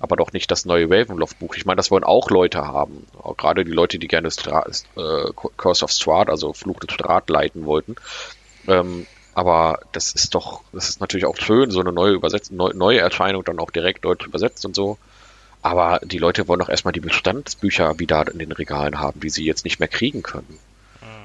[0.00, 1.54] Aber doch nicht das neue Ravenloft-Buch.
[1.54, 3.06] Ich meine, das wollen auch Leute haben.
[3.22, 7.28] Auch gerade die Leute, die gerne Stra äh, Curse of Strahd, also Fluch des Strahd,
[7.30, 7.96] leiten wollten.
[8.66, 12.72] Ähm, aber das ist doch, das ist natürlich auch schön, so eine neue Übersetzung, neu,
[12.74, 14.98] neue Erscheinung dann auch direkt deutsch übersetzt und so.
[15.62, 19.44] Aber die Leute wollen doch erstmal die Bestandsbücher wieder in den Regalen haben, die sie
[19.44, 20.58] jetzt nicht mehr kriegen können.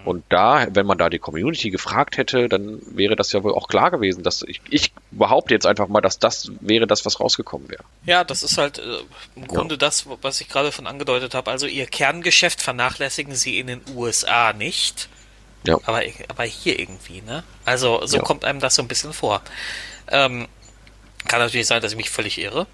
[0.08, 3.68] Und da, wenn man da die Community gefragt hätte, dann wäre das ja wohl auch
[3.68, 7.70] klar gewesen, dass ich, ich behaupte jetzt einfach mal, dass das wäre das, was rausgekommen
[7.70, 7.84] wäre.
[8.06, 9.00] Ja, das ist halt äh,
[9.36, 9.80] im Grunde ja.
[9.80, 11.52] das, was ich gerade von angedeutet habe.
[11.52, 15.10] Also ihr Kerngeschäft vernachlässigen sie in den USA nicht.
[15.66, 15.78] Ja.
[15.84, 17.44] Aber, aber hier irgendwie, ne?
[17.66, 18.24] Also so ja.
[18.24, 19.42] kommt einem das so ein bisschen vor.
[20.08, 20.48] Ähm,
[21.28, 22.66] kann natürlich sein, dass ich mich völlig irre.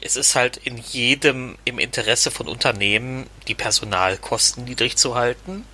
[0.00, 5.64] Es ist halt in jedem im Interesse von Unternehmen, die Personalkosten niedrig zu halten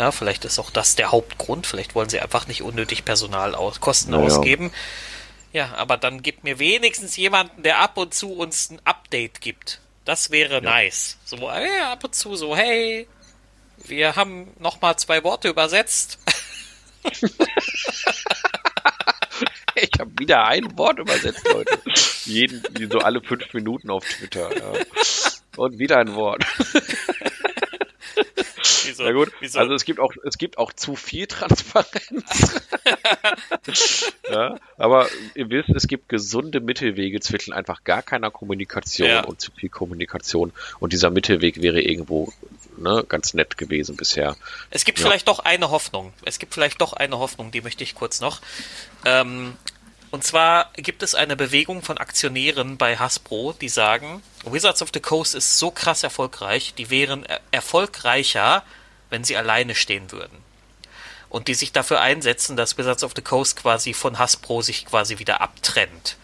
[0.00, 1.66] ja, vielleicht ist auch das der Hauptgrund.
[1.66, 4.24] Vielleicht wollen sie einfach nicht unnötig Personalkosten naja.
[4.24, 4.72] ausgeben.
[5.52, 9.78] Ja, aber dann gibt mir wenigstens jemanden, der ab und zu uns ein Update gibt.
[10.06, 10.60] Das wäre ja.
[10.62, 11.18] nice.
[11.26, 13.06] So, äh, ab und zu so, hey,
[13.84, 16.18] wir haben nochmal zwei Worte übersetzt.
[19.74, 21.78] ich habe wieder ein Wort übersetzt, Leute.
[22.24, 24.48] Jeden, so alle fünf Minuten auf Twitter.
[24.56, 24.72] Ja.
[25.58, 26.42] Und wieder ein Wort.
[28.84, 29.04] Wieso?
[29.04, 29.58] Na gut, Wieso?
[29.58, 32.60] also es gibt auch, es gibt auch zu viel Transparenz.
[34.30, 39.24] ja, aber ihr wisst, es gibt gesunde Mittelwege zwischen einfach gar keiner Kommunikation ja.
[39.24, 40.52] und zu viel Kommunikation.
[40.78, 42.32] Und dieser Mittelweg wäre irgendwo
[42.76, 44.36] ne, ganz nett gewesen bisher.
[44.70, 45.06] Es gibt ja.
[45.06, 46.12] vielleicht doch eine Hoffnung.
[46.24, 48.40] Es gibt vielleicht doch eine Hoffnung, die möchte ich kurz noch.
[49.04, 49.54] Ähm,
[50.10, 55.00] und zwar gibt es eine Bewegung von Aktionären bei Hasbro, die sagen, Wizards of the
[55.00, 58.64] Coast ist so krass erfolgreich, die wären erfolgreicher,
[59.08, 60.38] wenn sie alleine stehen würden.
[61.28, 65.20] Und die sich dafür einsetzen, dass Wizards of the Coast quasi von Hasbro sich quasi
[65.20, 66.16] wieder abtrennt.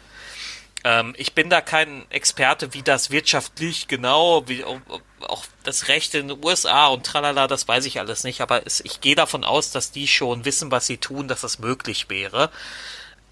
[0.82, 6.26] Ähm, ich bin da kein Experte, wie das wirtschaftlich genau, wie auch das Recht in
[6.26, 9.70] den USA und tralala, das weiß ich alles nicht, aber es, ich gehe davon aus,
[9.70, 12.50] dass die schon wissen, was sie tun, dass das möglich wäre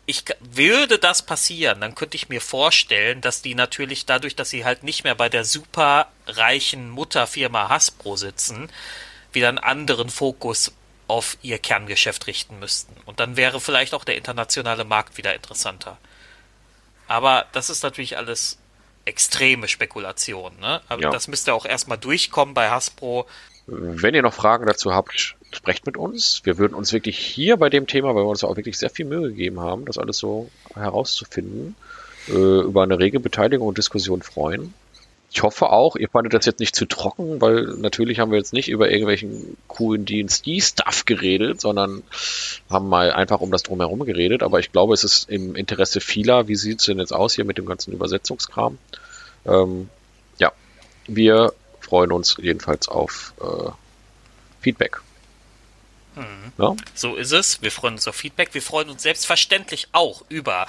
[0.07, 4.65] ich würde das passieren, dann könnte ich mir vorstellen, dass die natürlich dadurch, dass sie
[4.65, 8.71] halt nicht mehr bei der super reichen Mutterfirma Hasbro sitzen,
[9.33, 10.73] wieder einen anderen Fokus
[11.09, 12.95] auf ihr Kerngeschäft richten müssten.
[13.07, 15.99] Und dann wäre vielleicht auch der internationale Markt wieder interessanter.
[17.09, 18.59] Aber das ist natürlich alles
[19.05, 20.81] extreme Spekulation, ne?
[20.89, 21.11] Aber ja.
[21.11, 23.27] das müsste auch erstmal durchkommen bei Hasbro.
[23.67, 26.41] Wenn ihr noch Fragen dazu habt, sprecht mit uns.
[26.45, 29.07] Wir würden uns wirklich hier bei dem Thema, weil wir uns auch wirklich sehr viel
[29.07, 31.77] Mühe gegeben haben, das alles so herauszufinden,
[32.29, 34.75] äh, über eine rege Beteiligung und Diskussion freuen.
[35.35, 38.53] Ich hoffe auch, ihr fandet das jetzt nicht zu trocken, weil natürlich haben wir jetzt
[38.53, 42.05] nicht über irgendwelchen coolen DNC-Stuff geredet, sondern
[42.71, 44.45] haben mal einfach um das drumherum geredet.
[44.45, 46.47] Aber ich glaube, es ist im Interesse vieler.
[46.47, 48.79] Wie sieht es denn jetzt aus hier mit dem ganzen Übersetzungskram?
[49.45, 49.89] Ähm,
[50.39, 50.53] ja,
[51.09, 53.71] wir freuen uns jedenfalls auf äh,
[54.61, 55.01] Feedback.
[56.15, 56.53] Mhm.
[56.59, 56.77] Ja?
[56.95, 57.63] So ist es.
[57.63, 58.51] Wir freuen uns auf Feedback.
[58.53, 60.67] Wir freuen uns selbstverständlich auch über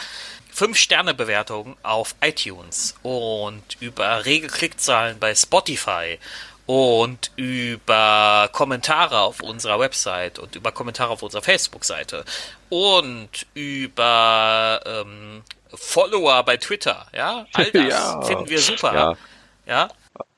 [0.55, 6.17] 5-Sterne-Bewertungen auf iTunes und über rege Klickzahlen bei Spotify
[6.65, 12.25] und über Kommentare auf unserer Website und über Kommentare auf unserer Facebook-Seite
[12.69, 15.43] und über ähm,
[15.73, 17.05] Follower bei Twitter.
[17.13, 18.21] Ja, all das ja.
[18.21, 18.93] finden wir super.
[18.93, 19.17] Ja.
[19.67, 19.89] ja.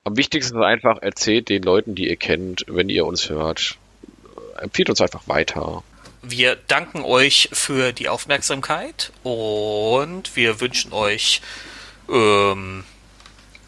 [0.04, 3.78] Am wichtigsten ist einfach, erzählt den Leuten, die ihr kennt, wenn ihr uns hört,
[4.62, 5.84] empfiehlt uns einfach weiter.
[6.22, 11.42] Wir danken euch für die Aufmerksamkeit und wir wünschen euch
[12.10, 12.84] ähm,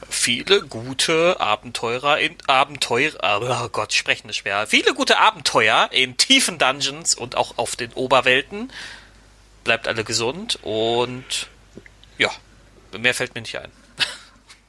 [0.09, 4.67] viele gute Abenteurer in Abenteuer, oh Gott, sprechen ist schwer.
[4.67, 8.71] Viele gute Abenteuer in tiefen Dungeons und auch auf den Oberwelten.
[9.63, 11.47] Bleibt alle gesund und
[12.17, 12.31] ja,
[12.97, 13.71] mehr fällt mir nicht ein.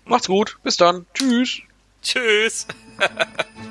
[0.04, 1.06] Macht's gut, bis dann.
[1.14, 1.60] Tschüss.
[2.02, 2.66] Tschüss.